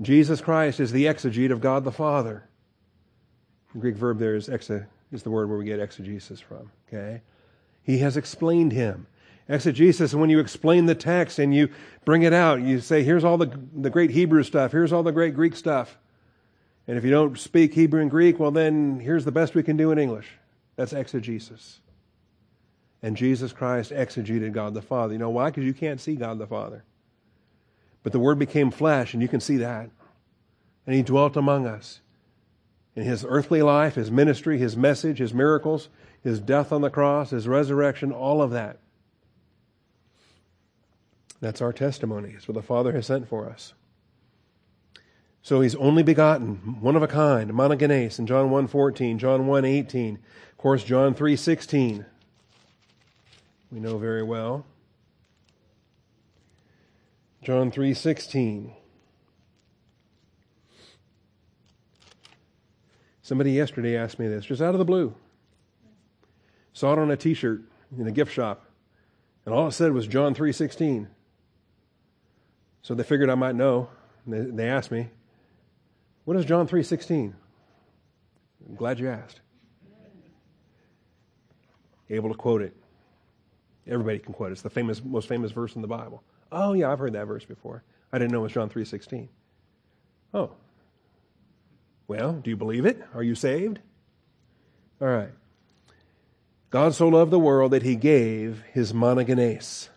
Jesus 0.00 0.40
Christ 0.40 0.78
is 0.78 0.92
the 0.92 1.06
exegete 1.06 1.50
of 1.50 1.60
God 1.60 1.82
the 1.82 1.90
Father. 1.90 2.48
The 3.72 3.80
Greek 3.80 3.96
verb 3.96 4.20
there 4.20 4.36
is 4.36 4.48
exe, 4.48 4.70
is 5.10 5.24
the 5.24 5.30
word 5.30 5.48
where 5.48 5.58
we 5.58 5.64
get 5.64 5.80
exegesis 5.80 6.38
from. 6.38 6.70
Okay? 6.86 7.22
He 7.82 7.98
has 7.98 8.16
explained 8.16 8.70
him. 8.70 9.08
Exegesis, 9.48 10.14
when 10.14 10.30
you 10.30 10.38
explain 10.38 10.86
the 10.86 10.94
text 10.94 11.40
and 11.40 11.52
you 11.52 11.70
bring 12.04 12.22
it 12.22 12.32
out, 12.32 12.60
you 12.60 12.78
say, 12.78 13.02
here's 13.02 13.24
all 13.24 13.36
the, 13.36 13.50
the 13.74 13.90
great 13.90 14.12
Hebrew 14.12 14.44
stuff, 14.44 14.70
here's 14.70 14.92
all 14.92 15.02
the 15.02 15.10
great 15.10 15.34
Greek 15.34 15.56
stuff. 15.56 15.98
And 16.86 16.96
if 16.96 17.04
you 17.04 17.10
don't 17.10 17.36
speak 17.36 17.74
Hebrew 17.74 18.00
and 18.00 18.12
Greek, 18.12 18.38
well, 18.38 18.52
then 18.52 19.00
here's 19.00 19.24
the 19.24 19.32
best 19.32 19.56
we 19.56 19.64
can 19.64 19.76
do 19.76 19.90
in 19.90 19.98
English. 19.98 20.28
That's 20.80 20.94
exegesis. 20.94 21.80
And 23.02 23.14
Jesus 23.14 23.52
Christ 23.52 23.92
exegeted 23.92 24.54
God 24.54 24.72
the 24.72 24.80
Father. 24.80 25.12
You 25.12 25.18
know 25.18 25.28
why? 25.28 25.50
Because 25.50 25.64
you 25.64 25.74
can't 25.74 26.00
see 26.00 26.16
God 26.16 26.38
the 26.38 26.46
Father. 26.46 26.84
But 28.02 28.12
the 28.12 28.18
Word 28.18 28.38
became 28.38 28.70
flesh, 28.70 29.12
and 29.12 29.20
you 29.20 29.28
can 29.28 29.40
see 29.40 29.58
that. 29.58 29.90
And 30.86 30.96
He 30.96 31.02
dwelt 31.02 31.36
among 31.36 31.66
us. 31.66 32.00
In 32.96 33.02
His 33.02 33.26
earthly 33.28 33.60
life, 33.60 33.96
His 33.96 34.10
ministry, 34.10 34.56
His 34.56 34.74
message, 34.74 35.18
His 35.18 35.34
miracles, 35.34 35.90
His 36.22 36.40
death 36.40 36.72
on 36.72 36.80
the 36.80 36.88
cross, 36.88 37.28
His 37.28 37.46
resurrection, 37.46 38.10
all 38.10 38.40
of 38.40 38.50
that. 38.52 38.78
That's 41.42 41.60
our 41.60 41.74
testimony. 41.74 42.32
It's 42.34 42.48
what 42.48 42.54
the 42.54 42.62
Father 42.62 42.92
has 42.92 43.04
sent 43.04 43.28
for 43.28 43.50
us. 43.50 43.74
So 45.42 45.62
he's 45.62 45.74
only 45.76 46.02
begotten, 46.02 46.80
one 46.80 46.96
of 46.96 47.02
a 47.02 47.08
kind, 47.08 47.50
monogenes 47.50 48.18
in 48.18 48.26
John 48.26 48.50
1.14, 48.50 49.16
John 49.16 49.46
1.18, 49.46 50.18
of 50.60 50.62
course 50.62 50.84
John 50.84 51.14
3.16. 51.14 52.04
We 53.72 53.80
know 53.80 53.96
very 53.96 54.22
well. 54.22 54.66
John 57.42 57.72
3:16 57.72 58.74
Somebody 63.22 63.52
yesterday 63.52 63.96
asked 63.96 64.18
me 64.18 64.28
this 64.28 64.44
just 64.44 64.60
out 64.60 64.74
of 64.74 64.78
the 64.78 64.84
blue. 64.84 65.14
Saw 66.74 66.92
it 66.92 66.98
on 66.98 67.10
a 67.10 67.16
t-shirt 67.16 67.62
in 67.98 68.06
a 68.06 68.12
gift 68.12 68.30
shop. 68.30 68.66
And 69.46 69.54
all 69.54 69.66
it 69.66 69.72
said 69.72 69.92
was 69.92 70.06
John 70.06 70.34
3:16. 70.34 71.08
So 72.82 72.94
they 72.94 73.02
figured 73.02 73.30
I 73.30 73.34
might 73.34 73.54
know. 73.54 73.88
They, 74.26 74.40
they 74.42 74.68
asked 74.68 74.90
me, 74.90 75.08
"What 76.26 76.36
is 76.36 76.44
John 76.44 76.68
3:16?" 76.68 77.32
I'm 78.68 78.74
glad 78.74 79.00
you 79.00 79.08
asked. 79.08 79.40
Able 82.10 82.28
to 82.28 82.34
quote 82.34 82.62
it. 82.62 82.74
Everybody 83.86 84.18
can 84.18 84.34
quote 84.34 84.50
it. 84.50 84.52
It's 84.52 84.62
the 84.62 84.70
famous, 84.70 85.02
most 85.02 85.28
famous 85.28 85.52
verse 85.52 85.76
in 85.76 85.82
the 85.82 85.88
Bible. 85.88 86.22
Oh, 86.52 86.72
yeah, 86.72 86.90
I've 86.90 86.98
heard 86.98 87.12
that 87.14 87.26
verse 87.26 87.44
before. 87.44 87.82
I 88.12 88.18
didn't 88.18 88.32
know 88.32 88.40
it 88.40 88.44
was 88.44 88.52
John 88.52 88.68
3.16. 88.68 89.28
Oh. 90.34 90.50
Well, 92.08 92.32
do 92.32 92.50
you 92.50 92.56
believe 92.56 92.86
it? 92.86 93.02
Are 93.14 93.22
you 93.22 93.34
saved? 93.34 93.78
All 95.00 95.08
right. 95.08 95.30
God 96.70 96.94
so 96.94 97.08
loved 97.08 97.30
the 97.30 97.38
world 97.38 97.72
that 97.72 97.82
he 97.82 97.96
gave 97.96 98.62
his 98.72 98.92
monogenes, 98.92 99.88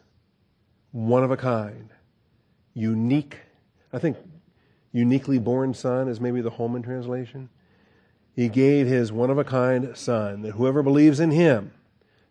one 0.92 1.24
of 1.24 1.32
a 1.32 1.38
kind, 1.38 1.90
unique, 2.74 3.40
I 3.92 4.00
think 4.00 4.18
uniquely 4.92 5.38
born 5.40 5.74
son 5.74 6.08
is 6.08 6.20
maybe 6.20 6.42
the 6.42 6.52
Holman 6.52 6.82
translation. 6.82 7.50
He 8.36 8.50
gave 8.50 8.88
his 8.88 9.12
one 9.12 9.30
of 9.30 9.38
a 9.38 9.44
kind 9.44 9.96
son 9.96 10.42
that 10.42 10.54
whoever 10.54 10.82
believes 10.82 11.20
in 11.20 11.32
him 11.32 11.72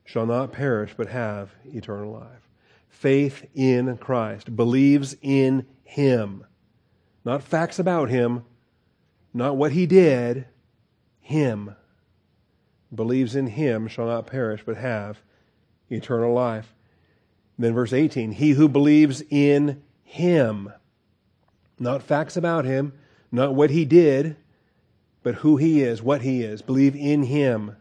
shall 0.04 0.26
not 0.26 0.52
perish 0.52 0.94
but 0.96 1.08
have 1.08 1.54
eternal 1.64 2.12
life. 2.12 2.48
Faith 2.88 3.46
in 3.54 3.96
Christ, 3.96 4.54
believes 4.54 5.16
in 5.22 5.66
Him. 5.84 6.44
Not 7.24 7.42
facts 7.42 7.78
about 7.78 8.10
Him, 8.10 8.44
not 9.32 9.56
what 9.56 9.72
He 9.72 9.86
did, 9.86 10.46
Him. 11.20 11.74
Believes 12.94 13.34
in 13.34 13.46
Him 13.46 13.88
shall 13.88 14.06
not 14.06 14.26
perish 14.26 14.62
but 14.64 14.76
have 14.76 15.20
eternal 15.90 16.32
life. 16.32 16.74
Then 17.58 17.74
verse 17.74 17.92
18 17.92 18.32
He 18.32 18.50
who 18.50 18.68
believes 18.68 19.22
in 19.30 19.82
Him, 20.02 20.72
not 21.78 22.02
facts 22.02 22.36
about 22.36 22.64
Him, 22.64 22.92
not 23.30 23.54
what 23.54 23.70
He 23.70 23.84
did, 23.84 24.36
but 25.22 25.36
who 25.36 25.56
He 25.56 25.82
is, 25.82 26.02
what 26.02 26.22
He 26.22 26.42
is. 26.42 26.60
Believe 26.60 26.94
in 26.94 27.24
Him 27.24 27.76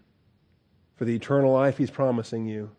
for 1.02 1.06
the 1.06 1.16
eternal 1.16 1.52
life 1.52 1.80
he's 1.80 1.90
promising 1.90 2.46
you. 2.46 2.70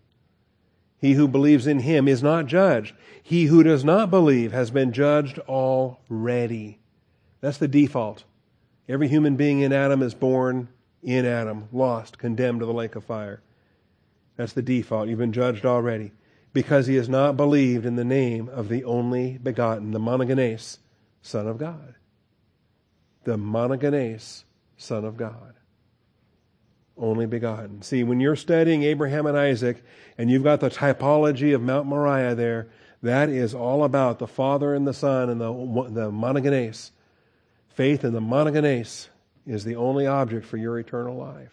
He 0.97 1.15
who 1.15 1.27
believes 1.27 1.67
in 1.67 1.81
him 1.81 2.07
is 2.07 2.23
not 2.23 2.47
judged. 2.47 2.95
He 3.21 3.47
who 3.47 3.65
does 3.65 3.85
not 3.85 4.11
believe 4.11 4.53
has 4.53 4.71
been 4.71 4.93
judged 4.93 5.41
already. 5.41 6.79
That's 7.41 7.59
the 7.59 7.67
default. 7.67 8.23
Every 8.89 9.09
human 9.09 9.35
being 9.35 9.59
in 9.59 9.73
Adam 9.73 10.03
is 10.03 10.15
born 10.15 10.69
in 11.03 11.27
Adam, 11.27 11.67
lost, 11.73 12.17
condemned 12.17 12.61
to 12.61 12.67
the 12.67 12.73
lake 12.73 12.95
of 12.95 13.03
fire. 13.03 13.43
That's 14.37 14.53
the 14.53 14.63
default. 14.63 15.09
You've 15.09 15.19
been 15.19 15.33
judged 15.33 15.67
already 15.67 16.13
because 16.53 16.87
he 16.87 16.95
has 16.95 17.09
not 17.09 17.37
believed 17.37 17.85
in 17.85 17.97
the 17.97 18.05
name 18.05 18.49
of 18.49 18.69
the 18.69 18.85
only 18.85 19.37
begotten, 19.39 19.91
the 19.91 19.99
monogenes, 19.99 20.79
Son 21.23 21.49
of 21.49 21.59
God. 21.59 21.97
The 23.25 23.37
monogenes, 23.37 24.45
Son 24.77 25.05
of 25.05 25.17
God 25.17 25.55
only 26.97 27.27
begotten. 27.27 27.83
See, 27.83 28.05
when 28.05 28.21
you're 28.21 28.37
studying 28.37 28.83
Abraham 28.83 29.27
and 29.27 29.37
Isaac 29.37 29.83
and 30.19 30.31
you've 30.31 30.45
got 30.45 30.61
the 30.61 30.71
typology 30.71 31.55
of 31.55 31.63
Mount 31.63 31.87
Moriah 31.87 32.35
there, 32.35 32.69
that 33.03 33.29
is 33.29 33.55
all 33.55 33.85
about 33.85 34.19
the 34.19 34.27
Father 34.27 34.75
and 34.75 34.87
the 34.87 34.95
Son 34.95 35.29
and 35.29 35.41
the, 35.41 35.53
the 35.91 36.11
monogenes. 36.11 36.91
Faith 37.69 38.05
in 38.05 38.13
the 38.13 38.21
monogenes 38.21 39.09
is 39.47 39.65
the 39.65 39.77
only 39.77 40.07
object 40.07 40.47
for 40.47 40.57
your 40.57 40.79
eternal 40.79 41.17
life. 41.17 41.53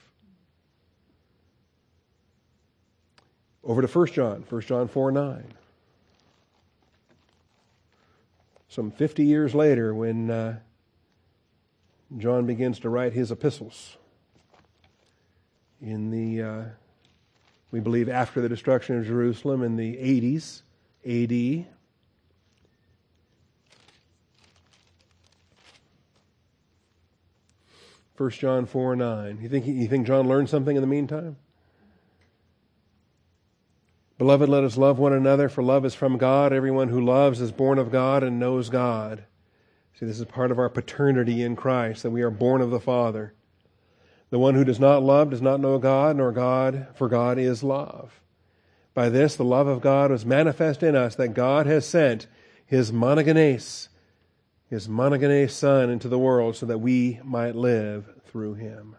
Over 3.64 3.82
to 3.82 3.88
1 3.88 4.08
John, 4.08 4.46
1 4.48 4.62
John 4.62 4.88
4 4.88 5.12
9. 5.12 5.54
Some 8.68 8.92
50 8.92 9.24
years 9.26 9.56
later, 9.56 9.96
when 9.96 10.30
uh, 10.30 10.60
John 12.18 12.46
begins 12.46 12.80
to 12.80 12.90
write 12.90 13.14
his 13.14 13.32
epistles, 13.32 13.98
in 15.82 16.12
the, 16.12 16.44
uh, 16.44 16.64
we 17.72 17.80
believe, 17.80 18.10
after 18.10 18.42
the 18.42 18.50
destruction 18.50 18.98
of 18.98 19.06
Jerusalem 19.06 19.64
in 19.64 19.76
the 19.76 19.96
80s 19.96 20.62
AD. 21.06 21.66
First 28.16 28.40
John 28.40 28.66
4 28.66 28.98
9. 28.98 29.40
You 29.42 29.48
think, 29.48 29.66
you 29.66 29.88
think 29.88 30.06
John 30.06 30.28
learned 30.28 30.50
something 30.50 30.76
in 30.76 30.82
the 30.82 30.88
meantime? 30.88 31.38
Beloved, 34.18 34.50
let 34.50 34.66
us 34.66 34.76
love 34.76 35.00
one 35.00 35.14
another, 35.14 35.48
for 35.48 35.64
love 35.64 35.86
is 35.86 35.96
from 35.96 36.18
God. 36.18 36.52
Everyone 36.52 36.90
who 36.90 37.00
loves 37.00 37.40
is 37.40 37.54
born 37.54 37.80
of 37.80 37.90
God 37.90 38.22
and 38.22 38.38
knows 38.38 38.68
God. 38.68 39.24
See, 39.98 40.06
this 40.06 40.20
is 40.20 40.26
part 40.26 40.52
of 40.52 40.60
our 40.60 40.68
paternity 40.68 41.42
in 41.42 41.56
Christ, 41.56 42.04
that 42.04 42.12
we 42.12 42.22
are 42.22 42.30
born 42.30 42.60
of 42.60 42.70
the 42.70 42.82
Father. 42.82 43.34
The 44.30 44.40
one 44.40 44.56
who 44.56 44.64
does 44.64 44.80
not 44.80 45.02
love 45.02 45.32
does 45.32 45.42
not 45.42 45.60
know 45.60 45.78
God, 45.80 46.18
nor 46.18 46.32
God, 46.32 46.88
for 46.96 47.08
God 47.08 47.38
is 47.38 47.64
love. 47.64 48.22
By 48.94 49.10
this, 49.10 49.36
the 49.36 49.44
love 49.44 49.68
of 49.68 49.82
God 49.82 50.12
was 50.12 50.26
manifest 50.26 50.84
in 50.84 50.96
us, 50.96 51.16
that 51.16 51.34
God 51.34 51.66
has 51.66 51.86
sent 51.86 52.28
his 52.66 52.92
monogenes, 52.92 53.88
his 54.70 54.88
monogenes 54.88 55.52
Son 55.52 55.90
into 55.90 56.08
the 56.08 56.20
world 56.20 56.56
so 56.56 56.66
that 56.68 56.78
we 56.80 57.20
might 57.24 57.56
live 57.56 58.08
through 58.26 58.56
him. 58.56 58.96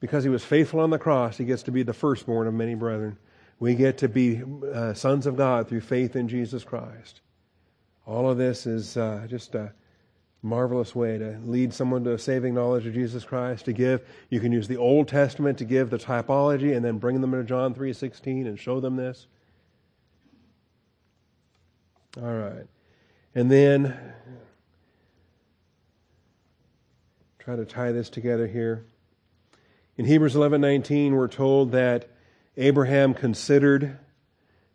Because 0.00 0.24
he 0.24 0.30
was 0.30 0.44
faithful 0.44 0.80
on 0.80 0.90
the 0.90 0.98
cross, 0.98 1.38
he 1.38 1.44
gets 1.44 1.62
to 1.62 1.70
be 1.70 1.82
the 1.82 1.92
firstborn 1.92 2.46
of 2.46 2.54
many 2.54 2.74
brethren. 2.74 3.16
We 3.58 3.74
get 3.74 3.98
to 3.98 4.08
be 4.08 4.42
uh, 4.74 4.92
sons 4.94 5.26
of 5.26 5.36
God 5.36 5.68
through 5.68 5.82
faith 5.82 6.16
in 6.16 6.26
Jesus 6.26 6.64
Christ. 6.64 7.20
All 8.04 8.28
of 8.28 8.36
this 8.36 8.66
is 8.66 8.96
uh, 8.96 9.26
just 9.30 9.54
a 9.54 9.72
marvelous 10.42 10.94
way 10.94 11.18
to 11.18 11.38
lead 11.44 11.72
someone 11.72 12.02
to 12.04 12.12
a 12.12 12.18
saving 12.18 12.54
knowledge 12.54 12.84
of 12.86 12.94
Jesus 12.94 13.24
Christ, 13.24 13.64
to 13.66 13.72
give. 13.72 14.06
You 14.28 14.40
can 14.40 14.50
use 14.50 14.66
the 14.66 14.76
Old 14.76 15.06
Testament 15.08 15.58
to 15.58 15.64
give 15.64 15.88
the 15.88 15.98
typology 15.98 16.74
and 16.76 16.84
then 16.84 16.98
bring 16.98 17.20
them 17.20 17.30
to 17.30 17.44
John 17.44 17.74
3.16 17.74 18.46
and 18.46 18.58
show 18.58 18.80
them 18.80 18.96
this. 18.96 19.28
All 22.20 22.34
right. 22.34 22.66
And 23.34 23.50
then 23.50 23.96
try 27.38 27.56
to 27.56 27.64
tie 27.64 27.92
this 27.92 28.10
together 28.10 28.46
here. 28.46 28.84
In 29.96 30.04
Hebrews 30.04 30.34
11:19 30.34 31.12
we're 31.12 31.28
told 31.28 31.72
that 31.72 32.08
Abraham 32.56 33.14
considered 33.14 33.98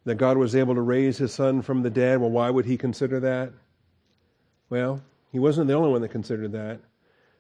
that 0.05 0.15
God 0.15 0.38
was 0.38 0.55
able 0.55 0.76
to 0.76 0.82
raise 0.82 1.18
his 1.18 1.34
son 1.34 1.61
from 1.61 1.84
the 1.84 1.89
dead. 1.89 2.20
Well, 2.20 2.30
why 2.30 2.49
would 2.49 2.65
he 2.65 2.78
consider 2.78 3.20
that? 3.20 3.51
Well, 4.70 5.01
he 5.38 5.39
wasn't 5.39 5.67
the 5.67 5.75
only 5.75 5.91
one 5.91 6.01
that 6.01 6.09
considered 6.09 6.51
that. 6.53 6.79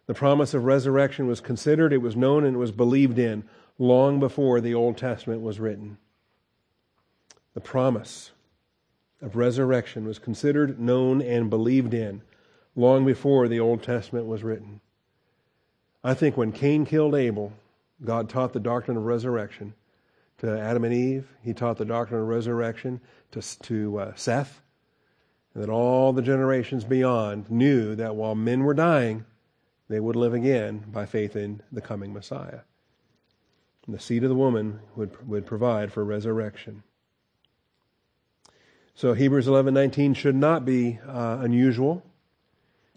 The 0.05 0.13
promise 0.13 0.53
of 0.53 0.65
resurrection 0.65 1.25
was 1.25 1.41
considered, 1.41 1.91
it 1.91 1.97
was 1.97 2.15
known, 2.15 2.45
and 2.45 2.55
it 2.55 2.59
was 2.59 2.71
believed 2.71 3.17
in 3.17 3.43
long 3.79 4.19
before 4.19 4.61
the 4.61 4.75
Old 4.75 4.97
Testament 4.97 5.41
was 5.41 5.59
written. 5.59 5.97
The 7.55 7.59
promise 7.59 8.33
of 9.19 9.35
resurrection 9.35 10.05
was 10.05 10.19
considered, 10.19 10.79
known, 10.79 11.23
and 11.23 11.49
believed 11.49 11.95
in 11.95 12.21
long 12.75 13.03
before 13.03 13.47
the 13.47 13.59
Old 13.59 13.81
Testament 13.81 14.27
was 14.27 14.43
written. 14.43 14.79
I 16.03 16.13
think 16.13 16.37
when 16.37 16.51
Cain 16.51 16.85
killed 16.85 17.15
Abel, 17.15 17.51
God 18.05 18.29
taught 18.29 18.53
the 18.53 18.59
doctrine 18.59 18.97
of 18.97 19.05
resurrection 19.05 19.73
to 20.37 20.59
Adam 20.59 20.83
and 20.83 20.93
Eve. 20.93 21.27
He 21.41 21.55
taught 21.55 21.77
the 21.77 21.83
doctrine 21.83 22.21
of 22.21 22.27
resurrection 22.27 23.01
to, 23.31 23.41
to 23.63 23.97
uh, 23.97 24.11
Seth. 24.13 24.61
And 25.57 25.63
that 25.63 25.71
all 25.71 26.13
the 26.13 26.21
generations 26.21 26.83
beyond 26.83 27.49
knew 27.49 27.95
that 27.95 28.15
while 28.15 28.35
men 28.35 28.61
were 28.63 28.75
dying, 28.75 29.25
they 29.89 29.99
would 29.99 30.15
live 30.15 30.35
again 30.35 30.85
by 30.91 31.07
faith 31.07 31.35
in 31.35 31.63
the 31.71 31.81
coming 31.81 32.13
Messiah. 32.13 32.59
And 33.87 33.95
the 33.95 33.99
seed 33.99 34.21
of 34.21 34.29
the 34.29 34.35
woman 34.35 34.81
would, 34.95 35.27
would 35.27 35.47
provide 35.47 35.91
for 35.91 36.05
resurrection. 36.05 36.83
So 38.93 39.15
Hebrews 39.15 39.47
11:19 39.47 40.15
should 40.15 40.35
not 40.35 40.63
be 40.63 40.99
uh, 41.07 41.39
unusual. 41.41 42.03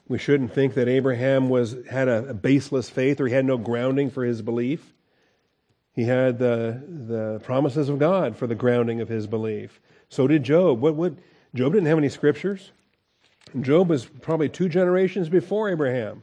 We 0.06 0.18
shouldn't 0.18 0.52
think 0.52 0.74
that 0.74 0.86
Abraham 0.86 1.48
was 1.48 1.76
had 1.88 2.08
a, 2.08 2.28
a 2.28 2.34
baseless 2.34 2.90
faith 2.90 3.22
or 3.22 3.26
he 3.26 3.32
had 3.32 3.46
no 3.46 3.56
grounding 3.56 4.10
for 4.10 4.22
his 4.22 4.42
belief. 4.42 4.92
He 5.94 6.04
had 6.04 6.38
the, 6.38 6.82
the 6.86 7.40
promises 7.42 7.88
of 7.88 7.98
God 7.98 8.36
for 8.36 8.46
the 8.46 8.54
grounding 8.54 9.00
of 9.00 9.08
his 9.08 9.26
belief. 9.26 9.80
So 10.10 10.26
did 10.26 10.42
Job. 10.42 10.82
What, 10.82 10.94
what, 10.94 11.14
Job 11.54 11.72
didn't 11.72 11.88
have 11.88 11.98
any 11.98 12.08
scriptures. 12.08 12.70
Job 13.60 13.88
was 13.88 14.04
probably 14.04 14.48
two 14.48 14.68
generations 14.68 15.28
before 15.28 15.68
Abraham. 15.68 16.22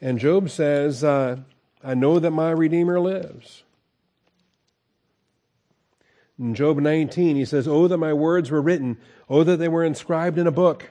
And 0.00 0.18
Job 0.18 0.50
says, 0.50 1.04
uh, 1.04 1.38
I 1.84 1.94
know 1.94 2.18
that 2.18 2.32
my 2.32 2.50
Redeemer 2.50 2.98
lives. 2.98 3.62
In 6.38 6.54
Job 6.54 6.78
19, 6.78 7.36
he 7.36 7.44
says, 7.44 7.68
Oh, 7.68 7.86
that 7.86 7.98
my 7.98 8.12
words 8.12 8.50
were 8.50 8.60
written. 8.60 8.98
Oh, 9.28 9.44
that 9.44 9.58
they 9.58 9.68
were 9.68 9.84
inscribed 9.84 10.38
in 10.38 10.48
a 10.48 10.52
book. 10.52 10.90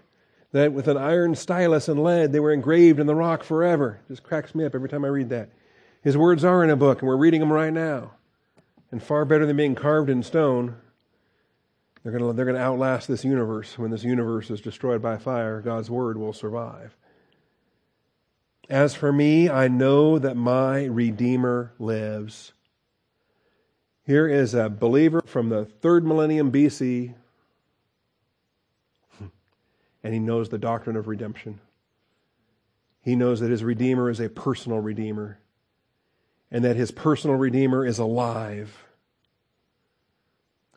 That 0.53 0.71
with 0.71 0.87
an 0.87 0.97
iron 0.97 1.35
stylus 1.35 1.87
and 1.87 2.01
lead 2.01 2.31
they 2.31 2.39
were 2.39 2.53
engraved 2.53 2.99
in 2.99 3.07
the 3.07 3.15
rock 3.15 3.43
forever. 3.43 3.99
Just 4.07 4.23
cracks 4.23 4.55
me 4.55 4.65
up 4.65 4.75
every 4.75 4.89
time 4.89 5.03
I 5.03 5.09
read 5.09 5.29
that. 5.29 5.49
His 6.01 6.17
words 6.17 6.43
are 6.43 6.63
in 6.63 6.69
a 6.69 6.75
book, 6.75 6.99
and 6.99 7.07
we're 7.07 7.15
reading 7.15 7.41
them 7.41 7.53
right 7.53 7.71
now. 7.71 8.11
And 8.91 9.03
far 9.03 9.23
better 9.23 9.45
than 9.45 9.55
being 9.55 9.75
carved 9.75 10.09
in 10.09 10.23
stone, 10.23 10.75
they're 12.03 12.11
going 12.11 12.23
to, 12.23 12.33
they're 12.33 12.45
going 12.45 12.57
to 12.57 12.61
outlast 12.61 13.07
this 13.07 13.23
universe. 13.23 13.77
When 13.77 13.91
this 13.91 14.03
universe 14.03 14.49
is 14.49 14.61
destroyed 14.61 15.01
by 15.01 15.17
fire, 15.17 15.61
God's 15.61 15.89
word 15.89 16.17
will 16.17 16.33
survive. 16.33 16.95
As 18.69 18.95
for 18.95 19.11
me, 19.11 19.49
I 19.49 19.67
know 19.67 20.17
that 20.17 20.37
my 20.37 20.85
Redeemer 20.85 21.73
lives. 21.77 22.53
Here 24.05 24.27
is 24.27 24.53
a 24.53 24.69
believer 24.69 25.21
from 25.25 25.49
the 25.49 25.65
third 25.65 26.05
millennium 26.05 26.51
BC, 26.51 27.13
and 30.03 30.13
he 30.13 30.19
knows 30.19 30.49
the 30.49 30.57
doctrine 30.57 30.95
of 30.95 31.07
redemption. 31.07 31.59
He 33.01 33.15
knows 33.15 33.39
that 33.39 33.51
his 33.51 33.63
Redeemer 33.63 34.09
is 34.09 34.19
a 34.19 34.29
personal 34.29 34.79
Redeemer 34.79 35.39
and 36.51 36.63
that 36.65 36.75
his 36.75 36.91
personal 36.91 37.37
Redeemer 37.37 37.85
is 37.85 37.97
alive. 37.97 38.85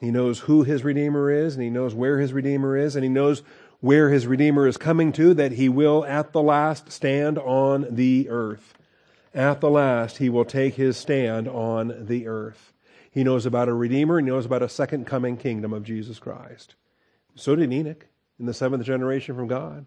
He 0.00 0.10
knows 0.10 0.40
who 0.40 0.62
his 0.62 0.84
Redeemer 0.84 1.30
is, 1.30 1.54
and 1.54 1.62
he 1.62 1.70
knows 1.70 1.94
where 1.94 2.18
his 2.18 2.32
Redeemer 2.32 2.76
is, 2.76 2.96
and 2.96 3.04
he 3.04 3.08
knows 3.08 3.42
where 3.80 4.10
his 4.10 4.26
Redeemer 4.26 4.66
is 4.66 4.76
coming 4.76 5.12
to, 5.12 5.34
that 5.34 5.52
he 5.52 5.68
will 5.68 6.04
at 6.04 6.32
the 6.32 6.42
last 6.42 6.90
stand 6.90 7.38
on 7.38 7.86
the 7.90 8.28
earth. 8.28 8.74
At 9.34 9.60
the 9.60 9.70
last, 9.70 10.18
he 10.18 10.28
will 10.28 10.44
take 10.44 10.74
his 10.74 10.96
stand 10.96 11.48
on 11.48 12.06
the 12.06 12.26
earth. 12.26 12.72
He 13.10 13.24
knows 13.24 13.46
about 13.46 13.68
a 13.68 13.74
Redeemer, 13.74 14.18
he 14.18 14.26
knows 14.26 14.46
about 14.46 14.62
a 14.62 14.68
second 14.68 15.06
coming 15.06 15.36
kingdom 15.36 15.72
of 15.72 15.84
Jesus 15.84 16.18
Christ. 16.18 16.74
So 17.36 17.54
did 17.54 17.72
Enoch 17.72 18.06
in 18.38 18.46
the 18.46 18.54
seventh 18.54 18.84
generation 18.84 19.34
from 19.34 19.48
God. 19.48 19.86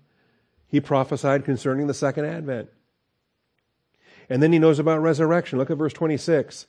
He 0.68 0.80
prophesied 0.80 1.46
concerning 1.46 1.88
the 1.88 1.94
second 1.94 2.26
advent. 2.26 2.70
And 4.30 4.44
then 4.44 4.52
he 4.52 4.60
knows 4.60 4.80
about 4.80 5.02
resurrection. 5.02 5.58
Look 5.58 5.72
at 5.72 5.78
verse 5.78 5.94
26. 5.94 6.68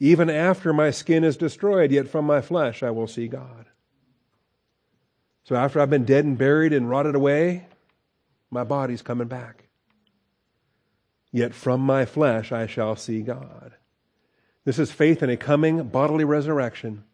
Even 0.00 0.28
after 0.28 0.72
my 0.72 0.90
skin 0.90 1.24
is 1.24 1.36
destroyed, 1.36 1.92
yet 1.92 2.08
from 2.08 2.24
my 2.24 2.40
flesh 2.40 2.82
I 2.82 2.90
will 2.90 3.06
see 3.06 3.28
God. 3.28 3.66
So 5.44 5.54
after 5.56 5.80
I've 5.80 5.90
been 5.90 6.04
dead 6.04 6.24
and 6.24 6.38
buried 6.38 6.72
and 6.72 6.88
rotted 6.88 7.14
away, 7.14 7.66
my 8.50 8.64
body's 8.64 9.02
coming 9.02 9.28
back. 9.28 9.64
Yet 11.30 11.54
from 11.54 11.80
my 11.80 12.04
flesh 12.04 12.52
I 12.52 12.66
shall 12.66 12.96
see 12.96 13.20
God. 13.20 13.74
This 14.64 14.78
is 14.78 14.90
faith 14.90 15.22
in 15.22 15.30
a 15.30 15.36
coming 15.36 15.88
bodily 15.88 16.24
resurrection. 16.24 17.04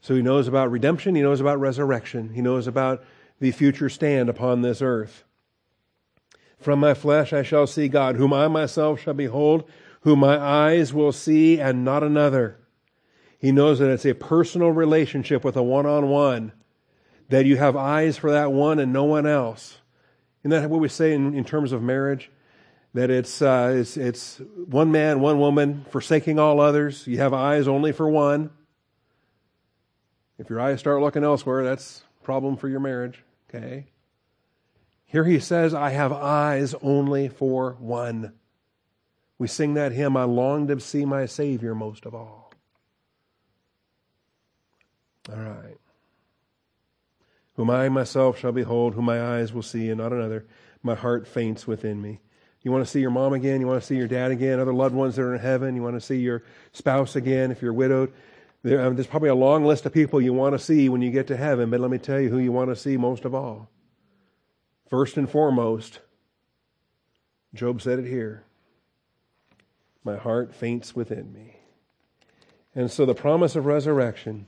So 0.00 0.14
he 0.14 0.22
knows 0.22 0.46
about 0.46 0.70
redemption, 0.70 1.16
he 1.16 1.22
knows 1.22 1.40
about 1.40 1.58
resurrection, 1.58 2.34
he 2.34 2.40
knows 2.40 2.66
about 2.66 3.02
the 3.40 3.50
future 3.50 3.88
stand 3.88 4.28
upon 4.28 4.62
this 4.62 4.80
earth. 4.80 5.24
From 6.60 6.78
my 6.78 6.94
flesh 6.94 7.32
I 7.32 7.42
shall 7.42 7.66
see 7.66 7.88
God, 7.88 8.16
whom 8.16 8.32
I 8.32 8.46
myself 8.48 9.00
shall 9.00 9.14
behold, 9.14 9.68
whom 10.06 10.20
my 10.20 10.38
eyes 10.38 10.94
will 10.94 11.10
see, 11.10 11.58
and 11.58 11.84
not 11.84 12.04
another. 12.04 12.56
He 13.40 13.50
knows 13.50 13.80
that 13.80 13.90
it's 13.90 14.06
a 14.06 14.14
personal 14.14 14.70
relationship 14.70 15.42
with 15.42 15.56
a 15.56 15.62
one 15.64 15.84
on 15.84 16.08
one, 16.08 16.52
that 17.28 17.44
you 17.44 17.56
have 17.56 17.74
eyes 17.74 18.16
for 18.16 18.30
that 18.30 18.52
one 18.52 18.78
and 18.78 18.92
no 18.92 19.02
one 19.02 19.26
else. 19.26 19.78
Isn't 20.42 20.52
that 20.52 20.70
what 20.70 20.78
we 20.78 20.88
say 20.88 21.12
in, 21.12 21.34
in 21.34 21.42
terms 21.42 21.72
of 21.72 21.82
marriage? 21.82 22.30
That 22.94 23.10
it's, 23.10 23.42
uh, 23.42 23.74
it's, 23.78 23.96
it's 23.96 24.40
one 24.66 24.92
man, 24.92 25.18
one 25.18 25.40
woman, 25.40 25.84
forsaking 25.90 26.38
all 26.38 26.60
others. 26.60 27.04
You 27.08 27.18
have 27.18 27.34
eyes 27.34 27.66
only 27.66 27.90
for 27.90 28.08
one. 28.08 28.50
If 30.38 30.48
your 30.48 30.60
eyes 30.60 30.78
start 30.78 31.02
looking 31.02 31.24
elsewhere, 31.24 31.64
that's 31.64 32.04
a 32.20 32.24
problem 32.24 32.56
for 32.56 32.68
your 32.68 32.78
marriage. 32.78 33.24
Okay? 33.50 33.86
Here 35.04 35.24
he 35.24 35.40
says, 35.40 35.74
I 35.74 35.90
have 35.90 36.12
eyes 36.12 36.76
only 36.80 37.28
for 37.28 37.72
one. 37.80 38.34
We 39.38 39.48
sing 39.48 39.74
that 39.74 39.92
hymn, 39.92 40.16
I 40.16 40.24
long 40.24 40.66
to 40.68 40.80
see 40.80 41.04
my 41.04 41.26
Savior 41.26 41.74
most 41.74 42.06
of 42.06 42.14
all. 42.14 42.52
All 45.30 45.36
right. 45.36 45.78
Whom 47.54 47.70
I 47.70 47.88
myself 47.88 48.38
shall 48.38 48.52
behold, 48.52 48.94
whom 48.94 49.06
my 49.06 49.20
eyes 49.20 49.52
will 49.52 49.62
see, 49.62 49.88
and 49.88 49.98
not 49.98 50.12
another. 50.12 50.46
My 50.82 50.94
heart 50.94 51.26
faints 51.26 51.66
within 51.66 52.00
me. 52.00 52.20
You 52.62 52.72
want 52.72 52.84
to 52.84 52.90
see 52.90 53.00
your 53.00 53.10
mom 53.10 53.32
again? 53.32 53.60
You 53.60 53.66
want 53.66 53.80
to 53.80 53.86
see 53.86 53.96
your 53.96 54.08
dad 54.08 54.30
again? 54.30 54.58
Other 54.58 54.74
loved 54.74 54.94
ones 54.94 55.16
that 55.16 55.22
are 55.22 55.34
in 55.34 55.40
heaven? 55.40 55.76
You 55.76 55.82
want 55.82 55.94
to 55.96 56.00
see 56.00 56.18
your 56.18 56.42
spouse 56.72 57.14
again 57.14 57.50
if 57.50 57.62
you're 57.62 57.72
widowed? 57.72 58.12
There, 58.62 58.84
um, 58.84 58.96
there's 58.96 59.06
probably 59.06 59.28
a 59.28 59.34
long 59.34 59.64
list 59.64 59.86
of 59.86 59.92
people 59.92 60.20
you 60.20 60.32
want 60.32 60.54
to 60.54 60.58
see 60.58 60.88
when 60.88 61.02
you 61.02 61.10
get 61.10 61.28
to 61.28 61.36
heaven, 61.36 61.70
but 61.70 61.80
let 61.80 61.90
me 61.90 61.98
tell 61.98 62.20
you 62.20 62.28
who 62.28 62.38
you 62.38 62.52
want 62.52 62.70
to 62.70 62.76
see 62.76 62.96
most 62.96 63.24
of 63.24 63.34
all. 63.34 63.68
First 64.88 65.16
and 65.16 65.30
foremost, 65.30 66.00
Job 67.54 67.80
said 67.80 67.98
it 67.98 68.06
here 68.06 68.45
My 70.06 70.16
heart 70.16 70.54
faints 70.54 70.94
within 70.94 71.32
me. 71.32 71.56
And 72.76 72.92
so 72.92 73.04
the 73.04 73.12
promise 73.12 73.56
of 73.56 73.66
resurrection, 73.66 74.46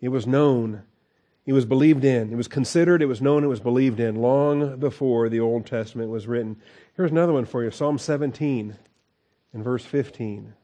it 0.00 0.08
was 0.08 0.26
known, 0.26 0.84
it 1.44 1.52
was 1.52 1.66
believed 1.66 2.06
in, 2.06 2.32
it 2.32 2.36
was 2.36 2.48
considered, 2.48 3.02
it 3.02 3.06
was 3.06 3.20
known, 3.20 3.44
it 3.44 3.48
was 3.48 3.60
believed 3.60 4.00
in 4.00 4.16
long 4.16 4.78
before 4.78 5.28
the 5.28 5.40
Old 5.40 5.66
Testament 5.66 6.08
was 6.08 6.26
written. 6.26 6.56
Here's 6.96 7.10
another 7.10 7.34
one 7.34 7.44
for 7.44 7.62
you 7.64 7.70
Psalm 7.70 7.98
17 7.98 8.74
and 9.52 9.62
verse 9.62 9.84
15. 9.84 10.54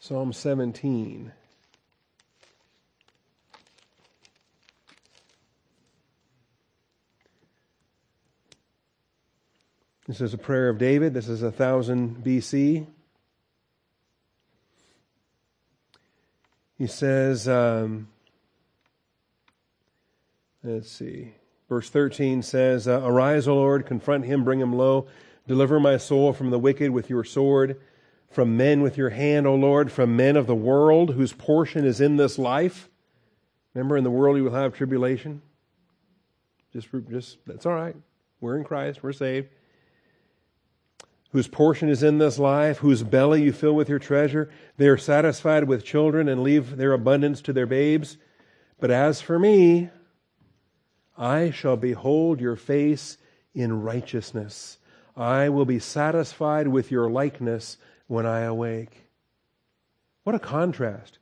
Psalm 0.00 0.32
17. 0.32 1.30
This 10.10 10.20
is 10.20 10.34
a 10.34 10.38
prayer 10.38 10.68
of 10.68 10.76
David. 10.76 11.14
This 11.14 11.28
is 11.28 11.40
1000 11.40 12.24
BC. 12.24 12.84
He 16.76 16.86
says, 16.88 17.46
um, 17.46 18.08
let's 20.64 20.90
see, 20.90 21.34
verse 21.68 21.88
13 21.90 22.42
says, 22.42 22.88
uh, 22.88 23.02
Arise, 23.04 23.46
O 23.46 23.54
Lord, 23.54 23.86
confront 23.86 24.24
him, 24.24 24.42
bring 24.42 24.58
him 24.58 24.72
low, 24.72 25.06
deliver 25.46 25.78
my 25.78 25.96
soul 25.96 26.32
from 26.32 26.50
the 26.50 26.58
wicked 26.58 26.90
with 26.90 27.08
your 27.08 27.22
sword, 27.22 27.80
from 28.32 28.56
men 28.56 28.82
with 28.82 28.98
your 28.98 29.10
hand, 29.10 29.46
O 29.46 29.54
Lord, 29.54 29.92
from 29.92 30.16
men 30.16 30.36
of 30.36 30.48
the 30.48 30.56
world 30.56 31.14
whose 31.14 31.32
portion 31.32 31.84
is 31.84 32.00
in 32.00 32.16
this 32.16 32.36
life. 32.36 32.90
Remember, 33.74 33.96
in 33.96 34.02
the 34.02 34.10
world 34.10 34.36
you 34.36 34.42
will 34.42 34.54
have 34.54 34.74
tribulation. 34.74 35.40
Just, 36.72 36.88
just 37.08 37.38
that's 37.46 37.64
all 37.64 37.74
right. 37.74 37.94
We're 38.40 38.56
in 38.56 38.64
Christ, 38.64 39.04
we're 39.04 39.12
saved. 39.12 39.50
Whose 41.32 41.48
portion 41.48 41.88
is 41.88 42.02
in 42.02 42.18
this 42.18 42.38
life, 42.38 42.78
whose 42.78 43.02
belly 43.02 43.42
you 43.42 43.52
fill 43.52 43.74
with 43.74 43.88
your 43.88 43.98
treasure. 44.00 44.50
They 44.76 44.88
are 44.88 44.98
satisfied 44.98 45.64
with 45.64 45.84
children 45.84 46.28
and 46.28 46.42
leave 46.42 46.76
their 46.76 46.92
abundance 46.92 47.40
to 47.42 47.52
their 47.52 47.66
babes. 47.66 48.16
But 48.80 48.90
as 48.90 49.20
for 49.20 49.38
me, 49.38 49.90
I 51.16 51.50
shall 51.50 51.76
behold 51.76 52.40
your 52.40 52.56
face 52.56 53.18
in 53.54 53.82
righteousness. 53.82 54.78
I 55.16 55.48
will 55.50 55.66
be 55.66 55.78
satisfied 55.78 56.68
with 56.68 56.90
your 56.90 57.10
likeness 57.10 57.76
when 58.06 58.26
I 58.26 58.40
awake. 58.40 59.04
What 60.24 60.34
a 60.34 60.40
contrast. 60.40 61.18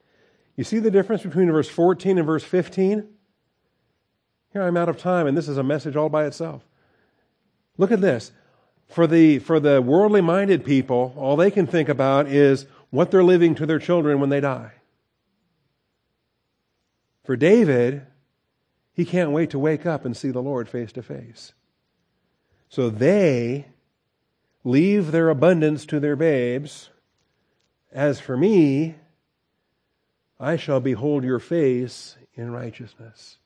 You 0.56 0.64
see 0.64 0.78
the 0.78 0.90
difference 0.90 1.22
between 1.22 1.50
verse 1.50 1.68
14 1.68 2.18
and 2.18 2.26
verse 2.26 2.44
15? 2.44 3.06
Here 4.52 4.62
I'm 4.62 4.76
out 4.76 4.88
of 4.88 4.98
time, 4.98 5.26
and 5.26 5.36
this 5.36 5.48
is 5.48 5.58
a 5.58 5.62
message 5.62 5.96
all 5.96 6.08
by 6.08 6.24
itself. 6.24 6.64
Look 7.76 7.92
at 7.92 8.00
this. 8.00 8.32
For 8.88 9.06
the, 9.06 9.38
for 9.38 9.60
the 9.60 9.82
worldly 9.82 10.20
minded 10.22 10.64
people, 10.64 11.14
all 11.16 11.36
they 11.36 11.50
can 11.50 11.66
think 11.66 11.88
about 11.88 12.26
is 12.26 12.66
what 12.90 13.10
they're 13.10 13.22
leaving 13.22 13.54
to 13.56 13.66
their 13.66 13.78
children 13.78 14.18
when 14.18 14.30
they 14.30 14.40
die. 14.40 14.72
For 17.24 17.36
David, 17.36 18.06
he 18.94 19.04
can't 19.04 19.30
wait 19.30 19.50
to 19.50 19.58
wake 19.58 19.84
up 19.84 20.06
and 20.06 20.16
see 20.16 20.30
the 20.30 20.42
Lord 20.42 20.68
face 20.68 20.92
to 20.92 21.02
face. 21.02 21.52
So 22.70 22.88
they 22.88 23.66
leave 24.64 25.12
their 25.12 25.28
abundance 25.28 25.84
to 25.86 26.00
their 26.00 26.16
babes. 26.16 26.88
As 27.92 28.20
for 28.20 28.36
me, 28.36 28.96
I 30.40 30.56
shall 30.56 30.80
behold 30.80 31.24
your 31.24 31.38
face 31.38 32.16
in 32.34 32.50
righteousness. 32.50 33.36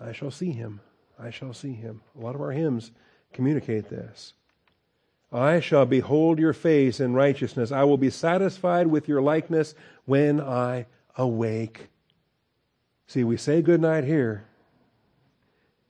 I 0.00 0.12
shall 0.12 0.30
see 0.30 0.52
him. 0.52 0.80
I 1.18 1.30
shall 1.30 1.54
see 1.54 1.72
him. 1.72 2.02
A 2.18 2.20
lot 2.22 2.34
of 2.34 2.40
our 2.40 2.52
hymns 2.52 2.92
communicate 3.32 3.88
this. 3.88 4.34
I 5.32 5.60
shall 5.60 5.86
behold 5.86 6.38
your 6.38 6.52
face 6.52 7.00
in 7.00 7.14
righteousness. 7.14 7.72
I 7.72 7.84
will 7.84 7.96
be 7.96 8.10
satisfied 8.10 8.86
with 8.86 9.08
your 9.08 9.22
likeness 9.22 9.74
when 10.04 10.40
I 10.40 10.86
awake. 11.16 11.88
See, 13.06 13.24
we 13.24 13.36
say 13.36 13.62
good 13.62 13.80
night 13.80 14.04
here, 14.04 14.44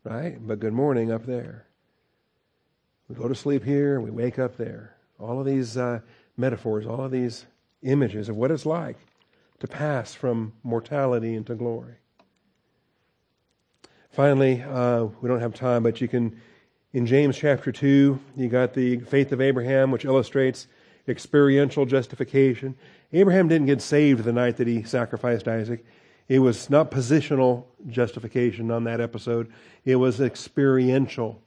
right? 0.04 0.36
But 0.44 0.60
good 0.60 0.72
morning 0.72 1.10
up 1.10 1.26
there. 1.26 1.66
We 3.08 3.16
go 3.16 3.28
to 3.28 3.34
sleep 3.34 3.64
here 3.64 4.00
we 4.00 4.10
wake 4.10 4.38
up 4.38 4.56
there. 4.56 4.96
All 5.18 5.38
of 5.38 5.46
these 5.46 5.76
uh, 5.76 6.00
metaphors, 6.36 6.86
all 6.86 7.04
of 7.04 7.10
these 7.10 7.44
images 7.82 8.28
of 8.28 8.36
what 8.36 8.50
it's 8.50 8.64
like 8.64 8.96
to 9.60 9.68
pass 9.68 10.14
from 10.14 10.52
mortality 10.62 11.34
into 11.34 11.54
glory. 11.54 11.94
Finally, 14.10 14.62
uh, 14.62 15.04
we 15.20 15.28
don't 15.28 15.40
have 15.40 15.54
time, 15.54 15.82
but 15.82 16.00
you 16.00 16.08
can, 16.08 16.40
in 16.92 17.06
James 17.06 17.36
chapter 17.36 17.72
2, 17.72 18.18
you 18.36 18.48
got 18.48 18.74
the 18.74 18.98
faith 19.00 19.32
of 19.32 19.40
Abraham, 19.40 19.90
which 19.90 20.04
illustrates 20.04 20.66
experiential 21.08 21.86
justification. 21.86 22.74
Abraham 23.12 23.48
didn't 23.48 23.66
get 23.66 23.80
saved 23.80 24.24
the 24.24 24.32
night 24.32 24.56
that 24.58 24.66
he 24.66 24.82
sacrificed 24.82 25.48
Isaac. 25.48 25.84
It 26.28 26.38
was 26.38 26.70
not 26.70 26.90
positional 26.90 27.64
justification 27.88 28.70
on 28.70 28.84
that 28.84 29.00
episode, 29.00 29.52
it 29.84 29.96
was 29.96 30.20
experiential 30.20 31.42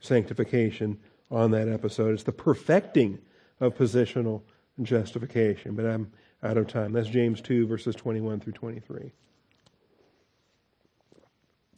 sanctification 0.00 0.98
on 1.30 1.50
that 1.50 1.68
episode. 1.68 2.14
It's 2.14 2.22
the 2.22 2.32
perfecting 2.32 3.18
of 3.60 3.76
positional 3.76 4.42
justification. 4.82 5.74
But 5.74 5.86
I'm 5.86 6.12
out 6.42 6.56
of 6.56 6.68
time. 6.68 6.92
That's 6.92 7.08
James 7.08 7.40
2, 7.40 7.66
verses 7.66 7.94
21 7.94 8.40
through 8.40 8.52
23. 8.52 9.12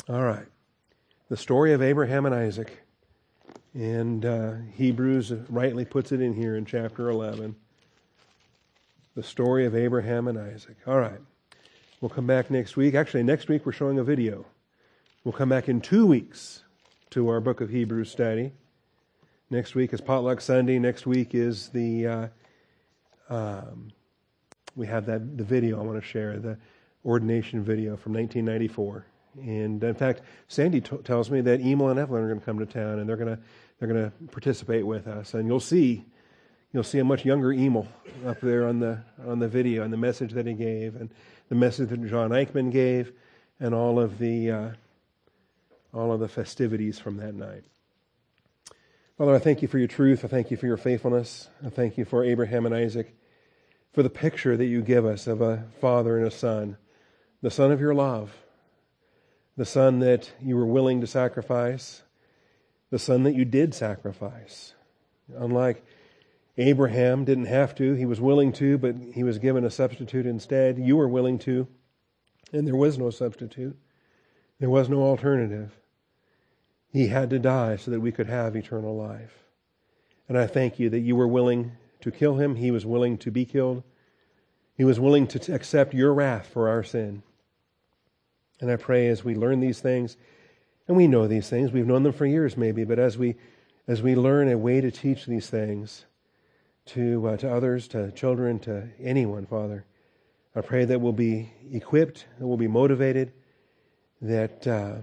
All 0.09 0.23
right. 0.23 0.47
The 1.29 1.37
story 1.37 1.73
of 1.73 1.83
Abraham 1.83 2.27
and 2.27 2.35
Isaac. 2.35 2.83
And 3.75 4.25
uh, 4.25 4.55
Hebrews 4.75 5.33
rightly 5.49 5.85
puts 5.85 6.12
it 6.12 6.21
in 6.21 6.35
here 6.35 6.57
in 6.57 6.64
chapter 6.64 7.09
11. 7.09 7.55
The 9.14 9.23
story 9.23 9.64
of 9.64 9.77
Abraham 9.77 10.27
and 10.29 10.39
Isaac. 10.39 10.77
All 10.87 10.99
right. 10.99 11.21
We'll 12.01 12.09
come 12.09 12.27
back 12.27 12.51
next 12.51 12.77
week. 12.77 12.95
Actually, 12.95 13.23
next 13.23 13.49
week 13.49 13.64
we're 13.64 13.73
showing 13.73 13.99
a 13.99 14.05
video. 14.05 14.47
We'll 15.23 15.33
come 15.33 15.51
back 15.51 15.68
in 15.68 15.81
two 15.81 16.07
weeks 16.07 16.62
to 17.11 17.29
our 17.29 17.41
book 17.41 17.61
of 17.61 17.68
Hebrews 17.68 18.11
study. 18.11 18.53
Next 19.51 19.75
week 19.75 19.93
is 19.93 20.01
Potluck 20.01 20.41
Sunday. 20.41 20.79
Next 20.79 21.07
week 21.07 21.35
is 21.35 21.68
the, 21.68 22.07
uh, 22.07 22.29
um, 23.29 23.93
we 24.75 24.87
have 24.87 25.07
that 25.07 25.37
the 25.37 25.45
video 25.45 25.79
I 25.79 25.83
want 25.83 26.01
to 26.01 26.07
share, 26.07 26.39
the 26.39 26.57
ordination 27.05 27.62
video 27.62 27.97
from 27.97 28.14
1994. 28.14 29.07
And 29.39 29.83
in 29.83 29.95
fact, 29.95 30.22
Sandy 30.49 30.81
t- 30.81 30.97
tells 30.99 31.31
me 31.31 31.41
that 31.43 31.61
Emil 31.61 31.89
and 31.89 31.99
Evelyn 31.99 32.24
are 32.24 32.28
going 32.28 32.41
to 32.41 32.45
come 32.45 32.59
to 32.59 32.66
town, 32.66 32.99
and 32.99 33.09
they're 33.09 33.16
going 33.16 33.37
to 33.37 33.43
they're 33.78 33.89
going 33.89 34.05
to 34.05 34.12
participate 34.33 34.87
with 34.87 35.07
us. 35.07 35.35
And 35.35 35.47
you'll 35.47 35.61
see 35.61 36.05
you'll 36.72 36.85
see 36.85 36.99
a 36.99 37.05
much 37.05 37.24
younger 37.24 37.53
Emil 37.53 37.87
up 38.26 38.41
there 38.41 38.66
on 38.66 38.81
the 38.81 39.03
on 39.26 39.39
the 39.39 39.49
video 39.49 39.83
and 39.83 39.93
the 39.93 39.97
message 39.97 40.33
that 40.33 40.47
he 40.47 40.55
gave, 40.55 40.97
and 40.97 41.11
the 41.49 41.55
message 41.55 41.91
that 41.91 42.09
John 42.09 42.31
Eichmann 42.31 42.72
gave, 42.72 43.12
and 43.61 43.74
all 43.74 44.01
of 44.01 44.18
the 44.18 44.51
uh, 44.51 44.70
all 45.95 46.12
of 46.12 46.20
the 46.20 46.28
festivities 46.28 46.99
from 46.99 47.16
that 47.18 47.35
night. 47.35 47.64
Father, 49.16 49.35
I 49.35 49.39
thank 49.39 49.62
you 49.62 49.68
for 49.68 49.78
your 49.78 49.89
truth. 49.89 50.24
I 50.24 50.28
thank 50.28 50.51
you 50.51 50.57
for 50.57 50.66
your 50.66 50.78
faithfulness. 50.78 51.49
I 51.64 51.68
thank 51.68 51.99
you 51.99 52.05
for 52.05 52.24
Abraham 52.24 52.64
and 52.66 52.74
Isaac, 52.74 53.14
for 53.93 54.03
the 54.03 54.11
picture 54.11 54.57
that 54.57 54.64
you 54.64 54.83
give 54.83 55.05
us 55.05 55.26
of 55.26 55.41
a 55.41 55.66
father 55.81 56.16
and 56.16 56.26
a 56.26 56.31
son, 56.31 56.78
the 57.43 57.51
son 57.51 57.70
of 57.70 57.81
your 57.81 57.95
love 57.95 58.33
the 59.61 59.66
son 59.66 59.98
that 59.98 60.32
you 60.40 60.56
were 60.56 60.64
willing 60.64 61.02
to 61.02 61.06
sacrifice, 61.06 62.02
the 62.88 62.98
son 62.98 63.24
that 63.24 63.34
you 63.34 63.44
did 63.44 63.74
sacrifice. 63.74 64.72
Unlike 65.36 65.84
Abraham 66.56 67.26
didn't 67.26 67.44
have 67.44 67.74
to, 67.74 67.92
he 67.92 68.06
was 68.06 68.22
willing 68.22 68.54
to, 68.54 68.78
but 68.78 68.96
he 69.12 69.22
was 69.22 69.38
given 69.38 69.66
a 69.66 69.70
substitute 69.70 70.24
instead. 70.24 70.78
You 70.78 70.96
were 70.96 71.08
willing 71.08 71.38
to, 71.40 71.68
and 72.54 72.66
there 72.66 72.74
was 72.74 72.96
no 72.96 73.11
substitute. 73.11 73.76
There 74.61 74.70
was 74.70 74.88
no 74.88 75.02
alternative. 75.02 75.78
He 76.90 77.08
had 77.08 77.28
to 77.28 77.38
die 77.38 77.76
so 77.76 77.90
that 77.90 78.00
we 78.00 78.12
could 78.12 78.28
have 78.28 78.56
eternal 78.56 78.96
life. 78.96 79.44
And 80.26 80.38
I 80.38 80.46
thank 80.46 80.78
you 80.78 80.88
that 80.88 81.00
you 81.00 81.16
were 81.16 81.28
willing 81.28 81.72
to 82.00 82.11
kill 82.11 82.36
him. 82.36 82.56
He 82.56 82.70
was 82.70 82.86
willing 82.86 83.18
to 83.18 83.30
be 83.30 83.44
killed. 83.44 83.82
He 84.74 84.84
was 84.84 84.98
willing 84.98 85.26
to 85.26 85.54
accept 85.54 85.92
your 85.92 86.14
wrath 86.14 86.48
for 86.50 86.70
our 86.70 86.82
sin. 86.82 87.24
And 88.61 88.70
I 88.70 88.76
pray 88.76 89.08
as 89.08 89.24
we 89.24 89.34
learn 89.34 89.61
these 89.61 89.80
things, 89.80 90.16
and 90.86 90.96
we 90.96 91.06
know 91.06 91.26
these 91.26 91.49
things, 91.49 91.72
we've 91.72 91.87
known 91.87 92.03
them 92.03 92.12
for 92.12 92.26
years 92.26 92.57
maybe, 92.57 92.84
but 92.84 92.99
as 92.99 93.16
we 93.16 93.37
as 93.87 94.03
we 94.03 94.14
learn 94.14 94.50
a 94.50 94.58
way 94.58 94.80
to 94.80 94.91
teach 94.91 95.26
these 95.26 95.49
things 95.49 96.04
to 96.87 97.28
uh, 97.28 97.37
to 97.38 97.53
others, 97.53 97.88
to 97.88 98.11
children, 98.12 98.58
to 98.61 98.88
anyone, 99.00 99.46
Father, 99.46 99.84
I 100.54 100.61
pray 100.61 100.84
that 100.84 101.00
we'll 101.00 101.12
be 101.12 101.53
equipped, 101.72 102.26
that 102.38 102.46
we'll 102.46 102.57
be 102.57 102.68
motivated, 102.68 103.32
that 104.20 104.66
uh, 104.66 104.96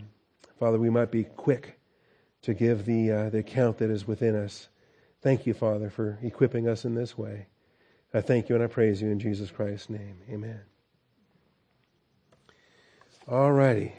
Father, 0.59 0.77
we 0.77 0.89
might 0.89 1.11
be 1.11 1.23
quick 1.23 1.79
to 2.43 2.53
give 2.53 2.85
the 2.85 3.11
uh, 3.11 3.29
the 3.29 3.39
account 3.39 3.77
that 3.79 3.89
is 3.89 4.07
within 4.07 4.35
us. 4.35 4.69
Thank 5.21 5.45
you, 5.45 5.53
Father, 5.53 5.89
for 5.89 6.19
equipping 6.21 6.67
us 6.67 6.85
in 6.85 6.95
this 6.95 7.17
way. 7.17 7.47
I 8.13 8.21
thank 8.21 8.49
you 8.49 8.55
and 8.55 8.63
I 8.63 8.67
praise 8.67 9.01
you 9.01 9.09
in 9.09 9.19
Jesus 9.19 9.51
Christ's 9.51 9.89
name. 9.89 10.17
Amen. 10.29 10.76
All 13.29 13.51
righty. 13.51 13.91